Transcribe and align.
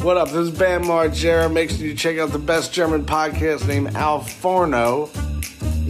What 0.00 0.16
up? 0.16 0.28
This 0.28 0.48
is 0.48 0.50
Bam 0.52 0.84
Margera. 0.84 1.52
Make 1.52 1.70
sure 1.70 1.84
you 1.84 1.92
check 1.94 2.18
out 2.20 2.30
the 2.30 2.38
best 2.38 2.72
German 2.72 3.04
podcast 3.04 3.66
named 3.66 3.96
Al 3.96 4.20
Forno. 4.20 5.08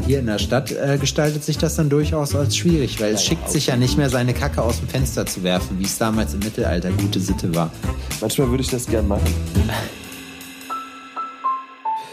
Hier 0.07 0.21
in 0.21 0.27
der 0.27 0.39
Stadt 0.39 0.73
äh, 0.73 0.97
gestaltet 0.99 1.45
sich 1.45 1.59
das 1.59 1.77
dann 1.77 1.91
durchaus 1.91 2.35
als 2.35 2.57
schwierig, 2.57 2.99
weil 3.03 3.13
es 3.13 3.23
schickt 3.23 3.51
sich 3.51 3.67
ja 3.67 3.77
nicht 3.77 3.99
mehr, 3.99 4.09
seine 4.09 4.33
Kacke 4.33 4.63
aus 4.63 4.79
dem 4.79 4.89
Fenster 4.89 5.27
zu 5.27 5.43
werfen, 5.43 5.79
wie 5.79 5.85
es 5.85 5.99
damals 5.99 6.33
im 6.33 6.41
Mittelalter 6.41 6.91
gute 6.93 7.21
Sitte 7.21 7.55
war. 7.55 7.71
Manchmal 8.23 8.49
würde 8.49 8.63
ich 8.63 8.71
das 8.71 8.87
gern 8.87 9.07
machen. 9.07 9.27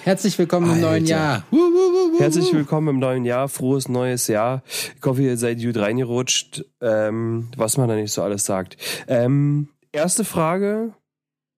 Herzlich 0.04 0.38
willkommen 0.38 0.66
im 0.66 0.74
Alter. 0.74 0.90
neuen 0.90 1.06
Jahr. 1.06 1.44
Wuh, 1.50 1.58
wuh, 1.58 2.16
wuh. 2.16 2.20
Herzlich 2.20 2.54
willkommen 2.54 2.90
im 2.90 3.00
neuen 3.00 3.24
Jahr, 3.24 3.48
frohes 3.48 3.88
neues 3.88 4.28
Jahr. 4.28 4.64
Ich 4.98 5.06
hoffe, 5.06 5.22
ihr 5.22 5.38
seid 5.38 5.64
gut 5.64 5.78
reingerutscht, 5.78 6.66
ähm, 6.82 7.52
was 7.56 7.78
man 7.78 7.88
da 7.88 7.96
nicht 7.96 8.12
so 8.12 8.22
alles 8.22 8.46
sagt. 8.46 8.76
Ähm, 9.08 9.70
erste 9.94 10.26
Frage, 10.26 10.94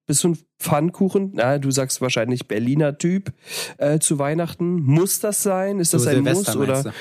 bist 0.07 0.23
du 0.23 0.29
ein 0.29 0.37
Pfannkuchen? 0.59 1.31
Na, 1.35 1.59
du 1.59 1.69
sagst 1.69 2.01
wahrscheinlich 2.01 2.47
Berliner 2.47 2.97
Typ 2.97 3.33
äh, 3.77 3.99
zu 3.99 4.17
Weihnachten. 4.17 4.81
Muss 4.81 5.19
das 5.19 5.43
sein? 5.43 5.79
Ist 5.79 5.93
das 5.93 6.03
Zu 6.03 6.09
ein 6.09 6.15
Silvester, 6.15 6.55
Muss? 6.55 6.67
Oder 6.67 6.93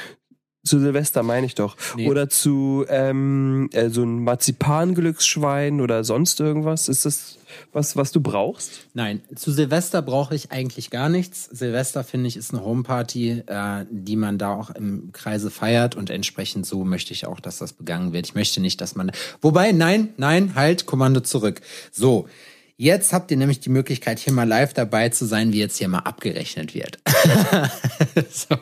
zu 0.67 0.81
Silvester 0.81 1.23
meine 1.23 1.47
ich 1.47 1.55
doch. 1.55 1.77
Nee. 1.97 2.09
Oder 2.09 2.29
zu 2.29 2.85
ähm, 2.89 3.71
äh, 3.73 3.89
so 3.89 4.03
ein 4.03 4.25
Marzipanglücksschwein 4.25 5.81
oder 5.81 6.03
sonst 6.05 6.41
irgendwas? 6.41 6.89
Ist 6.89 7.05
das 7.07 7.39
was, 7.73 7.97
was 7.97 8.13
du 8.13 8.21
brauchst? 8.21 8.89
Nein, 8.93 9.23
zu 9.35 9.53
Silvester 9.53 10.03
brauche 10.03 10.35
ich 10.35 10.51
eigentlich 10.51 10.91
gar 10.91 11.09
nichts. 11.09 11.45
Silvester, 11.45 12.05
finde 12.05 12.27
ich, 12.27 12.37
ist 12.37 12.53
eine 12.53 12.65
Homeparty, 12.65 13.45
äh, 13.47 13.87
die 13.91 14.17
man 14.17 14.39
da 14.39 14.55
auch 14.55 14.71
im 14.71 15.13
Kreise 15.13 15.51
feiert 15.51 15.95
und 15.95 16.11
entsprechend 16.11 16.67
so 16.67 16.85
möchte 16.85 17.13
ich 17.13 17.27
auch, 17.27 17.41
dass 17.41 17.59
das 17.59 17.73
begangen 17.73 18.13
wird. 18.13 18.27
Ich 18.27 18.35
möchte 18.35 18.61
nicht, 18.61 18.81
dass 18.81 18.97
man. 18.97 19.13
Wobei, 19.41 19.73
nein, 19.73 20.09
nein, 20.17 20.55
halt, 20.55 20.87
Kommando 20.87 21.21
zurück. 21.21 21.61
So. 21.93 22.27
Jetzt 22.77 23.13
habt 23.13 23.31
ihr 23.31 23.37
nämlich 23.37 23.61
die 23.61 23.71
Möglichkeit, 23.71 24.19
hier 24.19 24.33
mal 24.33 24.47
live 24.47 24.75
dabei 24.75 25.09
zu 25.09 25.25
sein, 25.25 25.53
wie 25.53 25.59
jetzt 25.59 25.79
hier 25.79 25.89
mal 25.89 26.01
abgerechnet 26.01 26.75
wird. 26.75 26.99
so. 28.31 28.57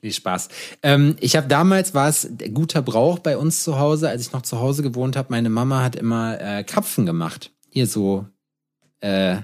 Nee, 0.00 0.12
Spaß. 0.12 0.48
Ähm, 0.82 1.16
ich 1.20 1.36
habe 1.36 1.48
damals, 1.48 1.94
war 1.94 2.08
es 2.08 2.28
guter 2.52 2.82
Brauch 2.82 3.20
bei 3.20 3.36
uns 3.36 3.62
zu 3.62 3.78
Hause, 3.78 4.08
als 4.08 4.26
ich 4.26 4.32
noch 4.32 4.42
zu 4.42 4.60
Hause 4.60 4.82
gewohnt 4.82 5.16
habe, 5.16 5.28
meine 5.30 5.50
Mama 5.50 5.82
hat 5.82 5.96
immer 5.96 6.40
äh, 6.40 6.64
Krapfen 6.64 7.06
gemacht. 7.06 7.52
Hier 7.68 7.86
so, 7.86 8.26
äh, 9.00 9.36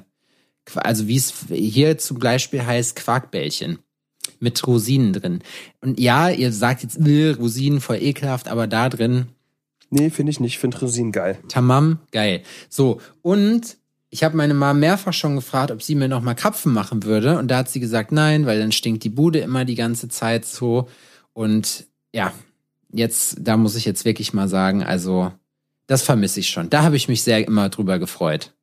also 0.75 1.07
wie 1.07 1.17
es 1.17 1.33
hier 1.51 1.99
zum 1.99 2.19
Beispiel 2.19 2.65
heißt, 2.65 2.97
Quarkbällchen 2.97 3.79
mit 4.41 4.65
Rosinen 4.67 5.13
drin. 5.13 5.41
Und 5.81 5.99
ja, 5.99 6.29
ihr 6.29 6.53
sagt 6.53 6.83
jetzt, 6.83 6.99
"Äh, 6.99 7.31
Rosinen 7.31 7.81
voll 7.81 8.03
ekelhaft, 8.03 8.49
aber 8.49 8.67
da 8.67 8.89
drin 8.89 9.29
Nee, 9.91 10.11
finde 10.11 10.31
ich 10.31 10.41
nicht. 10.41 10.55
Ich 10.55 10.59
finde 10.59 10.79
Rosinen 10.79 11.13
geil. 11.13 11.39
Tamam, 11.49 11.99
geil. 12.13 12.43
So, 12.69 13.01
und 13.23 13.79
ich 14.11 14.25
habe 14.25 14.37
meine 14.37 14.55
Mama 14.55 14.75
mehrfach 14.75 15.13
schon 15.13 15.37
gefragt, 15.37 15.71
ob 15.71 15.83
sie 15.83 15.95
mir 15.95 16.09
noch 16.09 16.23
mal 16.23 16.35
Krapfen 16.35 16.73
machen 16.73 17.03
würde. 17.05 17.39
Und 17.39 17.49
da 17.49 17.59
hat 17.59 17.69
sie 17.69 17.81
gesagt, 17.81 18.11
nein, 18.13 18.47
weil 18.47 18.59
dann 18.59 18.73
stinkt 18.73 19.05
die 19.05 19.11
Bude 19.11 19.39
immer 19.41 19.65
die 19.65 19.75
ganze 19.75 20.09
Zeit 20.09 20.45
so. 20.47 20.89
Und 21.35 21.87
ja, 22.15 22.33
jetzt, 22.91 23.37
da 23.41 23.57
muss 23.57 23.77
ich 23.77 23.85
jetzt 23.85 24.05
wirklich 24.05 24.33
mal 24.33 24.49
sagen, 24.49 24.83
also, 24.83 25.31
das 25.87 26.03
vermisse 26.03 26.41
ich 26.41 26.49
schon. 26.49 26.71
Da 26.71 26.83
habe 26.83 26.97
ich 26.97 27.09
mich 27.09 27.23
sehr 27.23 27.47
immer 27.47 27.69
drüber 27.69 27.99
gefreut. 27.99 28.55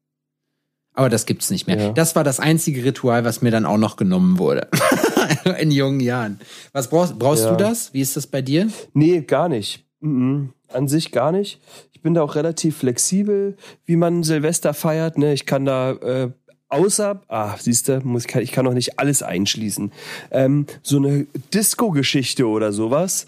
Aber 0.94 1.10
das 1.10 1.26
gibt's 1.26 1.50
nicht 1.52 1.68
mehr. 1.68 1.78
Ja. 1.78 1.92
Das 1.92 2.16
war 2.16 2.24
das 2.24 2.40
einzige 2.40 2.84
Ritual, 2.84 3.26
was 3.26 3.42
mir 3.42 3.52
dann 3.52 3.66
auch 3.66 3.78
noch 3.78 3.98
genommen 3.98 4.40
wurde. 4.40 4.68
In 5.60 5.70
jungen 5.70 6.00
Jahren. 6.00 6.40
Was 6.72 6.90
brauchst, 6.90 7.20
brauchst 7.20 7.44
Ja. 7.44 7.52
du 7.52 7.58
das? 7.58 7.94
Wie 7.94 8.02
ist 8.02 8.16
das 8.16 8.28
bei 8.28 8.42
dir? 8.42 8.70
Nee, 8.94 9.22
gar 9.22 9.50
nicht. 9.50 9.86
Mhm. 10.00 10.54
An 10.70 10.88
sich 10.88 11.12
gar 11.12 11.32
nicht. 11.32 11.60
Ich 12.06 12.08
bin 12.08 12.14
da 12.14 12.22
auch 12.22 12.36
relativ 12.36 12.78
flexibel, 12.78 13.58
wie 13.88 13.96
man 13.96 14.22
Silvester 14.22 14.76
feiert. 14.76 15.18
Ne? 15.18 15.34
Ich 15.34 15.48
kann 15.48 15.66
da 15.66 15.94
äh, 15.94 16.30
außer, 16.70 17.20
ah, 17.30 17.56
siehst 17.58 17.88
du, 17.88 18.00
muss 18.02 18.26
ich, 18.28 18.52
kann, 18.52 18.68
auch 18.68 18.74
nicht 18.74 19.00
alles 19.00 19.24
einschließen. 19.24 19.92
Ähm, 20.30 20.68
so 20.84 20.98
eine 20.98 21.26
Disco-Geschichte 21.52 22.46
oder 22.46 22.72
sowas, 22.74 23.26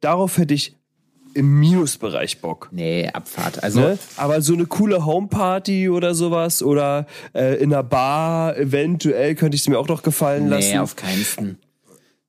darauf 0.00 0.38
hätte 0.38 0.54
ich 0.54 0.76
im 1.34 1.58
Minusbereich 1.58 2.40
Bock. 2.40 2.68
Nee, 2.70 3.08
Abfahrt. 3.08 3.64
Also, 3.64 3.80
Ne? 3.80 3.98
Aber 4.16 4.42
so 4.42 4.52
eine 4.52 4.66
coole 4.66 5.04
Homeparty 5.04 5.88
oder 5.88 6.14
sowas 6.14 6.62
oder 6.62 7.08
äh, 7.34 7.56
in 7.56 7.74
einer 7.74 7.82
Bar 7.82 8.56
eventuell 8.56 9.34
könnte 9.34 9.56
ich 9.56 9.62
es 9.62 9.68
mir 9.68 9.76
auch 9.76 9.88
noch 9.88 10.04
gefallen 10.04 10.44
nee, 10.44 10.50
lassen. 10.50 10.78
auf 10.78 10.94
keinsten. 10.94 11.58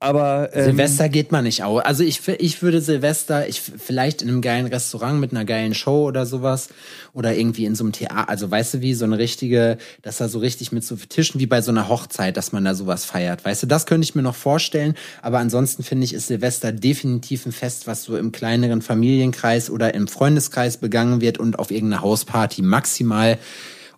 Aber 0.01 0.50
ähm, 0.53 0.63
Silvester 0.63 1.09
geht 1.09 1.31
man 1.31 1.44
nicht 1.44 1.63
auch. 1.63 1.78
Also 1.78 2.03
ich, 2.03 2.28
ich 2.28 2.63
würde 2.63 2.81
Silvester, 2.81 3.47
ich 3.47 3.62
vielleicht 3.62 4.23
in 4.23 4.29
einem 4.29 4.41
geilen 4.41 4.66
Restaurant 4.66 5.19
mit 5.19 5.29
einer 5.29 5.45
geilen 5.45 5.75
Show 5.75 6.07
oder 6.07 6.25
sowas 6.25 6.69
oder 7.13 7.35
irgendwie 7.35 7.66
in 7.66 7.75
so 7.75 7.84
einem 7.84 7.94
Theater, 7.94 8.28
also 8.28 8.50
weißt 8.50 8.73
du 8.73 8.81
wie, 8.81 8.95
so 8.95 9.06
eine 9.06 9.19
richtige, 9.19 9.78
dass 10.01 10.17
da 10.17 10.28
so 10.28 10.39
richtig 10.39 10.72
mit 10.72 10.84
so 10.84 10.95
Tischen 10.95 11.39
wie 11.39 11.45
bei 11.45 11.62
so 11.62 11.69
einer 11.69 11.88
Hochzeit, 11.88 12.35
dass 12.35 12.51
man 12.51 12.66
da 12.66 12.73
sowas 12.73 13.06
feiert. 13.06 13.45
Weißt 13.45 13.62
du, 13.62 13.67
das 13.67 13.85
könnte 13.85 14.03
ich 14.03 14.16
mir 14.16 14.23
noch 14.23 14.34
vorstellen, 14.34 14.95
aber 15.22 15.38
ansonsten 15.38 15.84
finde 15.84 16.06
ich, 16.06 16.16
ist 16.16 16.28
Silvester 16.28 16.72
definitiv 16.72 17.45
ein 17.45 17.51
Fest, 17.51 17.85
was 17.85 18.03
so 18.03 18.18
im 18.18 18.31
kleineren 18.31 18.81
Familienkreis 18.81 19.69
oder 19.69 19.94
im 19.94 20.07
Freundeskreis 20.07 20.78
begangen 20.78 21.22
wird 21.22 21.38
und 21.38 21.59
auf 21.59 21.69
irgendeiner 21.69 22.01
Hausparty 22.01 22.63
maximal 22.63 23.38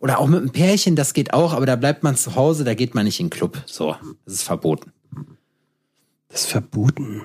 oder 0.02 0.20
auch 0.20 0.28
mit 0.28 0.42
einem 0.42 0.52
Pärchen, 0.52 0.98
das 0.98 1.14
geht 1.14 1.34
auch, 1.34 1.54
aber 1.54 1.66
da 1.66 1.78
bleibt 1.78 2.04
man 2.04 2.18
zu 2.18 2.36
Hause, 2.36 2.66
da 2.66 2.74
geht 2.74 2.94
man 2.94 3.06
nicht 3.06 3.22
in 3.22 3.28
den 3.28 3.30
Club. 3.30 3.64
So, 3.66 3.96
das 4.26 4.34
ist 4.34 4.44
verboten. 4.44 4.92
Das 6.34 6.42
ist 6.46 6.50
verboten. 6.52 7.22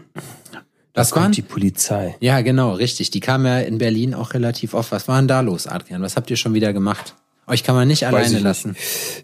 Das 0.93 1.13
Kommt 1.13 1.23
waren 1.25 1.33
die 1.33 1.41
Polizei. 1.43 2.15
Ja, 2.21 2.43
genau, 2.43 2.73
richtig. 2.75 3.11
Die 3.11 3.21
kam 3.21 3.47
ja 3.47 3.59
in 3.61 3.79
Berlin 3.79 4.13
auch 4.15 4.35
relativ 4.35 4.75
oft. 4.75 4.93
Was 4.93 5.09
war 5.09 5.19
denn 5.19 5.29
da 5.29 5.41
los, 5.41 5.67
Adrian? 5.67 6.03
Was 6.03 6.15
habt 6.17 6.29
ihr 6.31 6.37
schon 6.37 6.53
wieder 6.53 6.75
gemacht? 6.75 7.15
Euch 7.47 7.65
kann 7.65 7.75
man 7.75 7.89
nicht 7.89 8.03
Weiß 8.03 8.13
alleine 8.13 8.35
nicht. 8.35 8.43
lassen. 8.43 8.77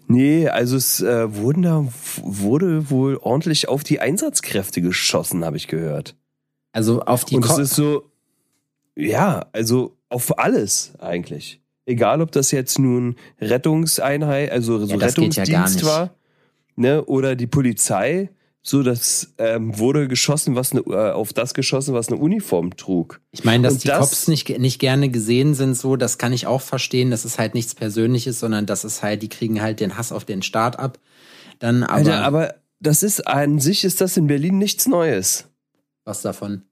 Nee, 0.07 0.47
also 0.49 0.75
es 0.75 1.01
äh, 1.01 1.35
wurden 1.35 1.61
da, 1.61 1.85
wurde 2.23 2.89
wohl 2.89 3.17
ordentlich 3.17 3.67
auf 3.67 3.83
die 3.83 3.99
Einsatzkräfte 3.99 4.81
geschossen, 4.81 5.45
habe 5.45 5.57
ich 5.57 5.67
gehört. 5.67 6.15
Also 6.71 7.01
auf 7.01 7.23
die 7.23 7.35
Und 7.35 7.45
es 7.45 7.57
ist 7.59 7.75
so, 7.75 8.09
ja, 8.95 9.45
also 9.51 9.95
auf 10.09 10.39
alles 10.39 10.93
eigentlich. 10.97 11.61
Egal, 11.85 12.21
ob 12.21 12.31
das 12.31 12.49
jetzt 12.49 12.79
nun 12.79 13.17
Rettungseinheit, 13.39 14.51
also 14.51 14.79
so 14.79 14.87
Ja, 14.87 14.99
ja 14.99 15.05
Rettungsdienst 15.05 15.75
nicht. 15.75 15.85
war, 15.85 16.15
ne, 16.75 17.05
oder 17.05 17.35
die 17.35 17.45
Polizei, 17.47 18.29
so 18.67 18.81
das 18.81 19.31
ähm, 19.37 19.77
wurde 19.77 20.07
geschossen, 20.07 20.55
was 20.55 20.71
eine, 20.71 20.81
äh, 20.81 21.11
auf 21.11 21.33
das 21.33 21.53
geschossen, 21.53 21.93
was 21.93 22.07
eine 22.07 22.17
Uniform 22.17 22.75
trug. 22.75 23.21
Ich 23.31 23.43
meine, 23.43 23.61
dass 23.63 23.73
Und 23.75 23.83
die 23.83 23.89
das- 23.89 23.99
Cops 23.99 24.27
nicht, 24.27 24.57
nicht 24.57 24.79
gerne 24.79 25.09
gesehen 25.09 25.53
sind, 25.53 25.77
so, 25.77 25.95
das 25.95 26.17
kann 26.17 26.33
ich 26.33 26.47
auch 26.47 26.61
verstehen. 26.61 27.11
Das 27.11 27.25
ist 27.25 27.37
halt 27.37 27.53
nichts 27.53 27.75
Persönliches, 27.75 28.39
sondern 28.39 28.65
das 28.65 28.83
ist 28.83 29.03
halt, 29.03 29.21
die 29.21 29.29
kriegen 29.29 29.61
halt 29.61 29.79
den 29.81 29.97
Hass 29.99 30.11
auf 30.11 30.25
den 30.25 30.41
Staat 30.41 30.79
ab. 30.79 30.97
Dann 31.59 31.83
aber, 31.83 31.93
Alter, 31.93 32.23
aber 32.25 32.55
das 32.79 33.03
ist 33.03 33.27
an 33.27 33.59
sich 33.59 33.83
ist 33.83 34.01
das 34.01 34.17
in 34.17 34.25
Berlin 34.25 34.57
nichts 34.57 34.87
Neues. 34.87 35.45
was 36.03 36.23
davon? 36.23 36.63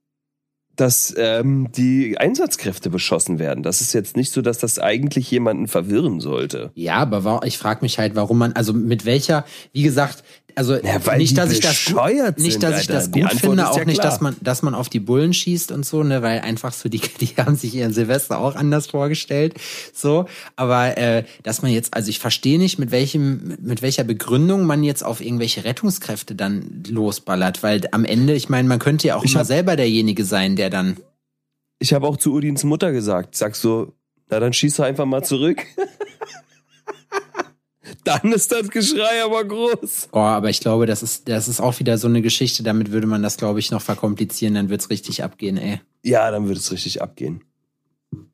dass 0.75 1.14
ähm, 1.20 1.70
die 1.72 2.18
Einsatzkräfte 2.18 2.90
beschossen 2.90 3.38
werden. 3.38 3.62
Das 3.62 3.80
ist 3.80 3.94
jetzt 3.94 4.18
nicht 4.18 4.31
so, 4.31 4.42
dass 4.42 4.58
das 4.58 4.80
eigentlich 4.80 5.30
jemanden 5.30 5.68
verwirren 5.68 6.20
sollte. 6.20 6.72
Ja, 6.74 6.96
aber 6.96 7.42
ich 7.46 7.60
frage 7.60 7.81
mich 7.84 8.00
halt, 8.00 8.16
warum 8.16 8.40
man, 8.40 8.54
also 8.54 8.74
mit 8.74 9.06
welcher, 9.06 9.46
wie 9.72 9.84
gesagt, 9.84 10.24
also 10.56 10.75
Ja, 10.75 11.00
nicht, 11.18 11.38
dass 11.38 11.52
ich 11.52 11.59
das 11.59 11.88
nicht, 12.38 12.53
sind, 12.53 12.64
dass 12.64 12.81
ich 12.81 12.90
Alter. 12.90 12.94
das 12.94 13.12
gut 13.12 13.31
finde, 13.40 13.69
auch 13.69 13.78
ja 13.78 13.86
nicht, 13.86 14.00
klar. 14.00 14.12
dass 14.12 14.22
man, 14.22 14.36
dass 14.41 14.62
man 14.62 14.75
auf 14.75 14.90
die 14.90 15.00
Bullen 15.00 15.34
schießt 15.34 15.72
und 15.72 15.86
so, 15.86 16.03
ne, 16.03 16.22
weil 16.22 16.41
einfach 16.41 16.74
so 16.74 16.90
die, 16.90 17.00
die 17.19 17.28
haben 17.38 17.56
sich 17.56 17.74
ihren 17.75 17.94
Silvester 17.94 18.40
auch 18.40 18.56
anders 18.56 18.88
vorgestellt, 18.88 19.56
so. 19.94 20.25
Aber 20.56 20.97
äh, 20.97 21.24
dass 21.44 21.62
man 21.62 21.72
jetzt, 21.72 21.94
also 21.94 22.09
ich 22.09 22.19
verstehe 22.19 22.58
nicht, 22.59 22.80
mit 22.80 22.92
welchem, 22.92 23.58
mit 23.62 23.81
welcher 23.81 24.03
Begründung 24.03 24.66
man 24.66 24.84
jetzt 24.84 25.03
auf 25.03 25.22
irgendwelche 25.22 25.63
Rettungskräfte 25.66 26.36
dann 26.36 26.84
losballert, 26.88 27.63
weil 27.63 27.81
am 27.92 28.06
Ende, 28.06 28.34
ich 28.34 28.50
meine, 28.50 28.68
man 28.68 28.80
könnte 28.80 29.08
ja 29.08 29.16
auch 29.16 29.24
Ich 29.25 29.31
immer 29.31 29.42
hab- 29.42 29.47
selber 29.47 29.75
derjenige 29.75 30.25
sein, 30.25 30.56
der 30.56 30.69
dann 30.69 30.97
Ich 31.80 31.94
habe 31.94 32.08
auch 32.08 32.18
zu 32.18 32.34
Udins 32.34 32.63
Mutter 32.63 32.92
gesagt, 32.92 33.36
sag 33.36 33.56
so, 33.56 33.94
na 34.30 34.40
dann 34.40 34.53
schieß 34.53 34.78
doch 34.78 34.86
einfach 34.86 35.06
mal 35.06 35.24
zurück. 35.24 35.62
dann 38.03 38.31
ist 38.31 38.51
das 38.51 38.69
Geschrei 38.69 39.24
aber 39.24 39.44
groß. 39.44 40.09
Oh, 40.12 40.19
aber 40.19 40.50
ich 40.50 40.59
glaube, 40.59 40.85
das 40.85 41.03
ist, 41.03 41.30
das 41.30 41.47
ist 41.47 41.59
auch 41.59 41.80
wieder 41.80 41.97
so 41.97 42.07
eine 42.07 42.21
Geschichte, 42.21 42.63
damit 42.63 42.91
würde 42.91 43.07
man 43.07 43.24
das, 43.24 43.38
glaube 43.38 43.59
ich, 43.59 43.71
noch 43.71 43.81
verkomplizieren, 43.81 44.56
dann 44.56 44.69
wird's 44.69 44.89
richtig 44.89 45.24
abgehen, 45.24 45.57
ey. 45.57 45.81
Ja, 46.03 46.30
dann 46.31 46.47
würde 46.47 46.59
es 46.59 46.71
richtig 46.71 47.01
abgehen. 47.01 47.44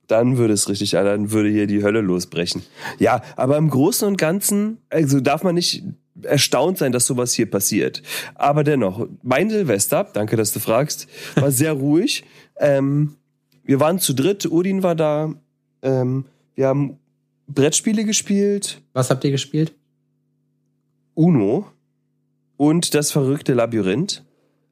Dann 0.07 0.37
würde 0.37 0.53
es 0.53 0.67
richtig, 0.67 0.91
dann 0.91 1.31
würde 1.31 1.49
hier 1.49 1.67
die 1.67 1.83
Hölle 1.83 2.01
losbrechen. 2.01 2.63
Ja, 2.97 3.21
aber 3.35 3.57
im 3.57 3.69
Großen 3.69 4.07
und 4.07 4.17
Ganzen, 4.17 4.79
also 4.89 5.19
darf 5.19 5.43
man 5.43 5.55
nicht 5.55 5.83
erstaunt 6.23 6.77
sein, 6.77 6.91
dass 6.91 7.05
sowas 7.05 7.33
hier 7.33 7.49
passiert. 7.49 8.01
Aber 8.35 8.63
dennoch, 8.63 9.07
mein 9.21 9.49
Silvester, 9.49 10.07
danke, 10.11 10.35
dass 10.35 10.51
du 10.51 10.59
fragst, 10.59 11.07
war 11.35 11.51
sehr 11.51 11.73
ruhig. 11.73 12.23
Ähm, 12.57 13.15
wir 13.63 13.79
waren 13.79 13.99
zu 13.99 14.13
dritt, 14.13 14.51
Odin 14.51 14.83
war 14.83 14.95
da. 14.95 15.33
Ähm, 15.81 16.25
wir 16.55 16.67
haben 16.67 16.99
Brettspiele 17.49 18.05
gespielt, 18.05 18.81
Was 18.93 19.09
habt 19.09 19.23
ihr 19.23 19.31
gespielt? 19.31 19.73
Uno 21.15 21.65
und 22.57 22.93
das 22.93 23.11
verrückte 23.11 23.53
Labyrinth. 23.53 24.23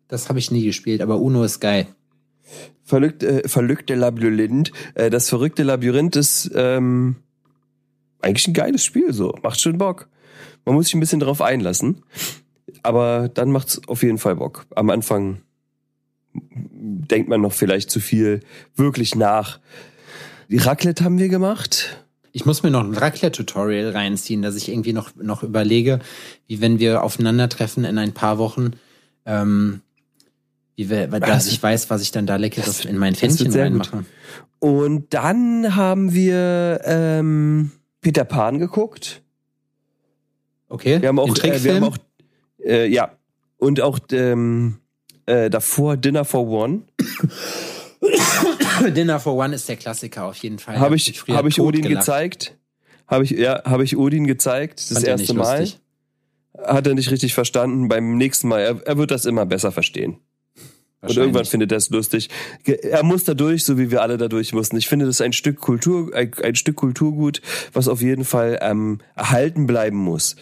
Das 0.07 0.29
habe 0.29 0.39
ich 0.39 0.51
nie 0.51 0.63
gespielt, 0.63 1.01
aber 1.01 1.19
Uno 1.19 1.43
ist 1.43 1.59
geil. 1.59 1.87
Verrückte, 2.83 3.43
äh, 3.43 3.47
verrückte 3.47 3.95
Labyrinth. 3.95 4.71
Äh, 4.93 5.09
das 5.09 5.27
verrückte 5.27 5.63
Labyrinth 5.63 6.15
ist, 6.15 6.51
ähm, 6.55 7.17
eigentlich 8.21 8.47
ein 8.47 8.53
geiles 8.53 8.85
Spiel, 8.85 9.11
so. 9.11 9.35
Macht 9.43 9.59
schon 9.59 9.77
Bock. 9.77 10.07
Man 10.65 10.75
muss 10.75 10.85
sich 10.85 10.95
ein 10.95 10.99
bisschen 10.99 11.19
drauf 11.19 11.41
einlassen. 11.41 12.03
Aber 12.83 13.29
dann 13.29 13.51
macht's 13.51 13.81
auf 13.87 14.03
jeden 14.03 14.17
Fall 14.17 14.35
Bock. 14.35 14.65
Am 14.75 14.89
Anfang 14.89 15.41
denkt 16.33 17.29
man 17.29 17.41
noch 17.41 17.53
vielleicht 17.53 17.89
zu 17.89 17.99
viel 17.99 18.41
wirklich 18.75 19.15
nach. 19.15 19.59
Die 20.49 20.57
Raclette 20.57 21.03
haben 21.03 21.19
wir 21.19 21.29
gemacht. 21.29 22.06
Ich 22.31 22.45
muss 22.45 22.63
mir 22.63 22.71
noch 22.71 22.83
ein 22.83 22.93
Raclette-Tutorial 22.93 23.91
reinziehen, 23.91 24.41
dass 24.41 24.55
ich 24.55 24.69
irgendwie 24.69 24.93
noch, 24.93 25.15
noch 25.15 25.43
überlege, 25.43 25.99
wie 26.47 26.61
wenn 26.61 26.79
wir 26.79 27.03
aufeinandertreffen 27.03 27.83
in 27.83 27.97
ein 27.97 28.13
paar 28.13 28.37
Wochen, 28.37 28.71
ähm, 29.25 29.81
wie 30.75 30.89
wir, 30.89 31.07
dass 31.07 31.47
ich 31.47 31.61
weiß, 31.61 31.89
was 31.89 32.01
ich 32.01 32.11
dann 32.11 32.27
da 32.27 32.35
leckeres 32.35 32.85
in 32.85 32.97
mein 32.97 33.15
Pfännchen 33.15 33.51
reinmache. 33.51 34.05
Und 34.59 35.13
dann 35.13 35.75
haben 35.75 36.13
wir 36.13 36.81
ähm, 36.83 37.71
Peter 38.01 38.25
Pan 38.25 38.59
geguckt. 38.59 39.21
Okay. 40.69 41.01
Wir 41.01 41.09
haben 41.09 41.19
auch, 41.19 41.35
äh, 41.37 41.63
wir 41.63 41.75
haben 41.75 41.83
auch 41.83 41.97
äh, 42.63 42.87
ja 42.87 43.11
und 43.57 43.81
auch 43.81 43.99
ähm, 44.11 44.79
äh, 45.25 45.49
davor 45.49 45.97
Dinner 45.97 46.25
for 46.25 46.47
One. 46.47 46.83
Dinner 48.95 49.19
for 49.19 49.35
One 49.35 49.55
ist 49.55 49.67
der 49.69 49.75
Klassiker 49.75 50.25
auf 50.25 50.37
jeden 50.37 50.59
Fall. 50.59 50.79
Habe 50.79 50.95
ich, 50.95 51.23
habe 51.29 51.49
ich 51.49 51.59
Odin 51.59 51.81
gelacht. 51.81 52.05
gezeigt? 52.05 52.57
Habe 53.07 53.23
ich, 53.23 53.31
ja, 53.31 53.63
habe 53.63 53.83
ich 53.83 53.97
Odin 53.97 54.27
gezeigt, 54.27 54.79
das 54.79 54.97
Fand 54.97 55.07
erste 55.07 55.33
Mal. 55.33 55.61
Lustig. 55.61 55.79
Hat 56.57 56.87
er 56.87 56.95
nicht 56.95 57.11
richtig 57.11 57.33
verstanden. 57.33 57.87
Beim 57.87 58.17
nächsten 58.17 58.47
Mal, 58.47 58.61
er, 58.61 58.81
er 58.85 58.97
wird 58.97 59.11
das 59.11 59.25
immer 59.25 59.45
besser 59.45 59.71
verstehen. 59.71 60.17
Und 61.01 61.15
irgendwann 61.15 61.45
findet 61.45 61.71
er 61.71 61.77
es 61.77 61.89
lustig. 61.89 62.29
Er 62.65 63.03
muss 63.03 63.23
dadurch, 63.23 63.63
so 63.63 63.77
wie 63.77 63.91
wir 63.91 64.01
alle 64.01 64.17
dadurch 64.17 64.53
mussten. 64.53 64.77
Ich 64.77 64.87
finde, 64.87 65.05
das 65.05 65.15
ist 65.15 65.21
ein 65.21 65.33
Stück 65.33 65.59
Kultur, 65.59 66.13
ein, 66.13 66.31
ein 66.43 66.55
Stück 66.55 66.75
Kulturgut, 66.75 67.41
was 67.71 67.87
auf 67.87 68.01
jeden 68.01 68.25
Fall 68.25 68.57
ähm, 68.61 68.99
erhalten 69.15 69.67
bleiben 69.67 69.97
muss. 69.97 70.35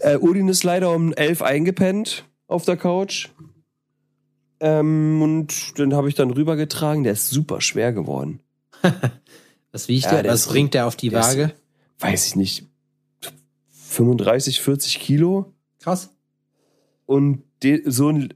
Äh, 0.00 0.16
Odin 0.16 0.48
ist 0.48 0.64
leider 0.64 0.94
um 0.94 1.14
elf 1.14 1.40
eingepennt 1.40 2.24
auf 2.46 2.64
der 2.66 2.76
Couch. 2.76 3.28
Ähm, 4.62 5.20
und 5.20 5.76
den 5.76 5.92
habe 5.92 6.08
ich 6.08 6.14
dann 6.14 6.30
rübergetragen. 6.30 7.02
Der 7.02 7.14
ist 7.14 7.28
super 7.28 7.60
schwer 7.60 7.92
geworden. 7.92 8.40
was 9.72 9.88
wiegt 9.88 10.04
ja, 10.04 10.22
der? 10.22 10.32
Was 10.32 10.46
bringt 10.46 10.72
der 10.72 10.86
auf 10.86 10.94
die 10.94 11.12
Waage? 11.12 11.42
Ist, 11.42 11.54
weiß 11.98 12.26
ich 12.28 12.36
nicht. 12.36 12.66
35, 13.88 14.60
40 14.60 15.00
Kilo. 15.00 15.52
Krass. 15.80 16.10
Und 17.06 17.42
so 17.86 18.08
ein 18.08 18.34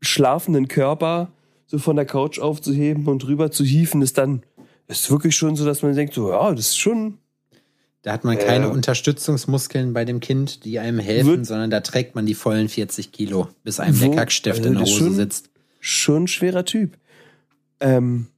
schlafenden 0.00 0.66
Körper 0.68 1.32
so 1.66 1.78
von 1.78 1.94
der 1.94 2.04
Couch 2.04 2.40
aufzuheben 2.40 3.06
und 3.06 3.24
rüber 3.26 3.52
zu 3.52 3.64
hieven, 3.64 4.02
ist 4.02 4.18
dann 4.18 4.42
ist 4.88 5.08
wirklich 5.08 5.36
schon 5.36 5.54
so, 5.54 5.64
dass 5.64 5.82
man 5.82 5.94
denkt, 5.94 6.14
so, 6.14 6.30
ja, 6.30 6.50
das 6.50 6.70
ist 6.70 6.78
schon. 6.78 7.18
Da 8.02 8.12
hat 8.12 8.24
man 8.24 8.38
keine 8.38 8.66
äh, 8.66 8.70
Unterstützungsmuskeln 8.70 9.92
bei 9.92 10.04
dem 10.04 10.18
Kind, 10.20 10.64
die 10.64 10.80
einem 10.80 10.98
helfen, 10.98 11.28
wird, 11.28 11.46
sondern 11.46 11.70
da 11.70 11.80
trägt 11.80 12.14
man 12.14 12.26
die 12.26 12.34
vollen 12.34 12.68
40 12.68 13.12
Kilo, 13.12 13.48
bis 13.62 13.78
einem 13.78 14.00
wo, 14.00 14.06
der 14.06 14.16
Kackstift 14.16 14.64
in 14.64 14.72
der 14.72 14.82
Hose 14.82 14.92
schon, 14.92 15.14
sitzt. 15.14 15.50
Schon 15.80 16.24
ein 16.24 16.28
schwerer 16.28 16.64
Typ. 16.64 16.96
Ähm, 17.80 18.28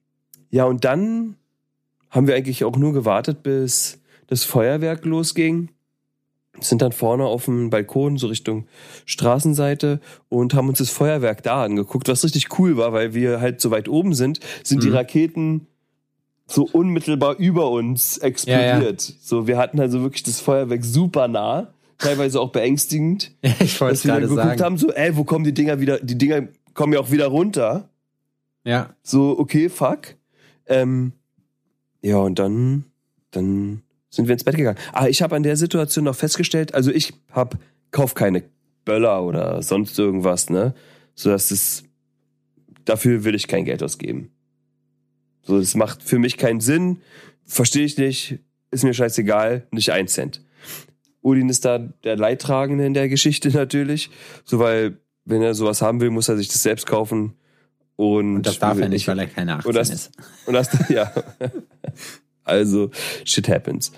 ja, 0.51 0.65
und 0.65 0.85
dann 0.85 1.37
haben 2.11 2.27
wir 2.27 2.35
eigentlich 2.35 2.65
auch 2.65 2.77
nur 2.77 2.93
gewartet, 2.93 3.43
bis 3.43 4.01
das 4.27 4.45
Feuerwerk 4.45 5.05
losging 5.05 5.69
sind 6.61 6.83
dann 6.83 6.93
vorne 6.93 7.25
auf 7.25 7.47
dem 7.47 7.71
Balkon, 7.71 8.19
so 8.19 8.27
Richtung 8.27 8.67
Straßenseite 9.07 10.01
und 10.29 10.55
haben 10.55 10.69
uns 10.69 10.79
das 10.79 10.91
Feuerwerk 10.91 11.43
da 11.43 11.65
angeguckt, 11.65 12.09
was 12.09 12.25
richtig 12.25 12.59
cool 12.59 12.77
war, 12.77 12.93
weil 12.93 13.15
wir 13.15 13.41
halt 13.41 13.61
so 13.61 13.71
weit 13.71 13.89
oben 13.89 14.15
sind, 14.15 14.41
sind 14.63 14.79
mhm. 14.79 14.83
die 14.83 14.91
Raketen 14.91 15.67
so 16.47 16.69
unmittelbar 16.71 17.37
über 17.39 17.71
uns 17.71 18.19
explodiert. 18.19 19.03
Ja, 19.03 19.15
ja. 19.15 19.19
So, 19.23 19.47
wir 19.47 19.57
hatten 19.57 19.81
also 19.81 20.03
wirklich 20.03 20.23
das 20.23 20.41
Feuerwerk 20.41 20.85
super 20.85 21.29
nah, 21.29 21.73
teilweise 21.97 22.41
auch 22.41 22.51
beängstigend. 22.51 23.33
ich 23.61 23.81
wollte 23.81 24.07
gerade 24.07 24.23
geguckt 24.23 24.43
sagen. 24.43 24.63
haben, 24.63 24.79
so, 24.79 24.93
ey, 24.93 25.17
wo 25.17 25.25
kommen 25.25 25.45
die 25.45 25.55
Dinger 25.55 25.81
wieder? 25.81 25.99
Die 26.01 26.19
Dinger 26.19 26.49
kommen 26.75 26.93
ja 26.93 27.01
auch 27.01 27.11
wieder 27.11 27.27
runter. 27.27 27.89
Ja. 28.65 28.95
So, 29.03 29.39
okay, 29.39 29.69
fuck. 29.69 30.17
Ähm, 30.67 31.13
ja, 32.01 32.17
und 32.19 32.39
dann, 32.39 32.85
dann 33.31 33.83
sind 34.11 34.29
wir 34.29 34.33
ins 34.33 34.45
Bett 34.45 34.57
gegangen. 34.57 34.79
Aber 34.93 35.09
ich 35.09 35.23
habe 35.23 35.37
an 35.37 35.43
der 35.43 35.57
Situation 35.57 36.05
noch 36.05 36.17
festgestellt, 36.17 36.75
also 36.75 36.91
ich 36.91 37.15
hab, 37.31 37.59
kauf 37.91 38.15
keine 38.15 38.45
Böller 38.85 39.23
oder 39.23 39.63
sonst 39.63 39.99
irgendwas, 39.99 40.51
ne? 40.51 40.75
So 41.15 41.31
dass 41.31 41.51
es, 41.51 41.85
dafür 42.85 43.25
will 43.25 43.35
ich 43.35 43.49
kein 43.49 43.65
Geld 43.65 43.83
ausgeben. 43.83 44.31
So, 45.43 45.59
das 45.59 45.75
macht 45.75 46.03
für 46.03 46.19
mich 46.19 46.37
keinen 46.37 46.61
Sinn, 46.61 46.99
verstehe 47.45 47.85
ich 47.85 47.99
nicht, 47.99 48.39
ist 48.71 48.85
mir 48.85 48.95
scheißegal, 48.95 49.67
nicht 49.71 49.93
ein 49.93 50.09
Cent. 50.09 50.43
Udin 51.23 51.49
ist 51.49 51.65
da 51.65 51.79
der 51.79 52.17
Leidtragende 52.17 52.87
in 52.87 52.95
der 52.95 53.09
Geschichte 53.09 53.49
natürlich, 53.53 54.11
so 54.45 54.59
weil, 54.59 54.99
wenn 55.25 55.43
er 55.43 55.55
sowas 55.55 55.83
haben 55.83 56.01
will, 56.01 56.11
muss 56.11 56.29
er 56.29 56.37
sich 56.37 56.49
das 56.49 56.63
selbst 56.63 56.87
kaufen. 56.87 57.35
Und, 57.97 58.37
und 58.37 58.47
das 58.47 58.59
darf 58.59 58.79
er 58.79 58.89
nicht, 58.89 59.07
weil 59.07 59.19
er 59.19 59.27
keine 59.27 59.57
18 59.57 59.69
und 59.69 59.77
das, 59.77 59.91
ist. 59.91 60.11
Und 60.47 60.55
das, 60.55 60.69
ja. 60.89 61.13
Also, 62.45 62.91
shit 63.25 63.49
happens. 63.49 63.93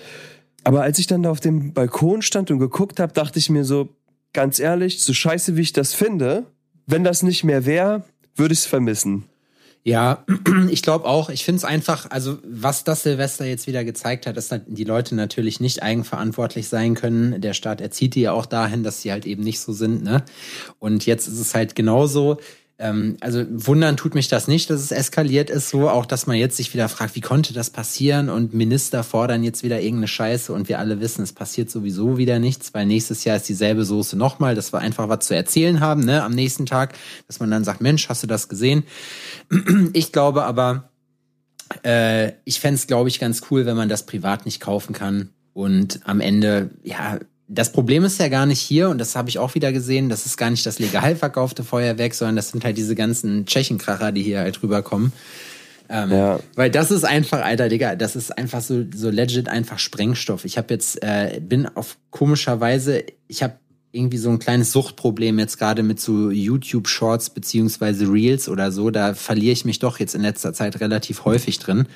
Aber 0.64 0.82
als 0.82 0.98
ich 0.98 1.06
dann 1.06 1.22
da 1.22 1.30
auf 1.30 1.40
dem 1.40 1.72
Balkon 1.72 2.22
stand 2.22 2.50
und 2.50 2.58
geguckt 2.58 3.00
habe, 3.00 3.12
dachte 3.12 3.38
ich 3.38 3.50
mir 3.50 3.64
so, 3.64 3.88
ganz 4.32 4.58
ehrlich, 4.58 5.00
so 5.00 5.12
scheiße 5.12 5.56
wie 5.56 5.62
ich 5.62 5.72
das 5.72 5.94
finde, 5.94 6.44
wenn 6.86 7.04
das 7.04 7.22
nicht 7.22 7.44
mehr 7.44 7.64
wäre, 7.64 8.04
würde 8.34 8.52
ich 8.52 8.60
es 8.60 8.66
vermissen. 8.66 9.24
Ja, 9.86 10.24
ich 10.70 10.82
glaube 10.82 11.04
auch. 11.04 11.28
Ich 11.28 11.44
finde 11.44 11.58
es 11.58 11.64
einfach, 11.64 12.10
also 12.10 12.38
was 12.42 12.84
das 12.84 13.02
Silvester 13.02 13.44
jetzt 13.44 13.66
wieder 13.66 13.84
gezeigt 13.84 14.26
hat, 14.26 14.38
ist, 14.38 14.50
dass 14.50 14.62
die 14.66 14.84
Leute 14.84 15.14
natürlich 15.14 15.60
nicht 15.60 15.82
eigenverantwortlich 15.82 16.68
sein 16.68 16.94
können. 16.94 17.40
Der 17.42 17.52
Staat 17.52 17.82
erzieht 17.82 18.14
die 18.14 18.22
ja 18.22 18.32
auch 18.32 18.46
dahin, 18.46 18.82
dass 18.82 19.02
sie 19.02 19.12
halt 19.12 19.26
eben 19.26 19.44
nicht 19.44 19.60
so 19.60 19.74
sind. 19.74 20.02
Ne? 20.02 20.24
Und 20.78 21.04
jetzt 21.04 21.28
ist 21.28 21.38
es 21.38 21.54
halt 21.54 21.74
genauso. 21.74 22.38
Ähm, 22.76 23.16
also 23.20 23.44
wundern 23.48 23.96
tut 23.96 24.16
mich 24.16 24.26
das 24.26 24.48
nicht, 24.48 24.68
dass 24.68 24.80
es 24.80 24.90
eskaliert 24.90 25.48
ist, 25.48 25.70
so 25.70 25.88
auch, 25.88 26.06
dass 26.06 26.26
man 26.26 26.36
jetzt 26.36 26.56
sich 26.56 26.74
wieder 26.74 26.88
fragt, 26.88 27.14
wie 27.14 27.20
konnte 27.20 27.52
das 27.52 27.70
passieren 27.70 28.28
und 28.28 28.52
Minister 28.52 29.04
fordern 29.04 29.44
jetzt 29.44 29.62
wieder 29.62 29.80
irgendeine 29.80 30.08
Scheiße 30.08 30.52
und 30.52 30.68
wir 30.68 30.80
alle 30.80 30.98
wissen, 31.00 31.22
es 31.22 31.32
passiert 31.32 31.70
sowieso 31.70 32.18
wieder 32.18 32.40
nichts, 32.40 32.74
weil 32.74 32.86
nächstes 32.86 33.22
Jahr 33.22 33.36
ist 33.36 33.48
dieselbe 33.48 33.84
Soße 33.84 34.16
nochmal, 34.16 34.56
dass 34.56 34.72
wir 34.72 34.80
einfach 34.80 35.08
was 35.08 35.26
zu 35.26 35.36
erzählen 35.36 35.78
haben, 35.78 36.04
ne, 36.04 36.24
am 36.24 36.32
nächsten 36.32 36.66
Tag, 36.66 36.94
dass 37.28 37.38
man 37.38 37.50
dann 37.50 37.62
sagt, 37.62 37.80
Mensch, 37.80 38.08
hast 38.08 38.24
du 38.24 38.26
das 38.26 38.48
gesehen? 38.48 38.84
Ich 39.92 40.12
glaube 40.12 40.44
aber, 40.44 40.90
äh, 41.84 42.32
ich 42.44 42.60
fände 42.60 42.76
es, 42.76 42.86
glaube 42.86 43.08
ich, 43.08 43.20
ganz 43.20 43.42
cool, 43.50 43.66
wenn 43.66 43.76
man 43.76 43.88
das 43.88 44.06
privat 44.06 44.44
nicht 44.44 44.60
kaufen 44.60 44.92
kann 44.92 45.30
und 45.52 46.00
am 46.04 46.20
Ende, 46.20 46.70
ja, 46.82 47.18
das 47.48 47.72
Problem 47.72 48.04
ist 48.04 48.18
ja 48.18 48.28
gar 48.28 48.46
nicht 48.46 48.60
hier, 48.60 48.88
und 48.88 48.98
das 48.98 49.16
habe 49.16 49.28
ich 49.28 49.38
auch 49.38 49.54
wieder 49.54 49.72
gesehen, 49.72 50.08
das 50.08 50.26
ist 50.26 50.36
gar 50.36 50.50
nicht 50.50 50.64
das 50.64 50.78
legal 50.78 51.14
verkaufte 51.16 51.62
Feuerwerk, 51.62 52.14
sondern 52.14 52.36
das 52.36 52.50
sind 52.50 52.64
halt 52.64 52.76
diese 52.76 52.94
ganzen 52.94 53.46
Tschechenkracher, 53.46 54.12
die 54.12 54.22
hier 54.22 54.40
halt 54.40 54.62
rüberkommen. 54.62 55.12
Ähm, 55.88 56.10
ja. 56.10 56.40
Weil 56.54 56.70
das 56.70 56.90
ist 56.90 57.04
einfach, 57.04 57.44
Alter, 57.44 57.68
Digga, 57.68 57.96
das 57.96 58.16
ist 58.16 58.36
einfach 58.36 58.62
so, 58.62 58.84
so 58.94 59.10
legit 59.10 59.48
einfach 59.48 59.78
Sprengstoff. 59.78 60.46
Ich 60.46 60.56
habe 60.56 60.72
jetzt, 60.72 61.02
äh, 61.02 61.40
bin 61.42 61.66
auf 61.66 61.98
komischer 62.10 62.60
Weise, 62.60 63.04
ich 63.28 63.42
habe 63.42 63.58
irgendwie 63.92 64.18
so 64.18 64.30
ein 64.30 64.38
kleines 64.38 64.72
Suchtproblem 64.72 65.38
jetzt 65.38 65.58
gerade 65.58 65.82
mit 65.82 66.00
so 66.00 66.30
YouTube-Shorts 66.30 67.30
beziehungsweise 67.30 68.10
Reels 68.10 68.48
oder 68.48 68.72
so. 68.72 68.90
Da 68.90 69.14
verliere 69.14 69.52
ich 69.52 69.64
mich 69.64 69.78
doch 69.78 70.00
jetzt 70.00 70.14
in 70.14 70.22
letzter 70.22 70.52
Zeit 70.52 70.80
relativ 70.80 71.24
häufig 71.24 71.60
drin. 71.60 71.86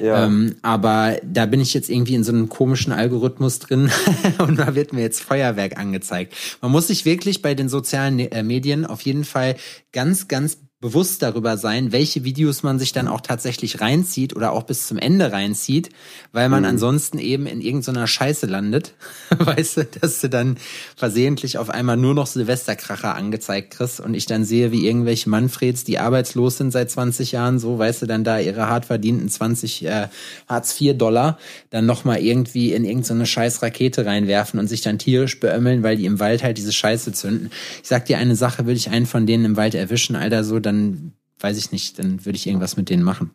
Ja. 0.00 0.24
Ähm, 0.24 0.56
aber 0.62 1.16
da 1.24 1.46
bin 1.46 1.60
ich 1.60 1.74
jetzt 1.74 1.90
irgendwie 1.90 2.14
in 2.14 2.24
so 2.24 2.32
einem 2.32 2.48
komischen 2.48 2.92
Algorithmus 2.92 3.58
drin 3.58 3.90
und 4.38 4.58
da 4.58 4.74
wird 4.74 4.92
mir 4.92 5.02
jetzt 5.02 5.22
Feuerwerk 5.22 5.78
angezeigt. 5.78 6.34
Man 6.60 6.70
muss 6.70 6.88
sich 6.88 7.04
wirklich 7.04 7.42
bei 7.42 7.54
den 7.54 7.68
sozialen 7.68 8.18
äh, 8.18 8.42
Medien 8.42 8.86
auf 8.86 9.02
jeden 9.02 9.24
Fall 9.24 9.56
ganz, 9.92 10.28
ganz 10.28 10.58
bewusst 10.80 11.22
darüber 11.22 11.56
sein, 11.56 11.90
welche 11.90 12.22
Videos 12.22 12.62
man 12.62 12.78
sich 12.78 12.92
dann 12.92 13.08
auch 13.08 13.20
tatsächlich 13.20 13.80
reinzieht 13.80 14.36
oder 14.36 14.52
auch 14.52 14.62
bis 14.62 14.86
zum 14.86 14.96
Ende 14.96 15.32
reinzieht, 15.32 15.88
weil 16.30 16.48
man 16.48 16.62
mhm. 16.62 16.68
ansonsten 16.68 17.18
eben 17.18 17.46
in 17.46 17.60
irgendeiner 17.60 18.06
Scheiße 18.06 18.46
landet. 18.46 18.94
weißt 19.38 19.76
du, 19.78 19.84
dass 20.00 20.20
du 20.20 20.28
dann 20.28 20.56
versehentlich 20.96 21.58
auf 21.58 21.68
einmal 21.68 21.96
nur 21.96 22.14
noch 22.14 22.28
Silvesterkracher 22.28 23.16
angezeigt 23.16 23.72
kriegst 23.72 23.98
und 23.98 24.14
ich 24.14 24.26
dann 24.26 24.44
sehe, 24.44 24.70
wie 24.70 24.86
irgendwelche 24.86 25.28
Manfreds, 25.28 25.82
die 25.82 25.98
arbeitslos 25.98 26.58
sind 26.58 26.70
seit 26.70 26.92
20 26.92 27.32
Jahren, 27.32 27.58
so, 27.58 27.76
weißt 27.76 28.02
du, 28.02 28.06
dann 28.06 28.22
da 28.22 28.38
ihre 28.38 28.68
hart 28.68 28.84
verdienten 28.84 29.28
20 29.28 29.84
äh, 29.84 30.08
Hartz 30.48 30.80
IV 30.80 30.96
Dollar 30.96 31.38
dann 31.70 31.86
nochmal 31.86 32.20
irgendwie 32.20 32.72
in 32.72 32.84
irgendeine 32.84 33.26
scheiß 33.26 33.62
Rakete 33.62 34.06
reinwerfen 34.06 34.60
und 34.60 34.68
sich 34.68 34.82
dann 34.82 35.00
tierisch 35.00 35.40
beömmeln, 35.40 35.82
weil 35.82 35.96
die 35.96 36.06
im 36.06 36.20
Wald 36.20 36.44
halt 36.44 36.56
diese 36.56 36.72
Scheiße 36.72 37.12
zünden. 37.12 37.50
Ich 37.82 37.88
sag 37.88 38.06
dir 38.06 38.18
eine 38.18 38.36
Sache, 38.36 38.64
würde 38.66 38.78
ich 38.78 38.90
einen 38.90 39.06
von 39.06 39.26
denen 39.26 39.44
im 39.44 39.56
Wald 39.56 39.74
erwischen, 39.74 40.14
Alter, 40.14 40.44
so, 40.44 40.60
dann 40.72 41.12
weiß 41.40 41.56
ich 41.58 41.72
nicht, 41.72 41.98
dann 41.98 42.24
würde 42.24 42.36
ich 42.36 42.46
irgendwas 42.46 42.76
mit 42.76 42.90
denen 42.90 43.02
machen. 43.02 43.30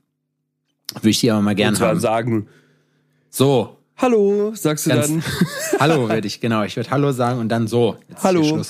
Würde 0.93 1.09
ich 1.09 1.19
die 1.19 1.31
aber 1.31 1.41
mal 1.41 1.55
gerne 1.55 1.77
haben. 1.79 1.99
sagen. 1.99 2.47
So. 3.29 3.77
Hallo, 3.97 4.53
sagst 4.55 4.85
du 4.85 4.89
Ganz, 4.89 5.07
dann? 5.07 5.23
Hallo 5.79 6.09
würde 6.09 6.27
ich, 6.27 6.41
genau. 6.41 6.63
Ich 6.63 6.75
würde 6.75 6.89
Hallo 6.89 7.11
sagen 7.11 7.39
und 7.39 7.49
dann 7.49 7.67
so. 7.67 7.97
Jetzt 8.09 8.23
Hallo. 8.23 8.61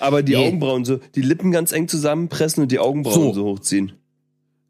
Aber 0.00 0.22
die 0.22 0.34
nee. 0.34 0.46
Augenbrauen 0.46 0.84
so, 0.84 1.00
die 1.14 1.22
Lippen 1.22 1.50
ganz 1.50 1.72
eng 1.72 1.88
zusammenpressen 1.88 2.62
und 2.62 2.72
die 2.72 2.78
Augenbrauen 2.78 3.14
so, 3.14 3.32
so 3.34 3.44
hochziehen. 3.44 3.92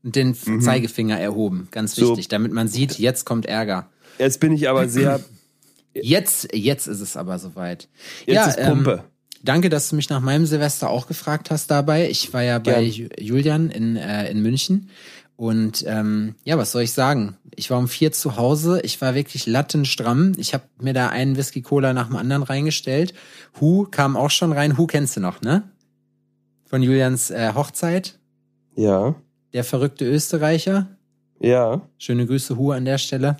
Und 0.02 0.16
den 0.16 0.36
mhm. 0.44 0.60
Zeigefinger 0.60 1.18
erhoben, 1.18 1.68
ganz 1.70 1.96
wichtig, 1.96 2.24
so. 2.24 2.28
damit 2.28 2.52
man 2.52 2.68
sieht, 2.68 2.98
jetzt 2.98 3.24
kommt 3.24 3.46
Ärger. 3.46 3.90
Jetzt 4.18 4.40
bin 4.40 4.52
ich 4.52 4.68
aber 4.68 4.88
sehr 4.88 5.20
Jetzt, 6.02 6.48
jetzt 6.54 6.86
ist 6.86 7.00
es 7.00 7.16
aber 7.16 7.38
soweit. 7.38 7.88
Jetzt 8.26 8.34
ja, 8.34 8.44
ist 8.46 8.60
Pumpe. 8.60 8.92
Ähm, 8.92 9.00
danke, 9.44 9.68
dass 9.68 9.90
du 9.90 9.96
mich 9.96 10.08
nach 10.10 10.20
meinem 10.20 10.46
Silvester 10.46 10.90
auch 10.90 11.06
gefragt 11.06 11.50
hast 11.50 11.70
dabei. 11.70 12.08
Ich 12.10 12.32
war 12.32 12.42
ja 12.42 12.58
bei 12.58 12.82
Ju- 12.84 13.10
Julian 13.20 13.70
in, 13.70 13.96
äh, 13.96 14.30
in 14.30 14.40
München. 14.42 14.90
Und 15.36 15.84
ähm, 15.86 16.34
ja, 16.44 16.58
was 16.58 16.72
soll 16.72 16.82
ich 16.82 16.92
sagen? 16.92 17.36
Ich 17.54 17.70
war 17.70 17.78
um 17.78 17.86
vier 17.88 18.10
zu 18.12 18.36
Hause. 18.36 18.80
Ich 18.82 19.00
war 19.00 19.14
wirklich 19.14 19.46
lattenstramm. 19.46 20.32
Ich 20.36 20.52
habe 20.54 20.64
mir 20.80 20.92
da 20.94 21.08
einen 21.08 21.36
Whisky 21.36 21.62
Cola 21.62 21.92
nach 21.92 22.08
dem 22.08 22.16
anderen 22.16 22.42
reingestellt. 22.42 23.14
Hu 23.60 23.84
kam 23.90 24.16
auch 24.16 24.30
schon 24.30 24.52
rein. 24.52 24.76
Hu 24.76 24.86
kennst 24.86 25.16
du 25.16 25.20
noch, 25.20 25.40
ne? 25.40 25.62
Von 26.66 26.82
Julians 26.82 27.30
äh, 27.30 27.52
Hochzeit. 27.54 28.18
Ja, 28.76 29.14
Der 29.52 29.64
verrückte 29.64 30.04
Österreicher. 30.04 30.88
ja. 31.40 31.82
Schöne 31.98 32.26
Grüße, 32.26 32.56
Hu, 32.56 32.70
an 32.72 32.84
der 32.84 32.98
Stelle. 32.98 33.36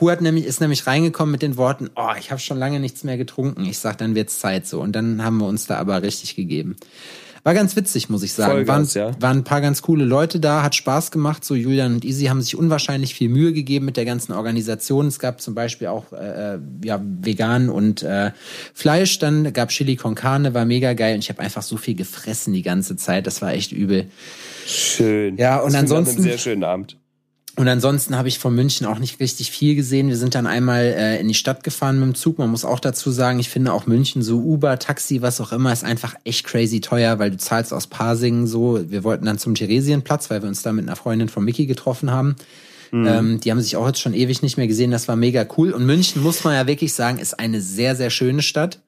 Hu 0.00 0.10
hat 0.10 0.20
nämlich, 0.20 0.46
ist 0.46 0.60
nämlich 0.60 0.86
reingekommen 0.86 1.30
mit 1.32 1.42
den 1.42 1.56
Worten, 1.56 1.90
oh, 1.94 2.10
ich 2.18 2.30
habe 2.30 2.40
schon 2.40 2.58
lange 2.58 2.80
nichts 2.80 3.04
mehr 3.04 3.16
getrunken. 3.18 3.64
Ich 3.64 3.78
sag, 3.78 3.98
dann 3.98 4.14
wird's 4.14 4.38
Zeit 4.38 4.66
so. 4.66 4.80
Und 4.80 4.92
dann 4.92 5.22
haben 5.22 5.38
wir 5.38 5.46
uns 5.46 5.66
da 5.66 5.76
aber 5.76 6.02
richtig 6.02 6.36
gegeben. 6.36 6.76
War 7.42 7.54
ganz 7.54 7.74
witzig, 7.74 8.10
muss 8.10 8.22
ich 8.22 8.34
sagen. 8.34 8.52
Vollgas, 8.52 8.94
waren, 8.96 9.12
ja. 9.12 9.22
waren 9.22 9.38
ein 9.38 9.44
paar 9.44 9.62
ganz 9.62 9.80
coole 9.80 10.04
Leute 10.04 10.40
da, 10.40 10.62
hat 10.62 10.74
Spaß 10.74 11.10
gemacht. 11.10 11.42
So 11.42 11.54
Julian 11.54 11.94
und 11.94 12.04
Easy 12.04 12.26
haben 12.26 12.42
sich 12.42 12.54
unwahrscheinlich 12.54 13.14
viel 13.14 13.30
Mühe 13.30 13.54
gegeben 13.54 13.86
mit 13.86 13.96
der 13.96 14.04
ganzen 14.04 14.32
Organisation. 14.32 15.06
Es 15.06 15.18
gab 15.18 15.40
zum 15.40 15.54
Beispiel 15.54 15.86
auch 15.86 16.12
äh, 16.12 16.58
ja, 16.84 17.00
vegan 17.02 17.70
und 17.70 18.02
äh, 18.02 18.32
Fleisch. 18.74 19.18
Dann 19.20 19.54
gab 19.54 19.70
Chili 19.70 19.96
con 19.96 20.14
Carne, 20.14 20.52
war 20.52 20.66
mega 20.66 20.92
geil. 20.92 21.14
Und 21.14 21.20
ich 21.20 21.30
habe 21.30 21.40
einfach 21.40 21.62
so 21.62 21.78
viel 21.78 21.94
gefressen 21.94 22.52
die 22.52 22.62
ganze 22.62 22.96
Zeit. 22.96 23.26
Das 23.26 23.40
war 23.40 23.52
echt 23.52 23.72
übel. 23.72 24.10
Schön. 24.66 25.38
Ja, 25.38 25.60
und 25.60 25.72
Das 25.72 25.80
ansonsten- 25.80 26.16
einem 26.16 26.24
sehr 26.24 26.38
schönen 26.38 26.64
Abend. 26.64 26.98
Und 27.60 27.68
ansonsten 27.68 28.16
habe 28.16 28.28
ich 28.28 28.38
von 28.38 28.54
München 28.54 28.86
auch 28.86 28.98
nicht 28.98 29.20
richtig 29.20 29.50
viel 29.50 29.74
gesehen. 29.74 30.08
Wir 30.08 30.16
sind 30.16 30.34
dann 30.34 30.46
einmal 30.46 30.80
äh, 30.80 31.20
in 31.20 31.28
die 31.28 31.34
Stadt 31.34 31.62
gefahren 31.62 32.00
mit 32.00 32.06
dem 32.06 32.14
Zug. 32.14 32.38
Man 32.38 32.48
muss 32.48 32.64
auch 32.64 32.80
dazu 32.80 33.10
sagen, 33.10 33.38
ich 33.38 33.50
finde 33.50 33.74
auch 33.74 33.84
München, 33.86 34.22
so 34.22 34.38
Uber, 34.38 34.78
Taxi, 34.78 35.20
was 35.20 35.42
auch 35.42 35.52
immer, 35.52 35.70
ist 35.70 35.84
einfach 35.84 36.14
echt 36.24 36.46
crazy 36.46 36.80
teuer, 36.80 37.18
weil 37.18 37.32
du 37.32 37.36
zahlst 37.36 37.74
aus 37.74 37.86
Pasing 37.86 38.46
so. 38.46 38.80
Wir 38.88 39.04
wollten 39.04 39.26
dann 39.26 39.36
zum 39.36 39.54
Theresienplatz, 39.54 40.30
weil 40.30 40.40
wir 40.40 40.48
uns 40.48 40.62
da 40.62 40.72
mit 40.72 40.86
einer 40.86 40.96
Freundin 40.96 41.28
von 41.28 41.44
Mickey 41.44 41.66
getroffen 41.66 42.10
haben. 42.10 42.34
Ähm, 42.92 43.40
die 43.40 43.50
haben 43.50 43.60
sich 43.60 43.76
auch 43.76 43.86
jetzt 43.86 44.00
schon 44.00 44.14
ewig 44.14 44.40
nicht 44.40 44.56
mehr 44.56 44.66
gesehen. 44.66 44.90
Das 44.90 45.06
war 45.06 45.16
mega 45.16 45.46
cool. 45.58 45.72
Und 45.72 45.84
München, 45.84 46.22
muss 46.22 46.42
man 46.44 46.54
ja 46.54 46.66
wirklich 46.66 46.94
sagen, 46.94 47.18
ist 47.18 47.38
eine 47.38 47.60
sehr, 47.60 47.94
sehr 47.94 48.08
schöne 48.08 48.40
Stadt. 48.40 48.80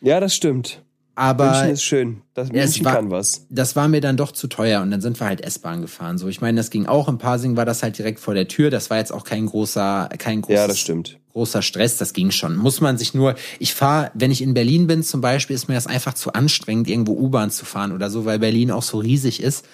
Ja, 0.00 0.18
das 0.18 0.34
stimmt. 0.34 0.80
Aber 1.16 1.50
München 1.52 1.70
ist 1.70 1.82
schön. 1.84 2.22
Das 2.34 2.48
Ja, 2.48 2.54
München 2.64 2.84
war- 2.84 2.94
kann 2.96 3.10
was. 3.10 3.46
das 3.50 3.76
war 3.76 3.86
mir 3.88 4.00
dann 4.00 4.16
doch 4.16 4.32
zu 4.32 4.48
teuer 4.48 4.82
und 4.82 4.90
dann 4.90 5.00
sind 5.00 5.20
wir 5.20 5.26
halt 5.28 5.40
S-Bahn 5.42 5.80
gefahren. 5.82 6.18
So, 6.18 6.26
ich 6.28 6.40
meine, 6.40 6.56
das 6.56 6.70
ging 6.70 6.86
auch. 6.86 7.08
In 7.08 7.18
Pasing 7.18 7.56
war 7.56 7.64
das 7.64 7.82
halt 7.84 7.96
direkt 7.98 8.18
vor 8.18 8.34
der 8.34 8.48
Tür. 8.48 8.70
Das 8.70 8.90
war 8.90 8.98
jetzt 8.98 9.12
auch 9.12 9.24
kein 9.24 9.46
großer, 9.46 10.08
kein 10.18 10.42
großes, 10.42 10.60
Ja, 10.60 10.66
das 10.66 10.78
stimmt. 10.80 11.18
großer 11.32 11.62
Stress. 11.62 11.96
Das 11.98 12.12
ging 12.14 12.32
schon. 12.32 12.56
Muss 12.56 12.80
man 12.80 12.98
sich 12.98 13.14
nur. 13.14 13.36
Ich 13.60 13.74
fahre, 13.74 14.10
wenn 14.14 14.32
ich 14.32 14.42
in 14.42 14.54
Berlin 14.54 14.86
bin 14.88 15.02
zum 15.04 15.20
Beispiel, 15.20 15.54
ist 15.54 15.68
mir 15.68 15.74
das 15.74 15.86
einfach 15.86 16.14
zu 16.14 16.32
anstrengend, 16.32 16.88
irgendwo 16.88 17.12
U-Bahn 17.12 17.50
zu 17.50 17.64
fahren 17.64 17.92
oder 17.92 18.10
so, 18.10 18.24
weil 18.24 18.40
Berlin 18.40 18.70
auch 18.72 18.82
so 18.82 18.98
riesig 18.98 19.40
ist 19.40 19.64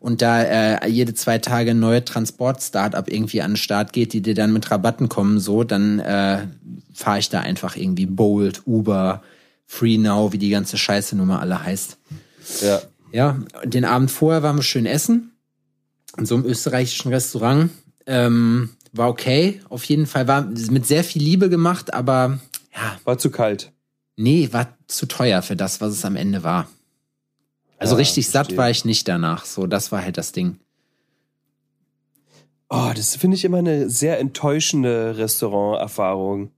und 0.00 0.22
da 0.22 0.42
äh, 0.42 0.88
jede 0.88 1.14
zwei 1.14 1.38
Tage 1.38 1.70
ein 1.72 1.78
neues 1.78 2.04
Transport-Startup 2.06 3.08
irgendwie 3.08 3.42
an 3.42 3.52
den 3.52 3.56
Start 3.58 3.92
geht, 3.92 4.12
die 4.12 4.22
dir 4.22 4.34
dann 4.34 4.52
mit 4.52 4.70
Rabatten 4.70 5.08
kommen, 5.08 5.38
so, 5.38 5.62
dann 5.62 6.00
äh, 6.00 6.46
fahre 6.94 7.18
ich 7.20 7.28
da 7.28 7.40
einfach 7.40 7.76
irgendwie 7.76 8.06
Bolt, 8.06 8.62
Uber, 8.66 9.22
Free 9.72 9.98
Now, 9.98 10.32
wie 10.32 10.38
die 10.38 10.50
ganze 10.50 10.76
Scheiße 10.76 11.14
Nummer 11.14 11.38
alle 11.40 11.62
heißt. 11.62 11.96
Ja. 12.60 12.82
Ja, 13.12 13.38
den 13.64 13.84
Abend 13.84 14.10
vorher 14.10 14.42
waren 14.42 14.56
wir 14.56 14.64
schön 14.64 14.84
essen. 14.84 15.30
In 16.18 16.26
so 16.26 16.34
einem 16.34 16.44
österreichischen 16.44 17.12
Restaurant. 17.12 17.70
Ähm, 18.04 18.70
war 18.92 19.08
okay. 19.08 19.60
Auf 19.68 19.84
jeden 19.84 20.06
Fall 20.06 20.26
war 20.26 20.42
mit 20.42 20.86
sehr 20.86 21.04
viel 21.04 21.22
Liebe 21.22 21.48
gemacht, 21.48 21.94
aber 21.94 22.40
ja, 22.74 22.98
War 23.04 23.18
zu 23.18 23.30
kalt. 23.30 23.70
nee, 24.16 24.48
war 24.52 24.76
zu 24.88 25.06
teuer 25.06 25.40
für 25.42 25.54
das, 25.54 25.80
was 25.80 25.92
es 25.92 26.04
am 26.04 26.16
Ende 26.16 26.42
war. 26.42 26.68
Also 27.78 27.94
Ja, 27.94 27.98
richtig 27.98 28.26
satt 28.26 28.46
verstehe. 28.46 28.58
war 28.58 28.70
ich 28.70 28.84
nicht 28.84 29.06
danach. 29.06 29.44
So, 29.44 29.68
das 29.68 29.92
war 29.92 30.02
halt 30.02 30.18
das 30.18 30.32
Ding. 30.32 30.58
Oh, 32.68 32.90
das 32.94 33.14
finde 33.16 33.36
ich 33.36 33.44
immer 33.44 33.58
eine 33.58 33.88
sehr 33.88 34.18
enttäuschende 34.18 35.16
Restauranterfahrung. 35.16 36.50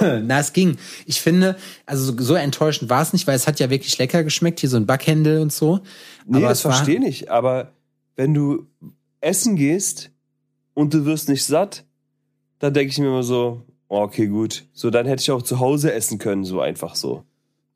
Na, 0.00 0.40
es 0.40 0.52
ging. 0.52 0.76
Ich 1.04 1.20
finde, 1.20 1.56
also 1.84 2.12
so, 2.12 2.22
so 2.22 2.34
enttäuschend 2.34 2.90
war 2.90 3.02
es 3.02 3.12
nicht, 3.12 3.26
weil 3.26 3.36
es 3.36 3.46
hat 3.46 3.60
ja 3.60 3.70
wirklich 3.70 3.98
lecker 3.98 4.24
geschmeckt, 4.24 4.60
hier 4.60 4.70
so 4.70 4.76
ein 4.76 4.86
Backhändel 4.86 5.40
und 5.40 5.52
so. 5.52 5.80
Nee, 6.26 6.38
aber 6.38 6.48
das 6.48 6.60
es 6.60 6.64
war, 6.64 6.72
verstehe 6.72 7.06
ich. 7.06 7.30
Aber 7.30 7.72
wenn 8.16 8.32
du 8.34 8.66
essen 9.20 9.56
gehst 9.56 10.10
und 10.74 10.94
du 10.94 11.04
wirst 11.04 11.28
nicht 11.28 11.44
satt, 11.44 11.84
dann 12.58 12.72
denke 12.72 12.90
ich 12.90 12.98
mir 12.98 13.08
immer 13.08 13.22
so, 13.22 13.62
oh, 13.88 14.00
okay, 14.00 14.26
gut. 14.26 14.64
So, 14.72 14.90
dann 14.90 15.06
hätte 15.06 15.20
ich 15.20 15.30
auch 15.30 15.42
zu 15.42 15.60
Hause 15.60 15.92
essen 15.92 16.18
können, 16.18 16.44
so 16.44 16.60
einfach 16.60 16.94
so. 16.94 17.24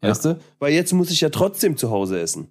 Ja. 0.02 0.10
Weißt 0.10 0.24
du? 0.24 0.40
Weil 0.58 0.72
jetzt 0.72 0.92
muss 0.92 1.10
ich 1.10 1.20
ja 1.20 1.28
trotzdem 1.28 1.76
zu 1.76 1.90
Hause 1.90 2.20
essen. 2.20 2.48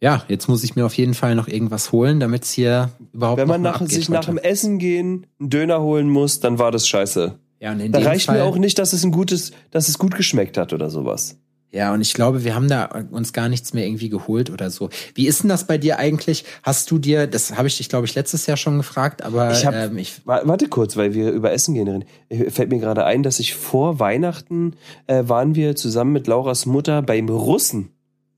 Ja, 0.00 0.22
jetzt 0.28 0.48
muss 0.48 0.62
ich 0.64 0.76
mir 0.76 0.84
auf 0.84 0.94
jeden 0.94 1.14
Fall 1.14 1.34
noch 1.34 1.48
irgendwas 1.48 1.90
holen, 1.90 2.20
damit 2.20 2.42
es 2.42 2.50
hier 2.52 2.90
überhaupt 3.14 3.38
Wenn 3.38 3.48
man 3.48 3.62
nach, 3.62 3.80
sich 3.86 4.10
nach 4.10 4.26
dem 4.26 4.36
Essen 4.36 4.78
gehen 4.78 5.26
einen 5.40 5.48
Döner 5.48 5.80
holen 5.80 6.10
muss, 6.10 6.40
dann 6.40 6.58
war 6.58 6.70
das 6.70 6.86
scheiße. 6.86 7.38
Ja, 7.64 7.72
und 7.72 7.80
in 7.80 7.92
Da 7.92 8.00
reicht 8.00 8.26
Fall, 8.26 8.36
mir 8.36 8.44
auch 8.44 8.58
nicht, 8.58 8.78
dass 8.78 8.92
es 8.92 9.04
ein 9.04 9.10
gutes, 9.10 9.52
dass 9.70 9.88
es 9.88 9.98
gut 9.98 10.14
geschmeckt 10.14 10.58
hat 10.58 10.74
oder 10.74 10.90
sowas. 10.90 11.38
Ja, 11.72 11.94
und 11.94 12.02
ich 12.02 12.12
glaube, 12.12 12.44
wir 12.44 12.54
haben 12.54 12.68
da 12.68 12.84
uns 13.10 13.32
gar 13.32 13.48
nichts 13.48 13.72
mehr 13.72 13.86
irgendwie 13.86 14.10
geholt 14.10 14.50
oder 14.50 14.70
so. 14.70 14.90
Wie 15.14 15.26
ist 15.26 15.42
denn 15.42 15.48
das 15.48 15.66
bei 15.66 15.78
dir 15.78 15.98
eigentlich? 15.98 16.44
Hast 16.62 16.90
du 16.90 16.98
dir, 16.98 17.26
das 17.26 17.56
habe 17.56 17.66
ich 17.66 17.78
dich, 17.78 17.88
glaube 17.88 18.04
ich, 18.04 18.14
letztes 18.14 18.44
Jahr 18.46 18.58
schon 18.58 18.76
gefragt, 18.76 19.22
aber 19.22 19.50
Ich 19.50 19.64
hab- 19.64 19.74
ähm, 19.74 19.96
ich, 19.96 20.24
Wa- 20.26 20.42
Warte 20.44 20.68
kurz, 20.68 20.96
weil 20.98 21.14
wir 21.14 21.30
über 21.30 21.52
Essen 21.52 21.72
gehen 21.74 21.88
reden. 21.88 22.04
Äh, 22.28 22.50
Fällt 22.50 22.68
mir 22.70 22.78
gerade 22.80 23.04
ein, 23.06 23.22
dass 23.22 23.40
ich 23.40 23.54
vor 23.54 23.98
Weihnachten 23.98 24.74
äh, 25.06 25.24
waren 25.26 25.54
wir 25.54 25.74
zusammen 25.74 26.12
mit 26.12 26.26
Lauras 26.26 26.66
Mutter 26.66 27.00
beim 27.00 27.30
Russen. 27.30 27.88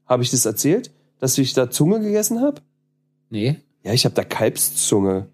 Habe 0.06 0.22
ich 0.22 0.30
das 0.30 0.46
erzählt, 0.46 0.92
dass 1.18 1.36
ich 1.36 1.52
da 1.52 1.68
Zunge 1.68 1.98
gegessen 2.00 2.40
habe? 2.40 2.62
nee, 3.28 3.56
Ja, 3.82 3.92
ich 3.92 4.04
habe 4.04 4.14
da 4.14 4.22
Kalbszunge. 4.24 5.26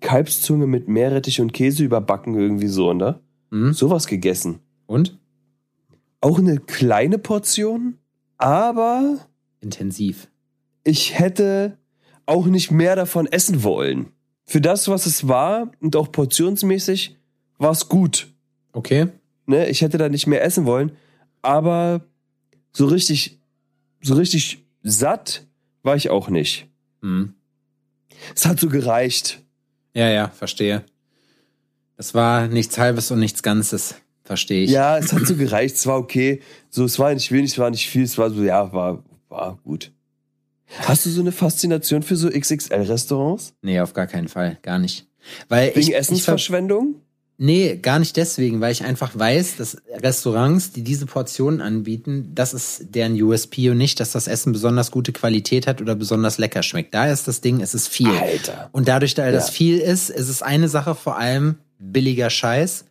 Kalbszunge 0.00 0.66
mit 0.66 0.88
Meerrettich 0.88 1.40
und 1.40 1.52
Käse 1.52 1.84
überbacken 1.84 2.34
irgendwie 2.34 2.68
so, 2.68 2.92
ne? 2.92 3.20
hm? 3.50 3.72
Sowas 3.72 4.06
gegessen. 4.06 4.60
und? 4.86 5.18
Auch 6.22 6.38
eine 6.38 6.58
kleine 6.58 7.18
Portion, 7.18 7.96
aber 8.36 9.26
Intensiv. 9.60 10.28
ich 10.84 11.18
hätte 11.18 11.78
auch 12.26 12.46
nicht 12.46 12.70
mehr 12.70 12.94
davon 12.94 13.26
essen 13.26 13.62
wollen. 13.62 14.12
Für 14.44 14.60
das, 14.60 14.88
was 14.88 15.06
es 15.06 15.28
war 15.28 15.70
und 15.80 15.96
auch 15.96 16.12
portionsmäßig, 16.12 17.16
war 17.56 17.70
es 17.70 17.88
gut. 17.88 18.34
Okay. 18.72 19.08
Ne? 19.46 19.68
Ich 19.68 19.80
hätte 19.80 19.96
da 19.96 20.08
nicht 20.08 20.26
mehr 20.26 20.42
essen 20.42 20.66
wollen, 20.66 20.92
aber 21.40 22.06
so 22.72 22.86
richtig, 22.86 23.40
so 24.02 24.14
richtig 24.14 24.64
satt 24.82 25.46
war 25.82 25.96
ich 25.96 26.10
auch 26.10 26.28
nicht. 26.28 26.68
Hm. 27.00 27.34
Es 28.34 28.46
hat 28.46 28.60
so 28.60 28.68
gereicht. 28.68 29.42
Ja, 29.94 30.08
ja, 30.08 30.28
verstehe. 30.28 30.84
Das 31.96 32.14
war 32.14 32.46
nichts 32.48 32.78
Halbes 32.78 33.10
und 33.10 33.18
nichts 33.20 33.42
Ganzes. 33.42 33.94
Verstehe 34.24 34.64
ich. 34.64 34.70
Ja, 34.70 34.96
es 34.98 35.12
hat 35.12 35.26
so 35.26 35.34
gereicht, 35.36 35.74
es 35.74 35.86
war 35.86 35.98
okay. 35.98 36.40
So, 36.70 36.84
es 36.84 36.98
war 36.98 37.12
nicht 37.12 37.32
wenig, 37.32 37.52
es 37.52 37.58
war 37.58 37.70
nicht 37.70 37.88
viel, 37.88 38.04
es 38.04 38.16
war 38.16 38.30
so, 38.30 38.42
ja, 38.44 38.72
war, 38.72 39.02
war 39.28 39.58
gut. 39.64 39.90
Hast 40.82 41.04
du 41.04 41.10
so 41.10 41.20
eine 41.20 41.32
Faszination 41.32 42.02
für 42.04 42.14
so 42.14 42.28
XXL-Restaurants? 42.30 43.54
Nee, 43.62 43.80
auf 43.80 43.92
gar 43.92 44.06
keinen 44.06 44.28
Fall. 44.28 44.58
Gar 44.62 44.78
nicht. 44.78 45.08
Weil 45.48 45.70
Wegen 45.70 45.80
ich, 45.80 45.86
ich 45.88 45.92
ver- 45.94 45.98
Essensverschwendung? 45.98 47.02
Nee, 47.42 47.78
gar 47.80 47.98
nicht 47.98 48.18
deswegen, 48.18 48.60
weil 48.60 48.70
ich 48.70 48.84
einfach 48.84 49.12
weiß, 49.18 49.56
dass 49.56 49.78
Restaurants, 49.96 50.72
die 50.72 50.82
diese 50.82 51.06
Portionen 51.06 51.62
anbieten, 51.62 52.32
das 52.34 52.52
ist 52.52 52.94
deren 52.94 53.14
USP 53.20 53.70
und 53.70 53.78
nicht, 53.78 53.98
dass 53.98 54.12
das 54.12 54.26
Essen 54.28 54.52
besonders 54.52 54.90
gute 54.90 55.12
Qualität 55.12 55.66
hat 55.66 55.80
oder 55.80 55.94
besonders 55.94 56.36
lecker 56.36 56.62
schmeckt. 56.62 56.92
Da 56.92 57.10
ist 57.10 57.26
das 57.28 57.40
Ding, 57.40 57.62
es 57.62 57.72
ist 57.72 57.88
viel. 57.88 58.10
Alter. 58.10 58.68
Und 58.72 58.88
dadurch, 58.88 59.14
da 59.14 59.30
das 59.32 59.46
Ja. 59.46 59.52
viel 59.54 59.78
ist, 59.78 60.10
ist 60.10 60.28
es 60.28 60.42
eine 60.42 60.68
Sache 60.68 60.94
vor 60.94 61.16
allem 61.16 61.54
billiger 61.78 62.28
Scheiß. 62.28 62.84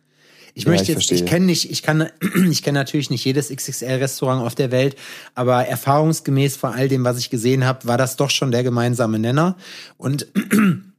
Ich 0.54 0.64
Ja, 0.64 0.70
möchte 0.70 0.82
ich 0.82 0.88
jetzt, 0.88 0.96
verstehe. 0.96 1.18
ich 1.18 1.26
kenne 1.26 1.46
nicht, 1.46 1.70
ich 1.70 1.84
kann, 1.84 2.08
ich 2.50 2.64
kenne 2.64 2.76
natürlich 2.80 3.08
nicht 3.08 3.24
jedes 3.24 3.50
XXL-Restaurant 3.50 4.44
auf 4.44 4.56
der 4.56 4.72
Welt, 4.72 4.96
aber 5.36 5.64
erfahrungsgemäß 5.66 6.56
vor 6.56 6.74
all 6.74 6.88
dem, 6.88 7.04
was 7.04 7.18
ich 7.18 7.30
gesehen 7.30 7.64
habe, 7.64 7.86
war 7.86 7.98
das 7.98 8.16
doch 8.16 8.30
schon 8.30 8.50
der 8.50 8.64
gemeinsame 8.64 9.20
Nenner. 9.20 9.56
Und 9.96 10.26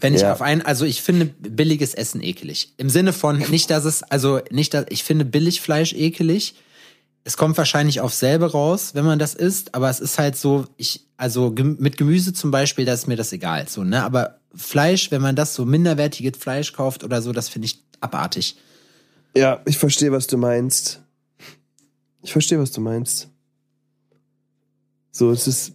wenn 0.00 0.14
ich 0.14 0.22
Ja. 0.22 0.32
auf 0.32 0.42
ein, 0.42 0.62
also 0.62 0.84
ich 0.84 1.02
finde 1.02 1.26
billiges 1.26 1.94
Essen 1.94 2.22
ekelig. 2.22 2.72
Im 2.76 2.90
Sinne 2.90 3.12
von, 3.12 3.38
nicht, 3.50 3.70
dass 3.70 3.84
es, 3.84 4.02
also 4.02 4.40
nicht, 4.50 4.74
dass, 4.74 4.86
ich 4.88 5.04
finde 5.04 5.24
Billigfleisch 5.24 5.92
ekelig. 5.92 6.54
Es 7.26 7.36
kommt 7.38 7.56
wahrscheinlich 7.56 8.00
auf 8.00 8.12
selbe 8.12 8.52
raus, 8.52 8.90
wenn 8.94 9.04
man 9.06 9.18
das 9.18 9.34
isst, 9.34 9.74
aber 9.74 9.88
es 9.88 9.98
ist 10.00 10.18
halt 10.18 10.36
so, 10.36 10.66
ich, 10.76 11.06
also 11.16 11.52
gem- 11.52 11.76
mit 11.80 11.96
Gemüse 11.96 12.34
zum 12.34 12.50
Beispiel, 12.50 12.84
da 12.84 12.92
ist 12.92 13.06
mir 13.08 13.16
das 13.16 13.32
egal, 13.32 13.66
so, 13.68 13.82
ne, 13.82 14.02
aber 14.04 14.40
Fleisch, 14.54 15.10
wenn 15.10 15.22
man 15.22 15.34
das 15.34 15.54
so 15.54 15.64
minderwertiges 15.64 16.36
Fleisch 16.38 16.72
kauft 16.74 17.02
oder 17.02 17.22
so, 17.22 17.32
das 17.32 17.48
finde 17.48 17.66
ich 17.66 17.82
abartig. 18.00 18.56
Ja, 19.34 19.60
ich 19.64 19.78
verstehe, 19.78 20.12
was 20.12 20.26
du 20.26 20.36
meinst. 20.36 21.00
Ich 22.22 22.30
verstehe, 22.32 22.58
was 22.60 22.70
du 22.72 22.80
meinst. 22.80 23.28
So, 25.10 25.30
es 25.30 25.46
ist. 25.48 25.72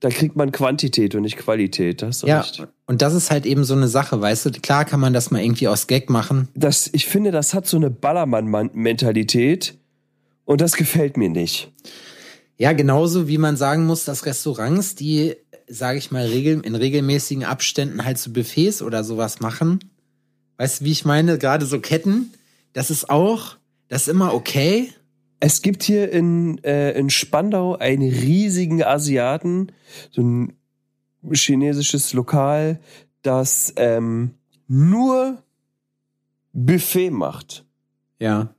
Da 0.00 0.10
kriegt 0.10 0.36
man 0.36 0.52
Quantität 0.52 1.14
und 1.14 1.22
nicht 1.22 1.36
Qualität. 1.36 2.02
Das 2.02 2.22
ja, 2.22 2.40
recht. 2.40 2.66
und 2.86 3.02
das 3.02 3.14
ist 3.14 3.30
halt 3.30 3.46
eben 3.46 3.64
so 3.64 3.74
eine 3.74 3.88
Sache, 3.88 4.20
weißt 4.20 4.46
du? 4.46 4.50
Klar 4.52 4.84
kann 4.84 5.00
man 5.00 5.12
das 5.12 5.30
mal 5.30 5.42
irgendwie 5.42 5.68
aus 5.68 5.86
Gag 5.86 6.08
machen. 6.08 6.48
Das, 6.54 6.88
ich 6.92 7.06
finde, 7.06 7.32
das 7.32 7.54
hat 7.54 7.66
so 7.66 7.76
eine 7.76 7.90
Ballermann-Mentalität 7.90 9.74
und 10.44 10.60
das 10.60 10.76
gefällt 10.76 11.16
mir 11.16 11.30
nicht. 11.30 11.72
Ja, 12.56 12.72
genauso 12.72 13.28
wie 13.28 13.38
man 13.38 13.56
sagen 13.56 13.86
muss, 13.86 14.04
dass 14.04 14.26
Restaurants, 14.26 14.94
die, 14.94 15.36
sage 15.68 15.98
ich 15.98 16.10
mal, 16.10 16.26
regel, 16.26 16.60
in 16.64 16.74
regelmäßigen 16.74 17.44
Abständen 17.44 18.04
halt 18.04 18.18
so 18.18 18.32
Buffets 18.32 18.82
oder 18.82 19.04
sowas 19.04 19.40
machen. 19.40 19.78
Weißt 20.56 20.80
du, 20.80 20.84
wie 20.84 20.92
ich 20.92 21.04
meine? 21.04 21.38
Gerade 21.38 21.66
so 21.66 21.80
Ketten, 21.80 22.32
das 22.72 22.90
ist 22.90 23.10
auch, 23.10 23.56
das 23.88 24.02
ist 24.02 24.08
immer 24.08 24.34
okay. 24.34 24.92
Es 25.40 25.62
gibt 25.62 25.82
hier 25.82 26.10
in, 26.10 26.62
äh, 26.64 26.92
in 26.92 27.10
Spandau 27.10 27.76
einen 27.76 28.08
riesigen 28.08 28.82
Asiaten, 28.82 29.72
so 30.10 30.22
ein 30.22 30.56
chinesisches 31.32 32.12
Lokal, 32.12 32.80
das 33.22 33.72
ähm, 33.76 34.34
nur 34.66 35.42
Buffet 36.52 37.10
macht. 37.10 37.64
Ja. 38.18 38.54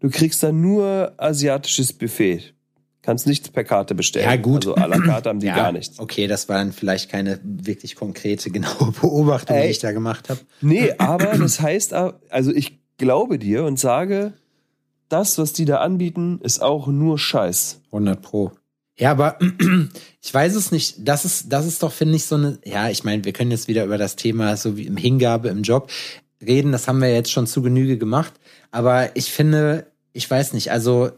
Du 0.00 0.10
kriegst 0.10 0.42
da 0.42 0.52
nur 0.52 1.14
asiatisches 1.18 1.92
Buffet. 1.92 2.54
Kannst 3.02 3.26
nichts 3.26 3.48
per 3.48 3.64
Karte 3.64 3.94
bestellen. 3.94 4.28
Ja, 4.28 4.36
gut. 4.36 4.66
Also 4.66 4.74
à 4.74 4.86
la 4.86 4.98
carte 4.98 5.30
haben 5.30 5.40
die 5.40 5.46
ja, 5.46 5.56
gar 5.56 5.72
nichts. 5.72 5.98
Okay, 5.98 6.26
das 6.26 6.48
war 6.48 6.58
dann 6.58 6.72
vielleicht 6.72 7.10
keine 7.10 7.40
wirklich 7.42 7.96
konkrete, 7.96 8.50
genaue 8.50 8.92
Beobachtung, 9.00 9.56
Ey. 9.56 9.64
die 9.64 9.70
ich 9.70 9.78
da 9.78 9.92
gemacht 9.92 10.28
habe. 10.28 10.40
Nee, 10.60 10.92
aber 10.98 11.38
das 11.38 11.60
heißt, 11.60 11.94
also 11.94 12.52
ich 12.52 12.78
glaube 12.98 13.38
dir 13.38 13.64
und 13.64 13.78
sage, 13.78 14.34
das, 15.12 15.38
was 15.38 15.52
die 15.52 15.64
da 15.64 15.78
anbieten, 15.78 16.40
ist 16.42 16.62
auch 16.62 16.86
nur 16.86 17.18
Scheiß. 17.18 17.80
100 17.86 18.22
Pro. 18.22 18.52
Ja, 18.96 19.10
aber 19.10 19.38
ich 20.22 20.32
weiß 20.32 20.54
es 20.54 20.72
nicht. 20.72 20.96
Das 20.98 21.24
ist, 21.24 21.52
das 21.52 21.66
ist 21.66 21.82
doch, 21.82 21.92
finde 21.92 22.16
ich, 22.16 22.24
so 22.24 22.36
eine, 22.36 22.58
ja, 22.64 22.88
ich 22.88 23.04
meine, 23.04 23.24
wir 23.24 23.32
können 23.32 23.50
jetzt 23.50 23.68
wieder 23.68 23.84
über 23.84 23.98
das 23.98 24.16
Thema 24.16 24.56
so 24.56 24.76
wie 24.76 24.86
im 24.86 24.96
Hingabe 24.96 25.48
im 25.48 25.62
Job 25.62 25.90
reden. 26.40 26.72
Das 26.72 26.86
haben 26.86 27.00
wir 27.00 27.12
jetzt 27.12 27.32
schon 27.32 27.46
zu 27.46 27.62
Genüge 27.62 27.98
gemacht. 27.98 28.34
Aber 28.70 29.16
ich 29.16 29.32
finde, 29.32 29.86
ich 30.12 30.30
weiß 30.30 30.52
nicht, 30.52 30.70
also 30.70 31.10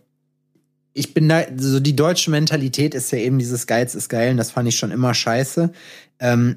ich 0.94 1.14
bin 1.14 1.28
da, 1.28 1.42
so 1.56 1.80
die 1.80 1.96
deutsche 1.96 2.30
Mentalität 2.30 2.94
ist 2.94 3.10
ja 3.12 3.18
eben 3.18 3.38
dieses 3.38 3.66
Geiz 3.66 3.94
ist 3.94 4.08
geil 4.08 4.30
und 4.30 4.36
das 4.36 4.50
fand 4.50 4.68
ich 4.68 4.76
schon 4.76 4.90
immer 4.90 5.14
scheiße. 5.14 5.72
Ähm, 6.18 6.56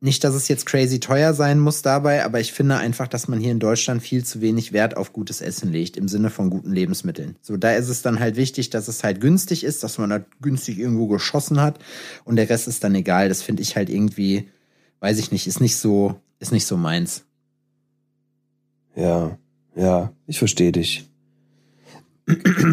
nicht, 0.00 0.24
dass 0.24 0.34
es 0.34 0.48
jetzt 0.48 0.66
crazy 0.66 1.00
teuer 1.00 1.32
sein 1.32 1.58
muss 1.58 1.80
dabei, 1.82 2.24
aber 2.24 2.38
ich 2.38 2.52
finde 2.52 2.76
einfach, 2.76 3.08
dass 3.08 3.28
man 3.28 3.40
hier 3.40 3.50
in 3.50 3.58
Deutschland 3.58 4.02
viel 4.02 4.24
zu 4.24 4.40
wenig 4.42 4.72
Wert 4.72 4.96
auf 4.96 5.12
gutes 5.12 5.40
Essen 5.40 5.72
legt, 5.72 5.96
im 5.96 6.06
Sinne 6.06 6.28
von 6.28 6.50
guten 6.50 6.72
Lebensmitteln. 6.72 7.36
So, 7.40 7.56
da 7.56 7.72
ist 7.72 7.88
es 7.88 8.02
dann 8.02 8.20
halt 8.20 8.36
wichtig, 8.36 8.68
dass 8.70 8.88
es 8.88 9.02
halt 9.02 9.20
günstig 9.20 9.64
ist, 9.64 9.82
dass 9.82 9.96
man 9.98 10.10
da 10.10 10.24
günstig 10.42 10.78
irgendwo 10.78 11.06
geschossen 11.06 11.60
hat 11.62 11.78
und 12.24 12.36
der 12.36 12.48
Rest 12.48 12.68
ist 12.68 12.84
dann 12.84 12.94
egal. 12.94 13.28
Das 13.28 13.42
finde 13.42 13.62
ich 13.62 13.76
halt 13.76 13.88
irgendwie, 13.88 14.48
weiß 15.00 15.18
ich 15.18 15.32
nicht, 15.32 15.46
ist 15.46 15.60
nicht 15.60 15.76
so, 15.76 16.20
ist 16.40 16.52
nicht 16.52 16.66
so 16.66 16.76
meins. 16.76 17.24
Ja, 18.94 19.38
ja, 19.74 20.12
ich 20.26 20.38
verstehe 20.38 20.72
dich. 20.72 21.08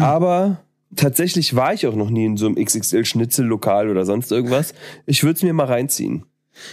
Aber 0.00 0.62
tatsächlich 0.94 1.56
war 1.56 1.72
ich 1.72 1.86
auch 1.86 1.94
noch 1.94 2.10
nie 2.10 2.26
in 2.26 2.36
so 2.36 2.46
einem 2.46 2.56
XXL-Schnitzel-Lokal 2.56 3.88
oder 3.88 4.04
sonst 4.04 4.30
irgendwas. 4.30 4.74
Ich 5.06 5.22
würde 5.22 5.36
es 5.36 5.42
mir 5.42 5.52
mal 5.54 5.66
reinziehen. 5.66 6.26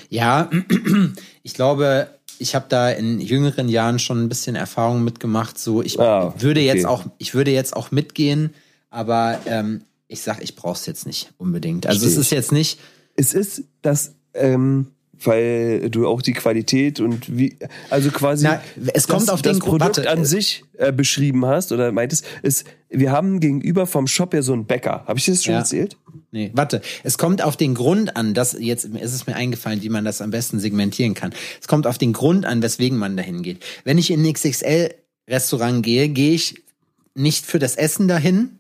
Ja, 0.09 0.50
ich 1.43 1.53
glaube, 1.53 2.07
ich 2.39 2.55
habe 2.55 2.65
da 2.69 2.89
in 2.89 3.19
jüngeren 3.19 3.69
Jahren 3.69 4.00
schon 4.00 4.23
ein 4.23 4.29
bisschen 4.29 4.55
Erfahrung 4.55 5.03
mitgemacht. 5.03 5.59
So, 5.59 5.81
ich 5.81 6.00
Ah, 6.00 6.33
würde 6.38 6.59
okay. 6.61 6.67
jetzt 6.67 6.85
auch, 6.85 7.05
ich 7.17 7.33
würde 7.33 7.51
jetzt 7.51 7.75
auch 7.75 7.91
mitgehen, 7.91 8.53
aber 8.89 9.39
ähm, 9.45 9.81
ich 10.07 10.21
sag, 10.21 10.41
ich 10.43 10.55
brauch's 10.55 10.85
jetzt 10.85 11.05
nicht 11.05 11.31
unbedingt. 11.38 11.85
Also 11.88 12.05
es 12.05 12.13
Versteh 12.13 12.21
ist 12.21 12.31
jetzt 12.31 12.51
nicht, 12.51 12.79
Es 13.15 13.33
ist 13.33 13.63
das, 13.81 14.13
ähm, 14.33 14.88
weil 15.25 15.89
du 15.89 16.07
auch 16.07 16.21
die 16.21 16.33
Qualität 16.33 16.99
und 16.99 17.37
wie, 17.37 17.57
also 17.89 18.09
quasi 18.11 18.45
Na, 18.45 18.61
es 18.93 19.07
kommt 19.07 19.23
das, 19.23 19.29
auf 19.29 19.41
den 19.41 19.53
das 19.53 19.59
Produkt 19.59 19.97
warte, 19.97 20.09
an 20.09 20.19
äh, 20.21 20.25
sich 20.25 20.63
äh, 20.77 20.91
beschrieben 20.91 21.45
hast 21.45 21.71
oder 21.71 21.91
meintest, 21.91 22.25
ist, 22.43 22.65
wir 22.89 23.11
haben 23.11 23.39
gegenüber 23.39 23.85
vom 23.87 24.07
Shop 24.07 24.33
ja 24.33 24.41
so 24.41 24.53
einen 24.53 24.65
Bäcker. 24.65 25.03
Habe 25.07 25.19
ich 25.19 25.25
dir 25.25 25.31
das 25.31 25.43
schon 25.43 25.53
Ja. 25.53 25.59
erzählt? 25.59 25.98
Nee, 26.31 26.51
warte. 26.53 26.81
Es 27.03 27.17
kommt 27.17 27.41
auf 27.41 27.57
den 27.57 27.75
Grund 27.75 28.15
an, 28.15 28.33
dass 28.33 28.55
jetzt 28.57 28.85
ist 28.85 29.13
es 29.13 29.27
mir 29.27 29.35
eingefallen, 29.35 29.81
wie 29.81 29.89
man 29.89 30.05
das 30.05 30.22
am 30.22 30.31
besten 30.31 30.59
segmentieren 30.59 31.13
kann. 31.13 31.33
Es 31.59 31.67
kommt 31.67 31.85
auf 31.87 31.98
den 31.98 32.13
Grund 32.13 32.46
an, 32.46 32.61
weswegen 32.61 32.98
man 32.98 33.17
dahin 33.17 33.41
geht. 33.43 33.63
Wenn 33.83 33.98
ich 33.98 34.11
in 34.11 34.24
ein 34.25 34.31
XXL-Restaurant 34.33 35.83
gehe, 35.83 36.09
gehe 36.09 36.33
ich 36.33 36.63
nicht 37.15 37.46
für 37.46 37.59
das 37.59 37.75
Essen 37.75 38.07
dahin, 38.07 38.59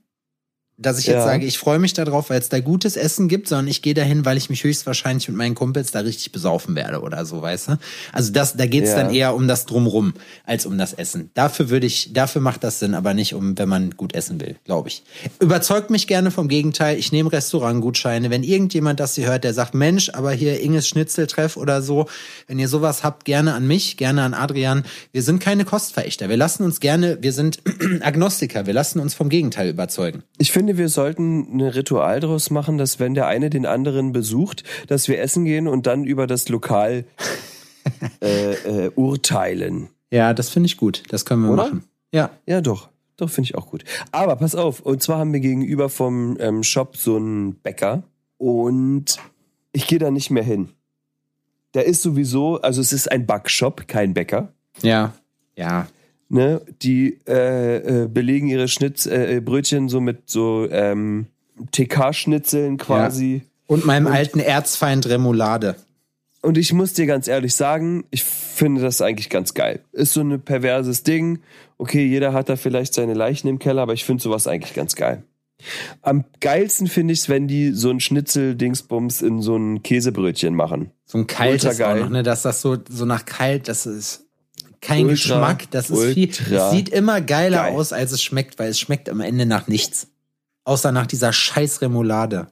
dass 0.81 0.99
ich 0.99 1.07
jetzt 1.07 1.15
Ja. 1.17 1.25
sage, 1.25 1.45
ich 1.45 1.57
freue 1.57 1.79
mich 1.79 1.93
darauf, 1.93 2.29
weil 2.29 2.39
es 2.39 2.49
da 2.49 2.59
gutes 2.59 2.95
Essen 2.95 3.27
gibt, 3.27 3.47
sondern 3.47 3.67
ich 3.67 3.81
gehe 3.81 3.93
dahin, 3.93 4.25
weil 4.25 4.37
ich 4.37 4.49
mich 4.49 4.63
höchstwahrscheinlich 4.63 5.27
mit 5.27 5.37
meinen 5.37 5.55
Kumpels 5.55 5.91
da 5.91 5.99
richtig 5.99 6.31
besaufen 6.31 6.75
werde 6.75 7.01
oder 7.01 7.25
so, 7.25 7.41
weißt 7.41 7.69
du? 7.69 7.77
Also 8.13 8.31
das, 8.31 8.55
da 8.57 8.65
geht's 8.65 8.89
Ja. 8.89 8.95
dann 9.03 9.13
eher 9.13 9.35
um 9.35 9.47
das 9.47 9.65
Drumrum 9.65 10.13
als 10.45 10.65
um 10.65 10.77
das 10.77 10.93
Essen. 10.93 11.29
Dafür 11.33 11.69
würde 11.69 11.85
ich, 11.87 12.13
dafür 12.13 12.41
macht 12.41 12.63
das 12.63 12.79
Sinn, 12.79 12.93
aber 12.95 13.13
nicht 13.13 13.33
um, 13.33 13.57
wenn 13.57 13.69
man 13.69 13.91
gut 13.91 14.13
essen 14.15 14.39
will, 14.41 14.55
glaube 14.65 14.89
ich. 14.89 15.03
Überzeugt 15.39 15.89
mich 15.89 16.07
gerne 16.07 16.31
vom 16.31 16.47
Gegenteil. 16.47 16.97
Ich 16.97 17.11
nehme 17.11 17.31
Restaurantgutscheine. 17.31 18.29
Wenn 18.29 18.43
irgendjemand 18.43 18.99
das 18.99 19.15
hier 19.15 19.27
hört, 19.27 19.43
der 19.43 19.53
sagt, 19.53 19.73
Mensch, 19.73 20.09
aber 20.13 20.31
hier 20.31 20.59
Inges 20.61 20.87
Schnitzeltreff 20.87 21.57
oder 21.57 21.81
so, 21.81 22.07
wenn 22.47 22.59
ihr 22.59 22.67
sowas 22.67 23.03
habt, 23.03 23.25
gerne 23.25 23.53
an 23.53 23.67
mich, 23.67 23.97
gerne 23.97 24.23
an 24.23 24.33
Adrian. 24.33 24.83
Wir 25.11 25.21
sind 25.23 25.39
keine 25.39 25.65
Kostverächter. 25.65 26.29
Wir 26.29 26.37
lassen 26.37 26.63
uns 26.63 26.79
gerne, 26.79 27.17
wir 27.21 27.33
sind 27.33 27.59
Agnostiker. 28.01 28.65
Wir 28.65 28.73
lassen 28.73 28.99
uns 28.99 29.13
vom 29.13 29.29
Gegenteil 29.29 29.69
überzeugen. 29.69 30.23
Ich 30.37 30.51
finde, 30.51 30.70
wir 30.77 30.89
sollten 30.89 31.57
ein 31.57 31.61
Ritual 31.61 32.19
daraus 32.19 32.49
machen, 32.49 32.77
dass 32.77 32.99
wenn 32.99 33.13
der 33.13 33.27
eine 33.27 33.49
den 33.49 33.65
anderen 33.65 34.11
besucht, 34.11 34.63
dass 34.87 35.07
wir 35.07 35.19
essen 35.19 35.45
gehen 35.45 35.67
und 35.67 35.87
dann 35.87 36.03
über 36.03 36.27
das 36.27 36.49
Lokal 36.49 37.05
äh, 38.21 38.53
äh, 38.85 38.91
urteilen. 38.95 39.89
Ja, 40.11 40.33
das 40.33 40.49
finde 40.49 40.67
ich 40.67 40.77
gut. 40.77 41.03
Das 41.09 41.25
können 41.25 41.43
wir 41.43 41.51
Oder? 41.51 41.63
machen. 41.63 41.83
Ja. 42.13 42.31
Ja, 42.45 42.61
doch. 42.61 42.89
Doch, 43.17 43.29
finde 43.29 43.49
ich 43.49 43.55
auch 43.55 43.67
gut. 43.69 43.83
Aber 44.11 44.35
pass 44.35 44.55
auf, 44.55 44.79
und 44.79 45.03
zwar 45.03 45.19
haben 45.19 45.31
wir 45.31 45.39
gegenüber 45.39 45.89
vom 45.89 46.37
ähm, 46.39 46.63
Shop 46.63 46.97
so 46.97 47.17
einen 47.17 47.55
Bäcker 47.55 48.03
und 48.37 49.17
ich 49.73 49.87
gehe 49.87 49.99
da 49.99 50.09
nicht 50.09 50.31
mehr 50.31 50.43
hin. 50.43 50.69
Der 51.73 51.85
ist 51.85 52.01
sowieso, 52.01 52.59
also 52.61 52.81
es 52.81 52.91
ist 52.91 53.11
ein 53.11 53.25
Backshop, 53.25 53.87
kein 53.87 54.13
Bäcker. 54.13 54.53
Ja. 54.81 55.13
Ja. 55.55 55.87
Ne? 56.31 56.61
Die 56.81 57.19
äh, 57.27 58.03
äh, 58.03 58.07
belegen 58.07 58.47
ihre 58.47 58.69
Schnitz, 58.69 59.05
äh, 59.05 59.35
äh, 59.35 59.39
Brötchen 59.41 59.89
so 59.89 59.99
mit 59.99 60.29
so 60.29 60.65
ähm, 60.71 61.27
TK-Schnitzeln 61.73 62.77
quasi. 62.77 63.41
Und 63.67 63.85
meinem 63.85 64.07
alten 64.07 64.39
Erzfeind 64.39 65.09
Remoulade. 65.09 65.75
Und 66.41 66.57
ich 66.57 66.71
muss 66.71 66.93
dir 66.93 67.05
ganz 67.05 67.27
ehrlich 67.27 67.53
sagen, 67.53 68.05
ich 68.11 68.23
finde 68.23 68.81
das 68.81 69.01
eigentlich 69.01 69.29
ganz 69.29 69.53
geil. 69.53 69.81
Ist 69.91 70.13
so 70.13 70.21
ein 70.21 70.39
perverses 70.39 71.03
Ding. 71.03 71.39
Okay, 71.77 72.05
jeder 72.05 72.31
hat 72.31 72.47
da 72.47 72.55
vielleicht 72.55 72.93
seine 72.93 73.13
Leichen 73.13 73.49
im 73.49 73.59
Keller, 73.59 73.81
aber 73.81 73.93
ich 73.93 74.05
finde 74.05 74.23
sowas 74.23 74.47
eigentlich 74.47 74.73
ganz 74.73 74.95
geil. 74.95 75.23
Am 76.01 76.23
geilsten 76.39 76.87
finde 76.87 77.11
ich 77.13 77.19
es, 77.19 77.29
wenn 77.29 77.49
die 77.49 77.71
so 77.73 77.89
ein 77.89 77.99
Schnitzel-Dingsbums 77.99 79.21
in 79.21 79.41
so 79.41 79.57
ein 79.57 79.83
Käsebrötchen 79.83 80.55
machen. 80.55 80.91
So 81.05 81.17
ein 81.17 81.27
kaltes 81.27 81.81
auch 81.81 81.95
noch, 81.95 82.09
ne? 82.09 82.23
Dass 82.23 82.41
das 82.41 82.61
so, 82.61 82.77
so 82.89 83.03
nach 83.03 83.25
kalt, 83.25 83.67
das 83.67 83.85
ist 83.85 84.30
kein 84.81 85.05
Ultra, 85.05 85.13
Geschmack, 85.13 85.71
das 85.71 85.89
ist 85.89 86.13
viel. 86.13 86.29
Es 86.29 86.71
sieht 86.71 86.89
immer 86.89 87.21
geiler 87.21 87.63
geil. 87.63 87.75
aus, 87.75 87.93
als 87.93 88.11
es 88.11 88.21
schmeckt, 88.23 88.57
weil 88.59 88.69
es 88.69 88.79
schmeckt 88.79 89.09
am 89.09 89.21
Ende 89.21 89.45
nach 89.45 89.67
nichts. 89.67 90.07
Außer 90.63 90.91
nach 90.91 91.07
dieser 91.07 91.31
scheiß 91.31 91.81
Remoulade. 91.81 92.47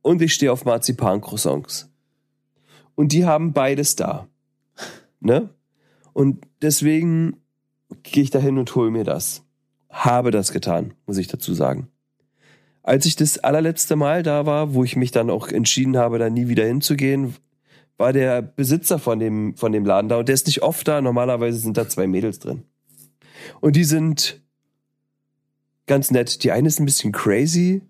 Und 0.00 0.22
ich 0.22 0.34
stehe 0.34 0.52
auf 0.52 0.64
Marzipan-Croissants. 0.64 1.88
Und 2.94 3.12
die 3.12 3.24
haben 3.24 3.52
beides 3.52 3.96
da. 3.96 4.28
Ne? 5.20 5.50
Und 6.12 6.46
deswegen 6.60 7.36
gehe 8.02 8.22
ich 8.24 8.30
da 8.30 8.38
hin 8.38 8.58
und 8.58 8.74
hole 8.74 8.90
mir 8.90 9.04
das. 9.04 9.42
Habe 9.90 10.30
das 10.30 10.52
getan, 10.52 10.94
muss 11.06 11.18
ich 11.18 11.28
dazu 11.28 11.54
sagen. 11.54 11.88
Als 12.82 13.06
ich 13.06 13.14
das 13.14 13.38
allerletzte 13.38 13.94
Mal 13.94 14.22
da 14.22 14.46
war, 14.46 14.74
wo 14.74 14.82
ich 14.82 14.96
mich 14.96 15.12
dann 15.12 15.30
auch 15.30 15.48
entschieden 15.48 15.96
habe, 15.96 16.18
da 16.18 16.30
nie 16.30 16.48
wieder 16.48 16.64
hinzugehen, 16.64 17.36
war 17.98 18.12
der 18.12 18.42
Besitzer 18.42 18.98
von 18.98 19.18
dem, 19.18 19.56
von 19.56 19.72
dem 19.72 19.84
Laden 19.84 20.08
da 20.08 20.18
und 20.18 20.28
der 20.28 20.34
ist 20.34 20.46
nicht 20.46 20.62
oft 20.62 20.86
da. 20.88 21.00
Normalerweise 21.00 21.58
sind 21.58 21.76
da 21.76 21.88
zwei 21.88 22.06
Mädels 22.06 22.38
drin. 22.38 22.62
Und 23.60 23.76
die 23.76 23.84
sind 23.84 24.40
ganz 25.86 26.10
nett. 26.10 26.42
Die 26.44 26.52
eine 26.52 26.68
ist 26.68 26.80
ein 26.80 26.86
bisschen 26.86 27.12
crazy. 27.12 27.82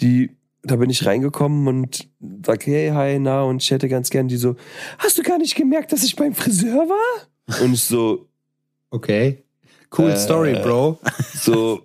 Die, 0.00 0.36
da 0.62 0.76
bin 0.76 0.90
ich 0.90 1.04
reingekommen 1.06 1.66
und 1.66 2.08
sag, 2.44 2.66
hey, 2.66 2.90
hi, 2.90 3.18
na, 3.18 3.42
und 3.42 3.62
ich 3.62 3.70
hätte 3.70 3.88
ganz 3.88 4.10
gern 4.10 4.28
die 4.28 4.36
so, 4.36 4.56
hast 4.98 5.18
du 5.18 5.22
gar 5.22 5.38
nicht 5.38 5.56
gemerkt, 5.56 5.92
dass 5.92 6.04
ich 6.04 6.14
beim 6.14 6.34
Friseur 6.34 6.88
war? 6.88 7.62
Und 7.62 7.72
ich 7.72 7.82
so, 7.82 8.28
Okay. 8.90 9.44
Cool 9.96 10.10
Äh, 10.10 10.16
Story, 10.16 10.54
Bro. 10.54 10.98
so, 11.34 11.82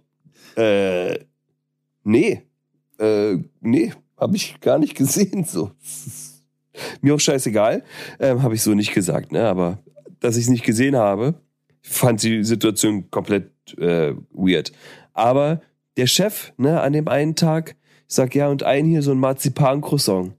äh, 0.55 1.19
nee, 2.03 2.43
äh, 2.99 3.37
nee, 3.61 3.93
habe 4.17 4.35
ich 4.35 4.59
gar 4.59 4.77
nicht 4.77 4.95
gesehen, 4.95 5.45
so. 5.45 5.71
Mir 7.01 7.15
auch 7.15 7.19
scheißegal, 7.19 7.83
ähm, 8.19 8.41
habe 8.41 8.55
ich 8.55 8.61
so 8.61 8.73
nicht 8.73 8.93
gesagt, 8.93 9.31
ne, 9.31 9.47
aber 9.47 9.79
dass 10.19 10.37
ich 10.37 10.45
es 10.45 10.49
nicht 10.49 10.65
gesehen 10.65 10.95
habe, 10.95 11.35
fand 11.81 12.23
die 12.23 12.43
Situation 12.43 13.09
komplett 13.11 13.51
äh, 13.77 14.13
weird. 14.31 14.71
Aber 15.13 15.61
der 15.97 16.07
Chef, 16.07 16.53
ne, 16.57 16.81
an 16.81 16.93
dem 16.93 17.07
einen 17.07 17.35
Tag, 17.35 17.75
ich 18.07 18.15
Sag 18.15 18.35
ja, 18.35 18.47
und 18.47 18.63
ein 18.63 18.85
hier 18.85 19.01
so 19.01 19.11
ein 19.11 19.19
Marzipan-Croissant. 19.19 20.33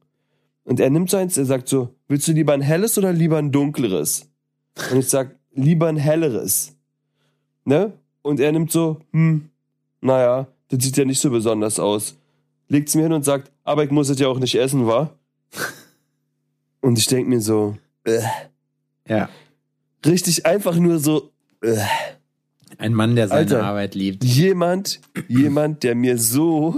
Und 0.64 0.80
er 0.80 0.90
nimmt 0.90 1.10
so 1.10 1.16
eins, 1.16 1.36
er 1.36 1.44
sagt 1.44 1.68
so, 1.68 1.94
willst 2.08 2.28
du 2.28 2.32
lieber 2.32 2.52
ein 2.52 2.60
helles 2.60 2.96
oder 2.98 3.12
lieber 3.12 3.38
ein 3.38 3.52
dunkleres? 3.52 4.30
Und 4.92 4.98
ich 4.98 5.08
sag, 5.08 5.36
lieber 5.52 5.88
ein 5.88 5.96
helleres. 5.96 6.76
Ne? 7.64 7.92
Und 8.22 8.40
er 8.40 8.52
nimmt 8.52 8.70
so, 8.70 9.00
hm, 9.12 9.50
naja, 10.00 10.46
das 10.68 10.84
sieht 10.84 10.96
ja 10.96 11.04
nicht 11.04 11.20
so 11.20 11.30
besonders 11.30 11.78
aus. 11.78 12.16
Legt's 12.68 12.94
mir 12.94 13.02
hin 13.02 13.12
und 13.12 13.24
sagt, 13.24 13.50
aber 13.64 13.84
ich 13.84 13.90
muss 13.90 14.08
es 14.08 14.18
ja 14.18 14.28
auch 14.28 14.38
nicht 14.38 14.54
essen, 14.54 14.86
wa? 14.86 15.10
Und 16.84 16.98
ich 16.98 17.06
denk 17.06 17.28
mir 17.28 17.40
so, 17.40 17.76
äh, 18.04 18.20
Ja. 19.08 19.28
richtig 20.04 20.44
einfach 20.44 20.76
nur 20.76 20.98
so, 20.98 21.30
äh, 21.62 21.76
Ein 22.76 22.92
Mann, 22.92 23.16
der 23.16 23.28
seine 23.28 23.40
Alter. 23.40 23.62
Arbeit 23.64 23.94
liebt. 23.94 24.22
jemand, 24.24 25.00
jemand, 25.28 25.82
der 25.82 25.94
mir 25.94 26.18
so 26.18 26.76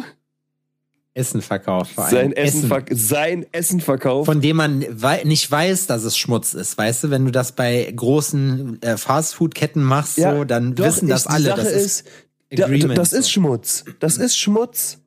Essen 1.14 1.40
verkauft. 1.42 1.92
Vor 1.92 2.04
allem 2.04 2.14
sein 2.14 2.32
Essen, 2.34 2.70
verk- 2.70 2.94
sein 2.94 3.46
Essen 3.50 3.80
verkauft. 3.80 4.26
Von 4.26 4.40
dem 4.42 4.56
man 4.56 4.84
wei 4.90 5.24
nicht 5.24 5.50
weiß, 5.50 5.86
dass 5.86 6.04
es 6.04 6.16
Schmutz 6.18 6.52
ist. 6.54 6.76
Weißt 6.76 7.02
du, 7.04 7.10
wenn 7.10 7.24
du 7.24 7.30
das 7.32 7.52
bei 7.52 7.90
großen 7.96 8.80
äh, 8.82 8.96
Fastfood-Ketten 8.98 9.82
machst, 9.82 10.16
so, 10.16 10.44
dann 10.44 10.74
doch, 10.74 10.84
wissen 10.84 11.08
das 11.08 11.24
ich- 11.24 11.30
alle. 11.30 11.48
Sache 11.48 11.62
das 11.62 11.72
ist, 11.72 12.04
Da- 12.50 12.66
Agreement, 12.66 12.98
das 12.98 13.12
ist. 13.12 13.30
Schmutz. 13.32 13.84
Das 13.98 14.18
ist 14.18 14.36
Schmutz. 14.38 14.98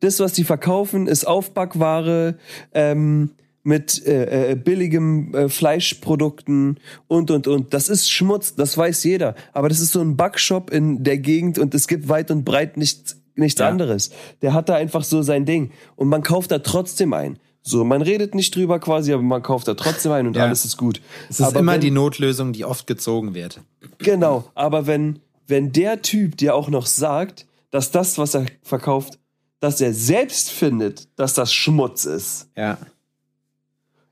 Das, 0.00 0.20
was 0.20 0.32
die 0.34 0.44
verkaufen, 0.44 1.06
ist 1.08 1.26
Aufbackware 1.26 2.36
ähm, 2.74 3.30
mit 3.64 4.06
äh, 4.06 4.52
äh, 4.52 4.54
billigem 4.54 5.34
äh, 5.34 5.48
Fleischprodukten 5.48 6.78
und 7.08 7.30
und 7.30 7.46
und. 7.48 7.74
Das 7.74 7.88
ist 7.88 8.10
Schmutz, 8.10 8.54
das 8.54 8.76
weiß 8.76 9.04
jeder. 9.04 9.34
Aber 9.52 9.68
das 9.68 9.80
ist 9.80 9.92
so 9.92 10.00
ein 10.00 10.16
Backshop 10.16 10.70
in 10.70 11.02
der 11.02 11.18
Gegend 11.18 11.58
und 11.58 11.74
es 11.74 11.88
gibt 11.88 12.08
weit 12.08 12.30
und 12.30 12.44
breit 12.44 12.76
nichts, 12.76 13.16
nichts 13.34 13.60
Ja. 13.60 13.68
anderes. 13.68 14.10
Der 14.42 14.52
hat 14.52 14.68
da 14.68 14.74
einfach 14.74 15.02
so 15.02 15.22
sein 15.22 15.44
Ding 15.46 15.70
und 15.96 16.08
man 16.08 16.22
kauft 16.22 16.50
da 16.50 16.58
trotzdem 16.58 17.12
ein. 17.14 17.38
So, 17.62 17.82
man 17.84 18.02
redet 18.02 18.34
nicht 18.34 18.54
drüber 18.54 18.78
quasi, 18.78 19.14
aber 19.14 19.22
man 19.22 19.42
kauft 19.42 19.66
da 19.66 19.72
trotzdem 19.74 20.12
ein 20.12 20.26
und 20.26 20.36
Ja. 20.36 20.44
alles 20.44 20.66
ist 20.66 20.76
gut. 20.76 21.00
es 21.30 21.40
ist 21.40 21.46
aber 21.46 21.60
immer 21.60 21.72
wenn, 21.72 21.80
die 21.80 21.90
Notlösung, 21.90 22.52
die 22.52 22.66
oft 22.66 22.86
gezogen 22.86 23.32
wird. 23.34 23.60
Genau, 23.98 24.44
aber 24.54 24.86
wenn, 24.86 25.20
wenn 25.46 25.72
der 25.72 26.02
Typ 26.02 26.36
dir 26.36 26.54
auch 26.54 26.68
noch 26.68 26.84
sagt, 26.84 27.46
dass 27.70 27.90
das, 27.90 28.18
was 28.18 28.34
er 28.34 28.44
verkauft, 28.62 29.18
dass 29.60 29.80
er 29.80 29.94
selbst 29.94 30.50
findet, 30.50 31.08
dass 31.18 31.32
das 31.32 31.54
Schmutz 31.54 32.04
ist, 32.04 32.48
Ja. 32.54 32.76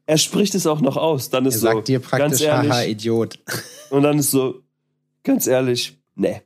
Er 0.07 0.19
spricht 0.19 0.55
es 0.55 0.67
auch 0.67 0.81
noch 0.81 0.97
aus, 0.97 1.31
dann 1.31 1.45
Er 1.45 1.49
ist 1.49 1.61
so, 1.61 1.67
sagt 1.67 1.89
dir 1.89 2.01
ganz 2.01 2.11
praktisch, 2.11 2.41
ehrlich, 2.43 2.71
haha, 2.71 2.83
Idiot. 2.83 3.39
und 3.91 4.03
dann 4.03 4.19
ist 4.19 4.31
so, 4.31 4.63
ganz 5.23 5.47
ehrlich, 5.47 5.99
nee. 6.15 6.43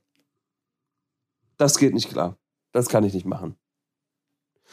Das 1.57 1.79
geht 1.79 1.95
nicht 1.95 2.11
klar. 2.11 2.37
Das 2.73 2.89
kann 2.89 3.05
ich 3.05 3.15
nicht 3.15 3.27
machen. 3.27 3.57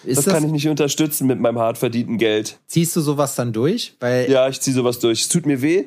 Das, 0.03 0.15
das, 0.15 0.25
kann 0.25 0.43
ich 0.43 0.51
nicht 0.51 0.67
unterstützen 0.67 1.27
mit 1.27 1.39
meinem 1.39 1.59
hart 1.59 1.77
verdienten 1.77 2.17
Geld. 2.17 2.59
ziehst 2.67 2.95
du 2.95 3.01
sowas 3.01 3.35
dann 3.35 3.53
durch? 3.53 3.95
Weil 3.99 4.29
Ja, 4.29 4.49
ich 4.49 4.59
ziehe 4.59 4.75
sowas 4.75 4.99
durch. 4.99 5.21
Es 5.21 5.29
tut 5.29 5.45
mir 5.45 5.61
weh. 5.61 5.85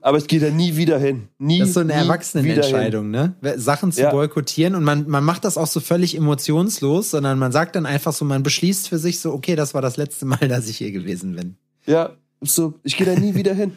Aber 0.00 0.18
ich 0.18 0.26
gehe 0.26 0.40
da 0.40 0.50
nie 0.50 0.76
wieder 0.76 0.98
hin. 0.98 1.28
Nie, 1.38 1.58
das 1.60 1.68
ist 1.68 1.74
so 1.74 1.80
eine. 1.80 1.92
Erwachsenenentscheidung, 1.92 3.10
ne? 3.10 3.34
Sachen 3.56 3.92
zu 3.92 4.02
Ja. 4.02 4.10
boykottieren 4.10 4.74
und 4.74 4.84
man, 4.84 5.08
man 5.08 5.24
macht 5.24 5.44
das 5.44 5.56
auch 5.58 5.66
so 5.66 5.80
völlig 5.80 6.16
emotionslos, 6.16 7.10
sondern 7.10 7.38
man 7.38 7.52
sagt 7.52 7.76
dann 7.76 7.86
einfach 7.86 8.12
so, 8.12 8.24
man 8.24 8.42
beschließt 8.42 8.88
für 8.88 8.98
sich 8.98 9.20
so, 9.20 9.32
okay, 9.32 9.56
das 9.56 9.74
war 9.74 9.82
das 9.82 9.96
letzte 9.96 10.26
Mal, 10.26 10.48
dass 10.48 10.68
ich 10.68 10.78
hier 10.78 10.92
gewesen 10.92 11.34
bin. 11.36 11.56
Ja, 11.86 12.10
so, 12.40 12.74
ich 12.82 12.96
gehe 12.96 13.06
da 13.06 13.18
nie 13.18 13.34
wieder 13.34 13.54
hin. 13.54 13.72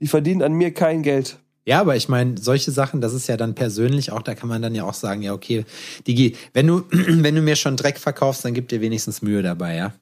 Die 0.00 0.06
verdienen 0.08 0.42
an 0.42 0.52
mir 0.54 0.72
kein 0.72 1.02
Geld. 1.02 1.38
Ja, 1.66 1.80
aber 1.80 1.94
ich 1.94 2.08
meine, 2.08 2.36
solche 2.38 2.70
Sachen, 2.70 3.00
das 3.00 3.12
ist 3.12 3.28
ja 3.28 3.36
dann 3.36 3.54
persönlich 3.54 4.10
auch, 4.12 4.22
da 4.22 4.34
kann 4.34 4.48
man 4.48 4.62
dann 4.62 4.74
ja 4.74 4.84
auch 4.84 4.94
sagen, 4.94 5.22
ja, 5.22 5.32
okay, 5.34 5.64
Digi, 6.06 6.36
wenn 6.54 6.66
du, 6.66 6.84
wenn 6.90 7.34
du 7.34 7.42
mir 7.42 7.54
schon 7.54 7.76
Dreck 7.76 7.98
verkaufst, 7.98 8.44
dann 8.44 8.54
gib 8.54 8.68
dir 8.68 8.80
wenigstens 8.80 9.22
Mühe 9.22 9.42
dabei, 9.42 9.76
ja? 9.76 9.92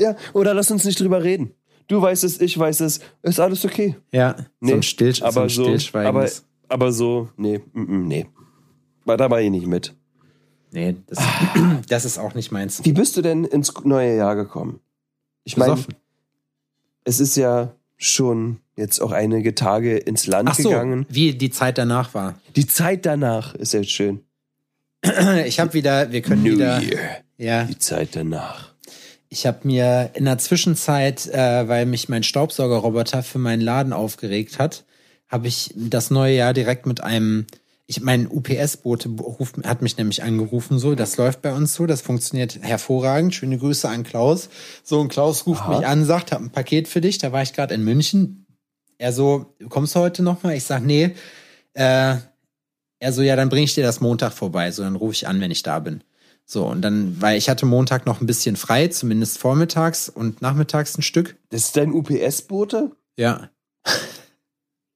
Ja, 0.00 0.14
oder 0.32 0.54
lass 0.54 0.70
uns 0.70 0.84
nicht 0.84 1.00
drüber 1.00 1.24
reden. 1.24 1.50
Du 1.88 2.00
weißt 2.02 2.22
es, 2.24 2.40
ich 2.40 2.56
weiß 2.58 2.80
es, 2.80 3.00
ist 3.22 3.40
alles 3.40 3.64
okay. 3.64 3.96
Ja, 4.12 4.36
so 4.60 4.74
ein, 4.74 4.82
Still, 4.82 5.14
so 5.14 5.24
aber 5.24 5.42
ein 5.42 5.48
so, 5.48 5.64
Stillschweigen. 5.64 6.08
aber, 6.08 6.28
aber 6.68 6.92
so, 6.92 7.30
nee, 7.36 7.60
mm, 7.72 7.80
mm, 7.80 8.06
nee. 8.06 8.26
War 9.04 9.16
da 9.16 9.30
war 9.30 9.40
ich 9.40 9.50
nicht 9.50 9.66
mit. 9.66 9.94
nee, 10.70 10.96
das, 11.06 11.18
das 11.88 12.04
ist 12.04 12.18
auch 12.18 12.34
nicht 12.34 12.52
meins. 12.52 12.84
Wie 12.84 12.92
bist 12.92 13.16
du 13.16 13.22
denn 13.22 13.44
ins 13.44 13.72
neue 13.84 14.16
Jahr 14.16 14.36
gekommen? 14.36 14.80
Ich 15.44 15.56
meine, 15.56 15.78
es 17.04 17.20
ist 17.20 17.36
ja 17.36 17.72
schon 17.96 18.60
jetzt 18.76 19.00
auch 19.00 19.12
einige 19.12 19.54
Tage 19.54 19.96
ins 19.96 20.26
Land 20.26 20.50
Ach 20.50 20.54
so, 20.56 20.68
gegangen. 20.68 21.06
wie 21.08 21.32
die 21.34 21.50
Zeit 21.50 21.78
danach 21.78 22.12
war. 22.12 22.34
Die 22.54 22.66
Zeit 22.66 23.06
danach 23.06 23.54
ist 23.54 23.72
jetzt 23.72 23.90
schön. 23.90 24.20
Ich 25.46 25.58
habe 25.58 25.72
wieder, 25.74 26.12
wir 26.12 26.20
können 26.22 26.44
wieder, 26.44 26.82
ja, 27.38 27.64
Die 27.64 27.78
Zeit 27.78 28.10
danach. 28.14 28.74
Ich 29.28 29.46
habe 29.46 29.60
mir 29.64 30.10
in 30.14 30.24
der 30.24 30.38
Zwischenzeit, 30.38 31.26
äh, 31.26 31.68
weil 31.68 31.86
mich 31.86 32.08
mein 32.08 32.22
Staubsaugerroboter 32.22 33.22
für 33.22 33.38
meinen 33.38 33.60
Laden 33.60 33.92
aufgeregt 33.92 34.58
hat, 34.58 34.84
habe 35.28 35.48
ich 35.48 35.72
das 35.76 36.10
neue 36.10 36.36
Jahr 36.36 36.54
direkt 36.54 36.86
mit 36.86 37.02
einem, 37.02 37.46
ich 37.86 38.00
mein 38.00 38.26
UPS-Bote 38.26 39.10
hat 39.64 39.82
mich 39.82 39.98
nämlich 39.98 40.22
angerufen, 40.22 40.78
so, 40.78 40.94
das 40.94 41.16
läuft 41.18 41.42
bei 41.42 41.52
uns 41.52 41.74
so, 41.74 41.86
das 41.86 42.00
funktioniert 42.00 42.58
hervorragend. 42.62 43.34
Schöne 43.34 43.58
Grüße 43.58 43.88
an 43.88 44.04
Klaus. 44.04 44.48
So, 44.82 45.00
und 45.00 45.08
Klaus 45.08 45.46
ruft 45.46 45.62
Aha. 45.62 45.76
mich 45.76 45.86
an, 45.86 46.04
sagt, 46.04 46.32
hab 46.32 46.40
ein 46.40 46.50
Paket 46.50 46.88
für 46.88 47.00
dich. 47.00 47.18
Da 47.18 47.32
war 47.32 47.42
ich 47.42 47.52
gerade 47.52 47.74
in 47.74 47.84
München. 47.84 48.46
Er 48.96 49.12
so, 49.12 49.54
kommst 49.68 49.94
du 49.94 50.00
heute 50.00 50.22
noch 50.22 50.42
mal? 50.42 50.54
Ich 50.54 50.64
sag, 50.64 50.82
nee. 50.82 51.14
Äh, 51.74 52.16
er 53.00 53.12
so, 53.12 53.22
ja, 53.22 53.36
dann 53.36 53.48
bringe 53.48 53.64
ich 53.64 53.74
dir 53.74 53.84
das 53.84 54.00
Montag 54.00 54.32
vorbei. 54.32 54.70
So, 54.70 54.82
dann 54.82 54.96
rufe 54.96 55.12
ich 55.12 55.28
an, 55.28 55.40
wenn 55.40 55.50
ich 55.50 55.62
da 55.62 55.78
bin. 55.78 56.02
So, 56.50 56.64
und 56.64 56.80
dann, 56.80 57.20
weil 57.20 57.36
ich 57.36 57.50
hatte 57.50 57.66
Montag 57.66 58.06
noch 58.06 58.22
ein 58.22 58.26
bisschen 58.26 58.56
frei, 58.56 58.88
zumindest 58.88 59.36
vormittags 59.36 60.08
und 60.08 60.40
nachmittags 60.40 60.96
ein 60.96 61.02
Stück. 61.02 61.36
Das 61.50 61.64
ist 61.66 61.76
dein 61.76 61.92
UPS-Bote? 61.92 62.92
Ja. 63.18 63.50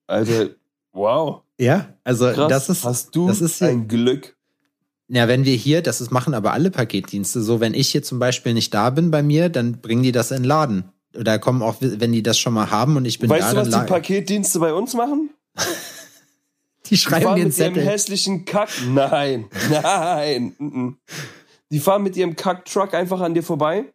Alter, 0.06 0.48
wow. 0.92 1.42
Ja, 1.58 1.92
also 2.04 2.32
Krass. 2.32 2.48
das 2.48 2.68
ist, 2.70 2.84
Hast 2.84 3.14
du 3.14 3.28
das 3.28 3.42
ist 3.42 3.58
hier, 3.58 3.68
ein 3.68 3.86
Glück. 3.86 4.34
ja, 5.08 5.28
wenn 5.28 5.44
wir 5.44 5.54
hier, 5.54 5.82
das 5.82 6.00
ist, 6.00 6.10
machen 6.10 6.32
aber 6.32 6.54
alle 6.54 6.70
Paketdienste 6.70 7.42
so, 7.42 7.60
wenn 7.60 7.74
ich 7.74 7.90
hier 7.90 8.02
zum 8.02 8.18
Beispiel 8.18 8.54
nicht 8.54 8.72
da 8.72 8.88
bin 8.88 9.10
bei 9.10 9.22
mir, 9.22 9.50
dann 9.50 9.82
bringen 9.82 10.02
die 10.02 10.12
das 10.12 10.30
in 10.30 10.38
den 10.38 10.44
Laden. 10.44 10.84
Oder 11.14 11.38
kommen 11.38 11.60
auch, 11.60 11.76
wenn 11.80 12.12
die 12.12 12.22
das 12.22 12.38
schon 12.38 12.54
mal 12.54 12.70
haben 12.70 12.96
und 12.96 13.04
ich 13.04 13.18
bin 13.18 13.28
weißt 13.28 13.48
da, 13.48 13.62
du, 13.62 13.70
was 13.70 13.80
die 13.84 13.92
Paketdienste 13.92 14.58
bei 14.58 14.72
uns 14.72 14.94
machen? 14.94 15.28
die 16.86 16.96
schreiben 16.96 17.36
den 17.36 17.48
mit 17.48 17.58
ihrem 17.58 17.74
Zettel. 17.74 17.84
hässlichen 17.84 18.46
Kack. 18.46 18.70
Nein, 18.88 19.44
nein. 19.70 20.96
Die 21.72 21.80
fahren 21.80 22.02
mit 22.02 22.16
ihrem 22.16 22.36
Kack-Truck 22.36 22.92
einfach 22.92 23.20
an 23.20 23.32
dir 23.34 23.42
vorbei. 23.42 23.86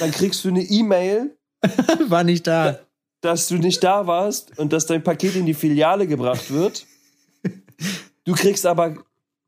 Dann 0.00 0.12
kriegst 0.12 0.44
du 0.44 0.48
eine 0.48 0.62
E-Mail, 0.62 1.36
War 2.08 2.22
nicht 2.22 2.46
da. 2.46 2.78
dass 3.20 3.48
du 3.48 3.56
nicht 3.56 3.82
da 3.82 4.06
warst 4.06 4.56
und 4.58 4.72
dass 4.72 4.86
dein 4.86 5.02
Paket 5.02 5.34
in 5.36 5.46
die 5.46 5.54
Filiale 5.54 6.06
gebracht 6.06 6.52
wird. 6.52 6.86
Du 8.24 8.34
kriegst 8.34 8.64
aber 8.66 8.94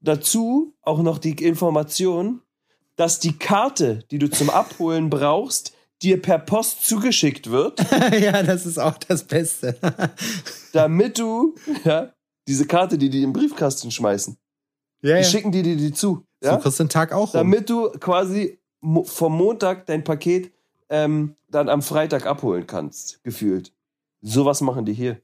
dazu 0.00 0.74
auch 0.82 1.00
noch 1.02 1.18
die 1.18 1.32
Information, 1.32 2.42
dass 2.96 3.20
die 3.20 3.38
Karte, 3.38 4.04
die 4.10 4.18
du 4.18 4.28
zum 4.28 4.50
Abholen 4.50 5.10
brauchst, 5.10 5.72
dir 6.02 6.20
per 6.20 6.38
Post 6.38 6.86
zugeschickt 6.86 7.50
wird, 7.50 7.80
ja, 8.20 8.42
das 8.42 8.66
ist 8.66 8.78
auch 8.78 8.98
das 8.98 9.24
Beste. 9.24 9.76
damit 10.72 11.18
du 11.18 11.54
ja, 11.84 12.12
diese 12.46 12.66
Karte, 12.66 12.98
die 12.98 13.10
die 13.10 13.22
im 13.22 13.32
Briefkasten 13.32 13.90
schmeißen, 13.90 14.36
ja, 15.02 15.18
die 15.18 15.24
schicken 15.24 15.52
die 15.52 15.62
dir 15.62 15.76
die 15.76 15.92
zu. 15.92 16.24
So 16.40 16.50
Ja? 16.50 16.56
kriegst 16.56 16.78
du 16.78 16.84
den 16.84 16.88
Tag 16.90 17.12
auch 17.12 17.34
rum. 17.34 17.38
damit 17.40 17.68
du 17.70 17.90
quasi 17.98 18.58
vom 19.04 19.36
Montag 19.36 19.86
dein 19.86 20.04
Paket 20.04 20.52
ähm, 20.88 21.34
dann 21.50 21.68
am 21.68 21.82
Freitag 21.82 22.26
abholen 22.26 22.66
kannst, 22.66 23.22
gefühlt. 23.24 23.72
Sowas 24.22 24.60
machen 24.60 24.84
die 24.84 24.92
hier. 24.94 25.20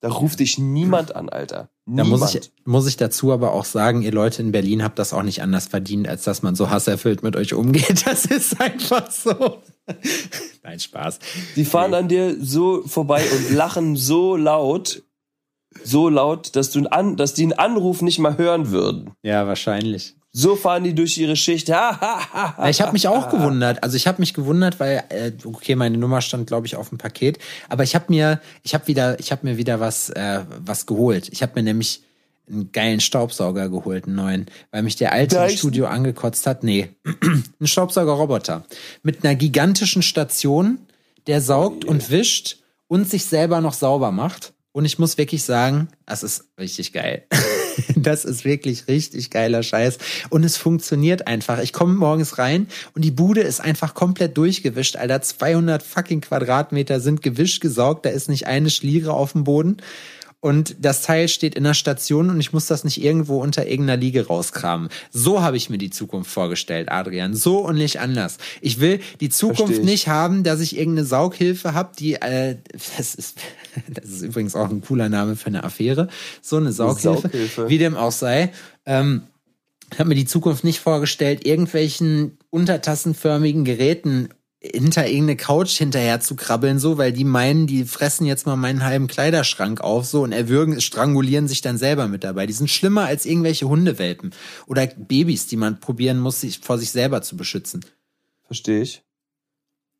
Da 0.00 0.08
ruft 0.10 0.40
dich 0.40 0.58
niemand 0.58 1.16
an, 1.16 1.28
Alter. 1.30 1.70
Da 1.86 2.02
Niemand. 2.02 2.10
muss 2.20 2.34
ich, 2.34 2.52
muss 2.64 2.86
ich 2.86 2.96
dazu 2.96 3.32
aber 3.32 3.52
auch 3.52 3.64
sagen, 3.64 4.02
ihr 4.02 4.12
Leute 4.12 4.42
in 4.42 4.52
Berlin 4.52 4.82
habt 4.82 4.98
das 4.98 5.12
auch 5.12 5.22
nicht 5.22 5.40
anders 5.40 5.66
verdient, 5.68 6.06
als 6.08 6.24
dass 6.24 6.42
man 6.42 6.54
so 6.54 6.68
hasserfüllt 6.68 7.22
mit 7.22 7.34
euch 7.36 7.54
umgeht. 7.54 8.02
Das 8.04 8.26
ist 8.26 8.60
einfach 8.60 9.10
so. 9.10 9.62
Nein, 10.62 10.80
Spaß. 10.80 11.18
die 11.54 11.64
fahren 11.64 11.94
an 11.94 12.08
dir 12.08 12.36
so 12.44 12.82
vorbei 12.86 13.24
und 13.30 13.54
lachen 13.54 13.96
so 13.96 14.36
laut, 14.36 15.02
so 15.82 16.08
laut, 16.08 16.56
dass 16.56 16.70
du 16.72 16.84
an, 16.90 17.16
dass 17.16 17.34
die 17.34 17.44
einen 17.44 17.52
Anruf 17.54 18.02
nicht 18.02 18.18
mal 18.18 18.36
hören 18.36 18.70
würden. 18.70 19.12
Ja, 19.22 19.46
wahrscheinlich. 19.46 20.16
So 20.38 20.54
fahren 20.54 20.84
die 20.84 20.94
durch 20.94 21.16
ihre 21.16 21.34
Schicht. 21.34 21.68
Ja, 21.76 22.68
ich 22.68 22.82
habe 22.82 22.92
mich 22.92 23.08
auch 23.08 23.30
gewundert. 23.30 23.82
Also 23.82 23.96
ich 23.96 24.06
habe 24.06 24.20
mich 24.20 24.34
gewundert, 24.34 24.78
weil 24.78 25.02
äh, 25.08 25.32
okay, 25.44 25.74
meine 25.76 25.96
Nummer 25.96 26.20
stand, 26.20 26.46
glaube 26.46 26.66
ich, 26.66 26.76
auf 26.76 26.90
dem 26.90 26.98
Paket. 26.98 27.38
Aber 27.70 27.84
ich 27.84 27.94
habe 27.94 28.06
mir, 28.08 28.40
ich 28.62 28.74
habe 28.74 28.86
wieder, 28.86 29.18
ich 29.18 29.32
habe 29.32 29.46
mir 29.46 29.56
wieder 29.56 29.80
was, 29.80 30.10
äh, 30.10 30.40
was 30.58 30.84
geholt. 30.84 31.28
Ich 31.32 31.42
habe 31.42 31.52
mir 31.54 31.62
nämlich 31.62 32.02
einen 32.50 32.70
geilen 32.70 33.00
Staubsauger 33.00 33.70
geholt, 33.70 34.04
einen 34.04 34.16
neuen, 34.16 34.46
weil 34.70 34.82
mich 34.82 34.96
der 34.96 35.12
alte 35.12 35.36
im? 35.38 35.48
Studio 35.48 35.86
angekotzt 35.86 36.46
hat. 36.46 36.62
Nee, 36.62 36.90
ein 37.60 37.66
Staubsaugerroboter 37.66 38.64
mit 39.02 39.24
einer 39.24 39.34
gigantischen 39.34 40.02
Station, 40.02 40.78
der 41.26 41.40
saugt 41.40 41.86
und 41.86 42.10
wischt 42.10 42.58
und 42.88 43.08
sich 43.08 43.24
selber 43.24 43.62
noch 43.62 43.74
sauber 43.74 44.12
macht. 44.12 44.52
Und 44.72 44.84
ich 44.84 44.98
muss 44.98 45.16
wirklich 45.16 45.44
sagen, 45.44 45.88
das 46.04 46.22
ist 46.22 46.44
richtig 46.58 46.92
geil. 46.92 47.24
Das 47.96 48.24
ist 48.24 48.44
wirklich 48.44 48.88
richtig 48.88 49.30
geiler 49.30 49.62
Scheiß. 49.62 49.98
Und 50.30 50.44
es 50.44 50.56
funktioniert 50.56 51.26
einfach. 51.26 51.60
Ich 51.60 51.72
komme 51.72 51.94
morgens 51.94 52.38
rein 52.38 52.68
und 52.94 53.04
die 53.04 53.10
Bude 53.10 53.40
ist 53.40 53.60
einfach 53.60 53.94
komplett 53.94 54.36
durchgewischt. 54.36 54.96
Alter, 54.96 55.22
200 55.22 55.82
fucking 55.82 56.20
Quadratmeter 56.20 57.00
sind 57.00 57.22
gewischt, 57.22 57.60
gesaugt. 57.60 58.06
Da 58.06 58.10
ist 58.10 58.28
nicht 58.28 58.46
eine 58.46 58.70
Schliere 58.70 59.12
auf 59.12 59.32
dem 59.32 59.44
Boden. 59.44 59.78
Und 60.46 60.76
das 60.78 61.02
Teil 61.02 61.26
steht 61.26 61.56
in 61.56 61.64
der 61.64 61.74
Station 61.74 62.30
und 62.30 62.38
ich 62.38 62.52
muss 62.52 62.68
das 62.68 62.84
nicht 62.84 63.02
irgendwo 63.02 63.42
unter 63.42 63.66
irgendeiner 63.66 64.00
Liege 64.00 64.28
rauskramen. 64.28 64.90
So 65.10 65.42
habe 65.42 65.56
ich 65.56 65.70
mir 65.70 65.78
die 65.78 65.90
Zukunft 65.90 66.30
vorgestellt, 66.30 66.88
Adrian. 66.88 67.34
So 67.34 67.58
und 67.58 67.74
nicht 67.74 67.98
anders. 67.98 68.38
Ich 68.60 68.78
will 68.78 69.00
die 69.18 69.28
Zukunft 69.28 69.82
nicht 69.82 70.06
haben, 70.06 70.44
dass 70.44 70.60
ich 70.60 70.78
irgendeine 70.78 71.04
Saughilfe 71.04 71.74
habe, 71.74 71.90
die, 71.98 72.14
äh, 72.14 72.58
das 72.96 73.16
ist, 73.16 73.38
das 73.88 74.04
ist 74.04 74.22
übrigens 74.22 74.54
auch 74.54 74.70
ein 74.70 74.82
cooler 74.82 75.08
Name 75.08 75.34
für 75.34 75.48
eine 75.48 75.64
Affäre. 75.64 76.06
So 76.42 76.58
eine 76.58 76.70
Saughilfe, 76.70 77.22
Saughilfe. 77.22 77.68
wie 77.68 77.78
dem 77.78 77.96
auch 77.96 78.12
sei. 78.12 78.52
Ähm, 78.84 79.22
habe 79.98 80.10
mir 80.10 80.14
die 80.14 80.26
Zukunft 80.26 80.62
nicht 80.62 80.78
vorgestellt, 80.78 81.44
irgendwelchen 81.44 82.38
untertassenförmigen 82.50 83.64
Geräten 83.64 84.28
hinter 84.60 85.06
irgendeine 85.06 85.36
Couch 85.36 85.76
hinterher 85.76 86.20
zu 86.20 86.34
krabbeln, 86.34 86.78
so, 86.78 86.98
weil 86.98 87.12
die 87.12 87.24
meinen, 87.24 87.66
die 87.66 87.84
fressen 87.84 88.26
jetzt 88.26 88.46
mal 88.46 88.56
meinen 88.56 88.84
halben 88.84 89.06
Kleiderschrank 89.06 89.80
auf, 89.80 90.06
so, 90.06 90.22
und 90.22 90.32
erwürgen, 90.32 90.80
strangulieren 90.80 91.48
sich 91.48 91.60
dann 91.60 91.78
selber 91.78 92.08
mit 92.08 92.24
dabei. 92.24 92.46
Die 92.46 92.52
sind 92.52 92.70
schlimmer 92.70 93.04
als 93.04 93.26
irgendwelche 93.26 93.68
Hundewelpen 93.68 94.32
oder 94.66 94.86
Babys, 94.86 95.46
die 95.46 95.56
man 95.56 95.80
probieren 95.80 96.18
muss, 96.18 96.40
sich 96.40 96.60
vor 96.60 96.78
sich 96.78 96.90
selber 96.90 97.22
zu 97.22 97.36
beschützen. 97.36 97.84
Verstehe 98.44 98.82
ich. 98.82 99.02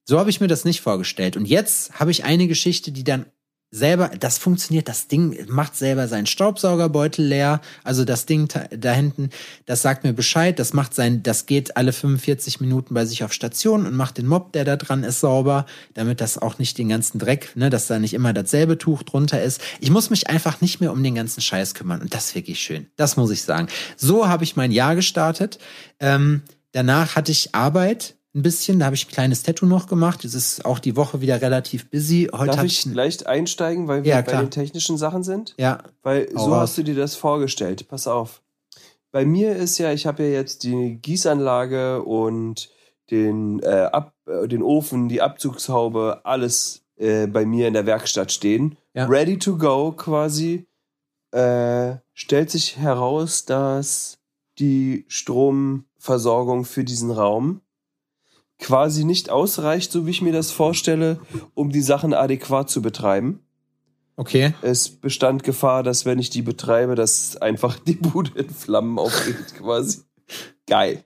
So 0.04 0.18
habe 0.18 0.30
ich 0.30 0.40
mir 0.40 0.48
das 0.48 0.64
nicht 0.64 0.80
vorgestellt. 0.80 1.36
Und 1.36 1.46
jetzt 1.46 1.98
habe 1.98 2.12
ich 2.12 2.24
eine 2.24 2.46
Geschichte, 2.46 2.92
die 2.92 3.04
dann 3.04 3.26
selber, 3.70 4.10
das 4.18 4.38
funktioniert, 4.38 4.88
das 4.88 5.08
Ding 5.08 5.36
macht 5.48 5.76
selber 5.76 6.08
seinen 6.08 6.26
Staubsaugerbeutel 6.26 7.24
leer. 7.24 7.60
Also 7.84 8.04
das 8.04 8.26
Ding 8.26 8.48
da 8.70 8.92
hinten, 8.92 9.30
das 9.66 9.82
sagt 9.82 10.04
mir 10.04 10.12
Bescheid, 10.12 10.58
das 10.58 10.72
macht 10.72 10.94
sein, 10.94 11.22
das 11.22 11.46
geht 11.46 11.76
alle 11.76 11.92
45 11.92 12.60
Minuten 12.60 12.94
bei 12.94 13.04
sich 13.04 13.24
auf 13.24 13.32
Station 13.32 13.86
und 13.86 13.94
macht 13.94 14.18
den 14.18 14.26
Mob, 14.26 14.52
der 14.52 14.64
da 14.64 14.76
dran 14.76 15.02
ist, 15.02 15.20
sauber, 15.20 15.66
damit 15.94 16.20
das 16.20 16.38
auch 16.38 16.58
nicht 16.58 16.78
den 16.78 16.88
ganzen 16.88 17.18
Dreck, 17.18 17.56
ne, 17.56 17.68
dass 17.68 17.86
da 17.86 17.98
nicht 17.98 18.14
immer 18.14 18.32
dasselbe 18.32 18.78
Tuch 18.78 19.02
drunter 19.02 19.42
ist. 19.42 19.60
Ich 19.80 19.90
muss 19.90 20.10
mich 20.10 20.28
einfach 20.28 20.60
nicht 20.60 20.80
mehr 20.80 20.92
um 20.92 21.02
den 21.02 21.16
ganzen 21.16 21.40
Scheiß 21.40 21.74
kümmern 21.74 22.00
und 22.00 22.14
das 22.14 22.26
ist 22.26 22.34
wirklich 22.34 22.60
schön. 22.60 22.86
Das 22.96 23.16
muss 23.16 23.30
ich 23.30 23.42
sagen. 23.42 23.68
So 23.96 24.28
habe 24.28 24.44
ich 24.44 24.56
mein 24.56 24.70
Jahr 24.70 24.94
gestartet. 24.94 25.58
Ähm, 25.98 26.42
danach 26.72 27.16
hatte 27.16 27.32
ich 27.32 27.54
Arbeit 27.54 28.14
ein 28.36 28.42
bisschen. 28.42 28.78
Da 28.78 28.86
habe 28.86 28.94
ich 28.94 29.06
ein 29.06 29.10
kleines 29.10 29.42
Tattoo 29.42 29.66
noch 29.66 29.88
gemacht. 29.88 30.24
Es 30.24 30.34
ist 30.34 30.64
auch 30.64 30.78
die 30.78 30.94
Woche 30.94 31.20
wieder 31.20 31.40
relativ 31.40 31.90
busy. 31.90 32.28
Heute 32.32 32.52
Darf 32.52 32.64
ich 32.64 32.84
leicht 32.84 33.26
einsteigen, 33.26 33.88
weil 33.88 34.04
wir 34.04 34.10
ja, 34.10 34.20
bei 34.20 34.36
den 34.36 34.50
technischen 34.50 34.98
Sachen 34.98 35.24
sind? 35.24 35.54
Ja. 35.58 35.78
Weil 36.02 36.28
so 36.30 36.52
raus. 36.52 36.60
hast 36.60 36.78
du 36.78 36.84
dir 36.84 36.94
das 36.94 37.16
vorgestellt. 37.16 37.88
Pass 37.88 38.06
auf. 38.06 38.42
Bei 39.10 39.24
mir 39.24 39.56
ist 39.56 39.78
ja, 39.78 39.92
ich 39.92 40.06
habe 40.06 40.24
ja 40.24 40.28
jetzt 40.28 40.62
die 40.62 40.98
Gießanlage 41.00 42.02
und 42.02 42.68
den, 43.10 43.60
äh, 43.60 43.88
Ab, 43.92 44.14
äh, 44.26 44.46
den 44.46 44.62
Ofen, 44.62 45.08
die 45.08 45.22
Abzugshaube, 45.22 46.20
alles 46.24 46.82
äh, 46.96 47.26
bei 47.26 47.46
mir 47.46 47.68
in 47.68 47.74
der 47.74 47.86
Werkstatt 47.86 48.30
stehen. 48.32 48.76
Ja. 48.94 49.06
Ready 49.06 49.38
to 49.38 49.56
go 49.56 49.92
quasi. 49.92 50.66
Äh, 51.32 51.96
stellt 52.12 52.50
sich 52.50 52.76
heraus, 52.76 53.46
dass 53.46 54.18
die 54.58 55.04
Stromversorgung 55.08 56.64
für 56.64 56.84
diesen 56.84 57.10
Raum 57.10 57.62
quasi 58.58 59.04
nicht 59.04 59.30
ausreicht, 59.30 59.92
so 59.92 60.06
wie 60.06 60.10
ich 60.10 60.22
mir 60.22 60.32
das 60.32 60.50
vorstelle, 60.50 61.20
um 61.54 61.70
die 61.70 61.82
Sachen 61.82 62.14
adäquat 62.14 62.70
zu 62.70 62.82
betreiben. 62.82 63.40
Okay. 64.16 64.54
Es 64.62 64.88
bestand 64.88 65.44
Gefahr, 65.44 65.82
dass 65.82 66.06
wenn 66.06 66.18
ich 66.18 66.30
die 66.30 66.42
betreibe, 66.42 66.94
dass 66.94 67.36
einfach 67.36 67.78
die 67.86 67.94
Bude 67.94 68.38
in 68.38 68.50
Flammen 68.50 68.98
aufgeht, 68.98 69.54
quasi. 69.58 70.02
Geil. 70.66 71.04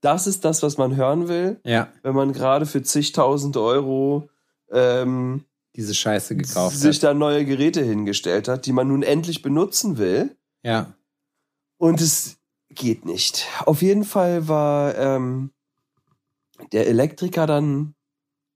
Das 0.00 0.26
ist 0.26 0.44
das, 0.44 0.62
was 0.62 0.78
man 0.78 0.96
hören 0.96 1.28
will. 1.28 1.60
Ja. 1.64 1.88
Wenn 2.02 2.14
man 2.14 2.32
gerade 2.32 2.66
für 2.66 2.82
zigtausend 2.82 3.56
Euro 3.56 4.28
ähm, 4.70 5.44
diese 5.74 5.94
Scheiße 5.94 6.36
gekauft 6.36 6.76
sich 6.76 6.96
hat. 6.96 7.04
da 7.04 7.14
neue 7.14 7.44
Geräte 7.44 7.82
hingestellt 7.82 8.48
hat, 8.48 8.66
die 8.66 8.72
man 8.72 8.88
nun 8.88 9.02
endlich 9.02 9.42
benutzen 9.42 9.98
will. 9.98 10.36
Ja. 10.62 10.94
Und 11.78 12.00
es 12.00 12.38
geht 12.68 13.04
nicht. 13.04 13.46
Auf 13.64 13.82
jeden 13.82 14.04
Fall 14.04 14.48
war 14.48 14.96
ähm, 14.96 15.50
der 16.72 16.86
Elektriker 16.86 17.46
dann 17.46 17.94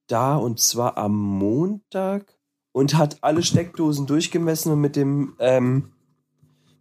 da 0.06 0.36
und 0.36 0.60
zwar 0.60 0.98
am 0.98 1.14
Montag 1.14 2.38
und 2.72 2.94
hat 2.94 3.18
alle 3.22 3.42
Steckdosen 3.42 4.06
durchgemessen 4.06 4.72
und 4.72 4.80
mit 4.80 4.96
dem 4.96 5.34
ähm, 5.38 5.92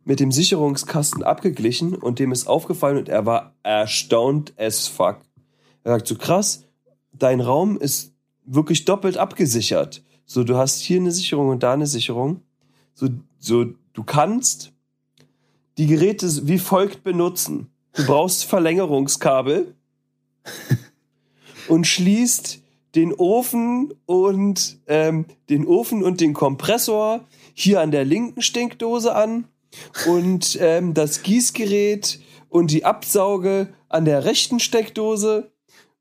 mit 0.03 0.19
dem 0.19 0.31
Sicherungskasten 0.31 1.23
abgeglichen 1.23 1.95
und 1.95 2.19
dem 2.19 2.31
ist 2.31 2.47
aufgefallen 2.47 2.97
und 2.97 3.09
er 3.09 3.25
war 3.25 3.55
erstaunt 3.63 4.53
as 4.57 4.87
fuck. 4.87 5.21
Er 5.83 5.93
sagt 5.93 6.07
so 6.07 6.15
krass, 6.15 6.65
dein 7.13 7.39
Raum 7.39 7.77
ist 7.77 8.13
wirklich 8.45 8.85
doppelt 8.85 9.17
abgesichert. 9.17 10.03
So, 10.25 10.43
du 10.43 10.57
hast 10.57 10.79
hier 10.79 10.99
eine 10.99 11.11
Sicherung 11.11 11.49
und 11.49 11.63
da 11.63 11.73
eine 11.73 11.87
Sicherung. 11.87 12.41
So, 12.93 13.09
so, 13.37 13.65
du 13.93 14.03
kannst 14.03 14.73
die 15.77 15.87
Geräte 15.87 16.47
wie 16.47 16.59
folgt 16.59 17.03
benutzen. 17.03 17.71
Du 17.93 18.05
brauchst 18.05 18.45
Verlängerungskabel. 18.45 19.75
Und 21.71 21.87
schließt 21.87 22.59
den 22.95 23.13
Ofen 23.13 23.93
und 24.05 24.79
ähm, 24.87 25.25
den 25.49 25.65
Ofen 25.65 26.03
und 26.03 26.19
den 26.19 26.33
Kompressor 26.33 27.21
hier 27.53 27.79
an 27.79 27.91
der 27.91 28.03
linken 28.03 28.41
Steckdose 28.41 29.15
an 29.15 29.45
und 30.05 30.57
ähm, 30.59 30.93
das 30.93 31.23
Gießgerät 31.23 32.19
und 32.49 32.71
die 32.71 32.83
Absauge 32.83 33.69
an 33.87 34.03
der 34.03 34.25
rechten 34.25 34.59
Steckdose 34.59 35.49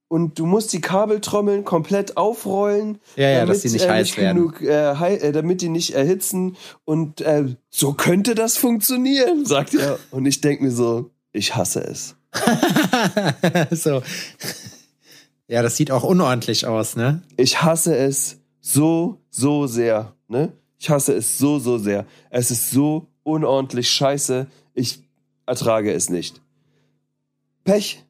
und 0.08 0.40
du 0.40 0.46
musst 0.46 0.72
die 0.72 0.80
Kabeltrommeln 0.80 1.64
komplett 1.64 2.16
aufrollen, 2.16 2.98
ja, 3.14 3.30
ja, 3.30 3.40
damit, 3.40 3.54
dass 3.54 3.62
die 3.62 3.70
nicht 3.70 3.84
äh, 3.84 3.90
heiß 3.90 4.16
werden. 4.16 4.36
Genug, 4.38 4.60
äh, 4.62 5.14
äh, 5.14 5.30
damit 5.30 5.62
die 5.62 5.68
nicht 5.68 5.94
erhitzen 5.94 6.56
und 6.84 7.20
äh, 7.20 7.44
so 7.68 7.92
könnte 7.92 8.34
das 8.34 8.56
funktionieren, 8.56 9.46
sagt 9.46 9.74
er. 9.74 10.00
Und 10.10 10.26
ich 10.26 10.40
denke 10.40 10.64
mir 10.64 10.72
so, 10.72 11.10
ich 11.30 11.54
hasse 11.54 11.80
es. 11.82 12.16
so. 13.70 14.02
Ja, 15.50 15.62
das 15.62 15.76
sieht 15.76 15.90
auch 15.90 16.04
unordentlich 16.04 16.64
aus, 16.64 16.94
ne? 16.94 17.22
Ich 17.36 17.60
hasse 17.60 17.96
es 17.96 18.38
so, 18.60 19.18
so 19.30 19.66
sehr, 19.66 20.14
ne? 20.28 20.52
Ich 20.78 20.88
hasse 20.88 21.12
es 21.12 21.38
so, 21.38 21.58
so 21.58 21.76
sehr. 21.76 22.06
Es 22.30 22.52
ist 22.52 22.70
so 22.70 23.08
unordentlich 23.24 23.90
scheiße. 23.90 24.46
Ich 24.74 25.02
ertrage 25.46 25.92
es 25.92 26.08
nicht. 26.08 26.40
Pech 27.64 28.04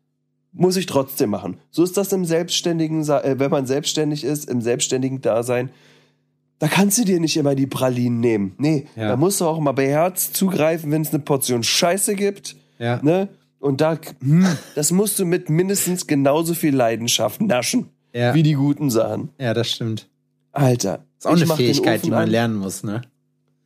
muss 0.52 0.76
ich 0.76 0.84
trotzdem 0.84 1.30
machen. 1.30 1.56
So 1.70 1.82
ist 1.82 1.96
das 1.96 2.12
im 2.12 2.26
selbstständigen, 2.26 3.08
äh, 3.08 3.38
wenn 3.38 3.50
man 3.50 3.64
selbstständig 3.64 4.22
ist, 4.22 4.50
im 4.50 4.60
selbstständigen 4.60 5.22
Dasein. 5.22 5.70
Da 6.58 6.68
kannst 6.68 6.98
du 6.98 7.04
dir 7.04 7.20
nicht 7.20 7.38
immer 7.38 7.54
die 7.54 7.66
Pralinen 7.66 8.20
nehmen. 8.20 8.54
Nee, 8.58 8.86
ja. 8.96 9.08
da 9.08 9.16
musst 9.16 9.40
du 9.40 9.46
auch 9.46 9.58
mal 9.60 9.72
bei 9.72 9.88
Herz 9.88 10.34
zugreifen, 10.34 10.92
wenn 10.92 11.00
es 11.00 11.08
eine 11.08 11.20
Portion 11.20 11.62
Scheiße 11.62 12.16
gibt. 12.16 12.56
Ja. 12.78 13.00
Ne? 13.02 13.28
Und 13.60 13.82
da, 13.82 13.98
hm, 14.20 14.46
das 14.74 14.90
musst 14.90 15.18
du 15.18 15.26
mit 15.26 15.50
mindestens 15.50 16.06
genauso 16.06 16.54
viel 16.54 16.74
Leidenschaft 16.74 17.42
naschen, 17.42 17.90
ja. 18.12 18.34
wie 18.34 18.42
die 18.42 18.54
guten 18.54 18.90
Sachen. 18.90 19.28
Ja, 19.38 19.54
das 19.54 19.70
stimmt. 19.70 20.08
Alter. 20.52 21.04
Ist 21.18 21.26
auch 21.26 21.36
eine 21.36 21.46
Fähigkeit, 21.46 22.04
die 22.04 22.10
man 22.10 22.24
an, 22.24 22.30
lernen 22.30 22.56
muss, 22.56 22.82
ne? 22.82 23.02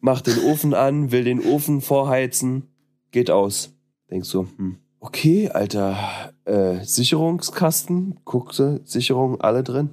Mach 0.01 0.21
den 0.21 0.39
Ofen 0.41 0.75
an, 0.75 1.13
will 1.13 1.23
den 1.23 1.41
Ofen 1.41 1.81
vorheizen, 1.81 2.65
geht 3.13 3.31
aus. 3.31 3.73
Denkst 4.11 4.31
du, 4.33 4.49
hm, 4.57 4.79
okay, 4.99 5.49
Alter, 5.51 6.33
äh, 6.45 6.85
Sicherungskasten, 6.85 8.19
guckte, 8.25 8.81
Sicherung, 8.85 9.41
alle 9.41 9.63
drin, 9.63 9.91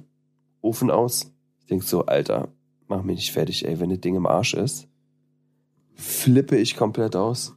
Ofen 0.60 0.90
aus. 0.90 1.32
Ich 1.60 1.66
denk 1.66 1.84
so, 1.84 2.06
Alter, 2.06 2.48
mach 2.88 3.04
mich 3.04 3.18
nicht 3.18 3.32
fertig, 3.32 3.64
ey, 3.64 3.78
wenn 3.78 3.90
das 3.90 4.00
Ding 4.00 4.16
im 4.16 4.26
Arsch 4.26 4.54
ist, 4.54 4.88
flippe 5.94 6.56
ich 6.56 6.76
komplett 6.76 7.14
aus 7.14 7.54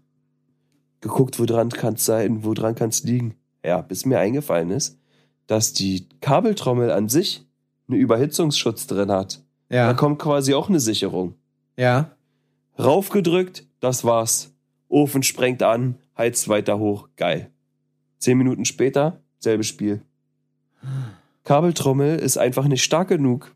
geguckt, 1.05 1.39
wo 1.39 1.45
dran 1.45 1.69
kann 1.69 1.93
es 1.93 2.05
sein, 2.05 2.43
wo 2.43 2.55
dran 2.55 2.73
kann 2.73 2.89
es 2.89 3.03
liegen. 3.03 3.35
Ja, 3.63 3.81
bis 3.81 4.05
mir 4.05 4.17
eingefallen 4.17 4.71
ist, 4.71 4.99
dass 5.45 5.71
die 5.71 6.09
Kabeltrommel 6.19 6.91
an 6.91 7.09
sich 7.09 7.45
einen 7.87 7.99
Überhitzungsschutz 7.99 8.87
drin 8.87 9.11
hat. 9.11 9.43
Ja. 9.69 9.87
Da 9.87 9.93
kommt 9.93 10.17
quasi 10.17 10.55
auch 10.55 10.67
eine 10.67 10.79
Sicherung. 10.79 11.35
Ja. 11.77 12.09
Raufgedrückt, 12.79 13.67
das 13.79 14.03
war's. 14.03 14.55
Ofen 14.89 15.21
sprengt 15.21 15.61
an, 15.61 15.99
heizt 16.17 16.49
weiter 16.49 16.79
hoch, 16.79 17.09
geil. 17.17 17.51
Zehn 18.17 18.39
Minuten 18.39 18.65
später, 18.65 19.21
selbes 19.37 19.67
Spiel. 19.67 20.01
Kabeltrommel 21.43 22.17
ist 22.17 22.37
einfach 22.37 22.65
nicht 22.65 22.83
stark 22.83 23.09
genug 23.09 23.55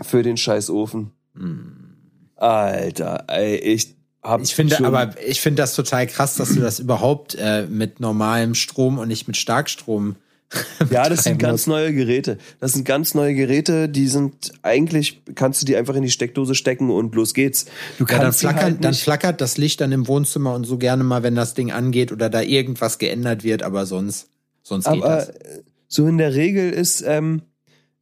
für 0.00 0.22
den 0.22 0.38
scheiß 0.38 0.70
Ofen. 0.70 1.10
Hm. 1.34 1.96
Alter, 2.36 3.24
ey, 3.28 3.56
ich, 3.56 3.93
ich 4.42 4.54
finde, 4.54 4.84
aber 4.84 5.14
ich 5.26 5.40
finde 5.40 5.62
das 5.62 5.74
total 5.74 6.06
krass, 6.06 6.36
dass 6.36 6.54
du 6.54 6.60
das 6.60 6.78
überhaupt 6.78 7.34
äh, 7.34 7.66
mit 7.66 8.00
normalem 8.00 8.54
Strom 8.54 8.98
und 8.98 9.08
nicht 9.08 9.26
mit 9.26 9.36
Starkstrom 9.36 10.16
Ja, 10.90 11.08
das 11.08 11.24
sind 11.24 11.38
ganz 11.38 11.66
neue 11.66 11.92
Geräte. 11.92 12.38
Das 12.60 12.72
sind 12.72 12.84
ganz 12.84 13.14
neue 13.14 13.34
Geräte, 13.34 13.88
die 13.88 14.08
sind 14.08 14.52
eigentlich, 14.62 15.22
kannst 15.34 15.62
du 15.62 15.66
die 15.66 15.76
einfach 15.76 15.94
in 15.94 16.02
die 16.02 16.10
Steckdose 16.10 16.54
stecken 16.54 16.90
und 16.90 17.14
los 17.14 17.34
geht's. 17.34 17.66
Du 17.98 18.04
Ja, 18.04 18.16
dann, 18.16 18.20
kannst 18.22 18.40
flackert, 18.40 18.62
halt 18.62 18.84
dann 18.84 18.94
flackert 18.94 19.40
das 19.40 19.56
Licht 19.56 19.80
dann 19.80 19.92
im 19.92 20.06
Wohnzimmer 20.06 20.54
und 20.54 20.64
so 20.64 20.78
gerne 20.78 21.04
mal, 21.04 21.22
wenn 21.22 21.34
das 21.34 21.54
Ding 21.54 21.72
angeht 21.72 22.12
oder 22.12 22.30
da 22.30 22.42
irgendwas 22.42 22.98
geändert 22.98 23.44
wird, 23.44 23.62
aber 23.62 23.86
sonst, 23.86 24.28
sonst 24.62 24.84
geht 24.84 25.02
aber 25.02 25.16
das. 25.16 25.28
äh, 25.28 25.62
so 25.88 26.06
in 26.06 26.18
der 26.18 26.34
Regel 26.34 26.70
ist, 26.70 27.02
ähm, 27.06 27.42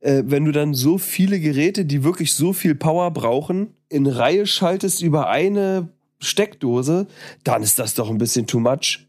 äh, 0.00 0.22
wenn 0.26 0.44
du 0.44 0.52
dann 0.52 0.74
so 0.74 0.98
viele 0.98 1.40
Geräte, 1.40 1.84
die 1.84 2.04
wirklich 2.04 2.34
so 2.34 2.52
viel 2.52 2.74
Power 2.74 3.10
brauchen, 3.10 3.74
in 3.88 4.06
Reihe 4.06 4.46
schaltest 4.46 5.02
über 5.02 5.28
eine 5.28 5.88
Steckdose, 6.22 7.06
dann 7.44 7.62
ist 7.62 7.78
das 7.78 7.94
doch 7.94 8.08
ein 8.10 8.18
bisschen 8.18 8.46
too 8.46 8.60
much. 8.60 9.00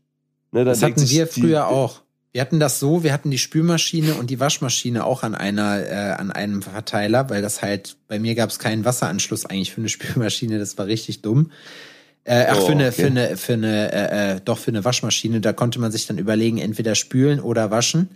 Ne, 0.52 0.66
Das 0.66 0.84
hatten 0.84 1.10
wir 1.10 1.26
die- 1.26 1.42
früher 1.42 1.68
auch. 1.68 2.02
Wir 2.32 2.42
hatten 2.42 2.60
das 2.60 2.80
so, 2.80 3.04
wir 3.04 3.14
hatten 3.14 3.30
die 3.30 3.38
Spülmaschine 3.38 4.16
und 4.16 4.32
die 4.32 4.40
Waschmaschine 4.40 5.06
auch 5.06 5.22
an 5.22 5.36
einer, 5.36 5.86
äh, 5.88 6.14
an 6.18 6.32
einem 6.32 6.64
Verteiler, 6.64 7.30
weil 7.30 7.44
das 7.44 7.62
halt, 7.62 7.96
bei 8.08 8.18
mir 8.18 8.34
gab 8.34 8.50
es 8.50 8.58
keinen 8.58 8.86
Wasseranschluss 8.86 9.46
eigentlich 9.46 9.72
für 9.72 9.82
eine 9.82 9.90
Spülmaschine, 10.30 10.58
das 10.58 10.76
war 10.80 10.88
richtig 10.88 11.22
dumm. 11.22 11.52
Äh, 12.24 12.46
ach, 12.50 12.58
Oh, 12.62 12.66
für 12.66 12.72
eine, 12.72 12.88
okay. 12.88 13.02
für 13.02 13.08
eine, 13.08 13.38
für 13.38 13.54
eine, 13.54 13.92
äh, 13.94 14.32
äh, 14.38 14.42
doch 14.44 14.58
für 14.58 14.72
eine 14.72 14.84
Waschmaschine, 14.84 15.42
da 15.42 15.54
konnte 15.54 15.80
man 15.80 15.92
sich 15.92 16.08
dann 16.08 16.18
überlegen, 16.18 16.58
entweder 16.58 16.96
spülen 16.96 17.40
oder 17.40 17.70
waschen. 17.70 18.10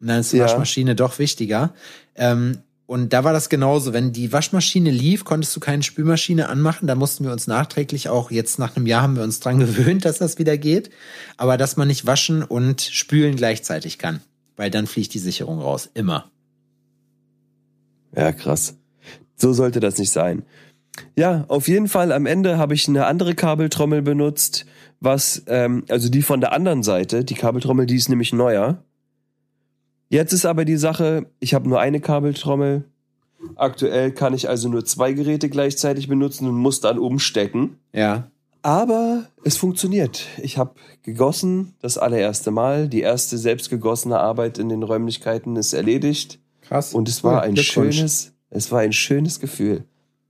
Und 0.00 0.08
dann 0.08 0.20
ist 0.20 0.32
die 0.32 0.38
Ja. 0.38 0.44
Waschmaschine 0.44 0.96
doch 0.96 1.18
wichtiger. 1.20 1.72
Ähm, 2.16 2.58
und 2.90 3.12
da 3.12 3.22
war 3.22 3.32
das 3.32 3.48
genauso. 3.48 3.92
Wenn 3.92 4.10
die 4.10 4.32
Waschmaschine 4.32 4.90
lief, 4.90 5.22
konntest 5.22 5.54
du 5.54 5.60
keine 5.60 5.84
Spülmaschine 5.84 6.48
anmachen. 6.48 6.88
Da 6.88 6.96
mussten 6.96 7.22
wir 7.22 7.30
uns 7.30 7.46
nachträglich 7.46 8.08
auch, 8.08 8.32
jetzt 8.32 8.58
nach 8.58 8.74
einem 8.74 8.88
Jahr 8.88 9.02
haben 9.02 9.14
wir 9.14 9.22
uns 9.22 9.38
dran 9.38 9.58
gewöhnt, 9.60 10.04
dass 10.04 10.18
das 10.18 10.40
wieder 10.40 10.58
geht. 10.58 10.90
Aber 11.36 11.56
dass 11.56 11.76
man 11.76 11.86
nicht 11.86 12.04
waschen 12.04 12.42
und 12.42 12.80
spülen 12.80 13.36
gleichzeitig 13.36 13.98
kann. 13.98 14.18
Weil 14.56 14.72
dann 14.72 14.88
fliegt 14.88 15.14
die 15.14 15.20
Sicherung 15.20 15.60
raus. 15.60 15.88
Immer. 15.94 16.32
Ja, 18.16 18.32
krass. 18.32 18.76
So 19.36 19.52
sollte 19.52 19.78
das 19.78 19.96
nicht 19.96 20.10
sein. 20.10 20.42
Ja, 21.14 21.44
auf 21.46 21.68
jeden 21.68 21.86
Fall 21.86 22.10
am 22.10 22.26
Ende 22.26 22.58
habe 22.58 22.74
ich 22.74 22.88
eine 22.88 23.06
andere 23.06 23.36
Kabeltrommel 23.36 24.02
benutzt, 24.02 24.66
was, 24.98 25.44
ähm, 25.46 25.84
also 25.88 26.08
die 26.08 26.22
von 26.22 26.40
der 26.40 26.52
anderen 26.52 26.82
Seite, 26.82 27.24
die 27.24 27.34
Kabeltrommel, 27.34 27.86
die 27.86 27.94
ist 27.94 28.08
nämlich 28.08 28.32
neuer. 28.32 28.82
Jetzt 30.10 30.32
ist 30.32 30.44
aber 30.44 30.64
die 30.64 30.76
Sache, 30.76 31.26
ich 31.38 31.54
habe 31.54 31.68
nur 31.68 31.80
eine 31.80 32.00
Kabeltrommel. 32.00 32.84
Aktuell 33.54 34.10
kann 34.10 34.34
ich 34.34 34.48
also 34.48 34.68
nur 34.68 34.84
zwei 34.84 35.12
Geräte 35.12 35.48
gleichzeitig 35.48 36.08
benutzen 36.08 36.48
und 36.48 36.56
muss 36.56 36.80
dann 36.80 36.98
umstecken. 36.98 37.76
Ja. 37.92 38.28
Aber 38.62 39.26
es 39.44 39.56
funktioniert. 39.56 40.26
Ich 40.42 40.58
habe 40.58 40.74
gegossen, 41.02 41.74
das 41.80 41.96
allererste 41.96 42.50
Mal. 42.50 42.88
Die 42.88 43.00
erste 43.00 43.38
selbstgegossene 43.38 44.18
Arbeit 44.18 44.58
in 44.58 44.68
den 44.68 44.82
Räumlichkeiten 44.82 45.56
ist 45.56 45.72
erledigt. 45.72 46.40
Krass. 46.60 46.92
Und 46.92 47.08
es 47.08 47.22
war 47.24 47.42
ein 47.42 47.56
schönes, 47.56 48.32
es 48.50 48.70
war 48.72 48.80
ein 48.80 48.92
schönes 48.92 49.38
Gefühl. 49.38 49.84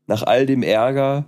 Nach 0.06 0.22
all 0.22 0.44
dem 0.44 0.62
Ärger, 0.62 1.24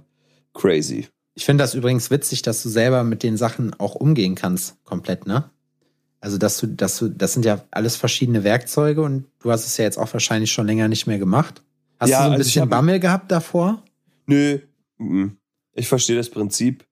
crazy. 0.52 1.08
Ich 1.34 1.46
finde 1.46 1.64
das 1.64 1.74
übrigens 1.74 2.10
witzig, 2.10 2.42
dass 2.42 2.62
du 2.62 2.68
selber 2.68 3.02
mit 3.02 3.22
den 3.22 3.38
Sachen 3.38 3.74
auch 3.80 3.94
umgehen 3.94 4.34
kannst, 4.34 4.76
komplett, 4.84 5.26
ne? 5.26 5.50
Also, 6.22 6.38
dass 6.38 6.58
du, 6.58 6.68
dass 6.68 6.98
du, 6.98 7.08
das 7.08 7.32
sind 7.34 7.44
ja 7.44 7.62
alles 7.72 7.96
verschiedene 7.96 8.44
Werkzeuge 8.44 9.02
und 9.02 9.26
du 9.40 9.50
hast 9.50 9.66
es 9.66 9.76
ja 9.76 9.84
jetzt 9.84 9.98
auch 9.98 10.10
wahrscheinlich 10.12 10.52
schon 10.52 10.66
länger 10.68 10.86
nicht 10.86 11.06
mehr 11.08 11.18
gemacht. 11.18 11.62
Hast 11.98 12.10
Ja, 12.10 12.18
du 12.18 12.22
so 12.22 12.26
ein 12.28 12.32
also 12.34 12.44
bisschen 12.44 12.62
hab- 12.62 12.70
Bammel 12.70 13.00
gehabt 13.00 13.30
davor? 13.32 13.82
Nö, 14.26 14.60
ich 15.74 15.88
verstehe 15.88 16.14
das 16.16 16.30
Prinzip. 16.30 16.84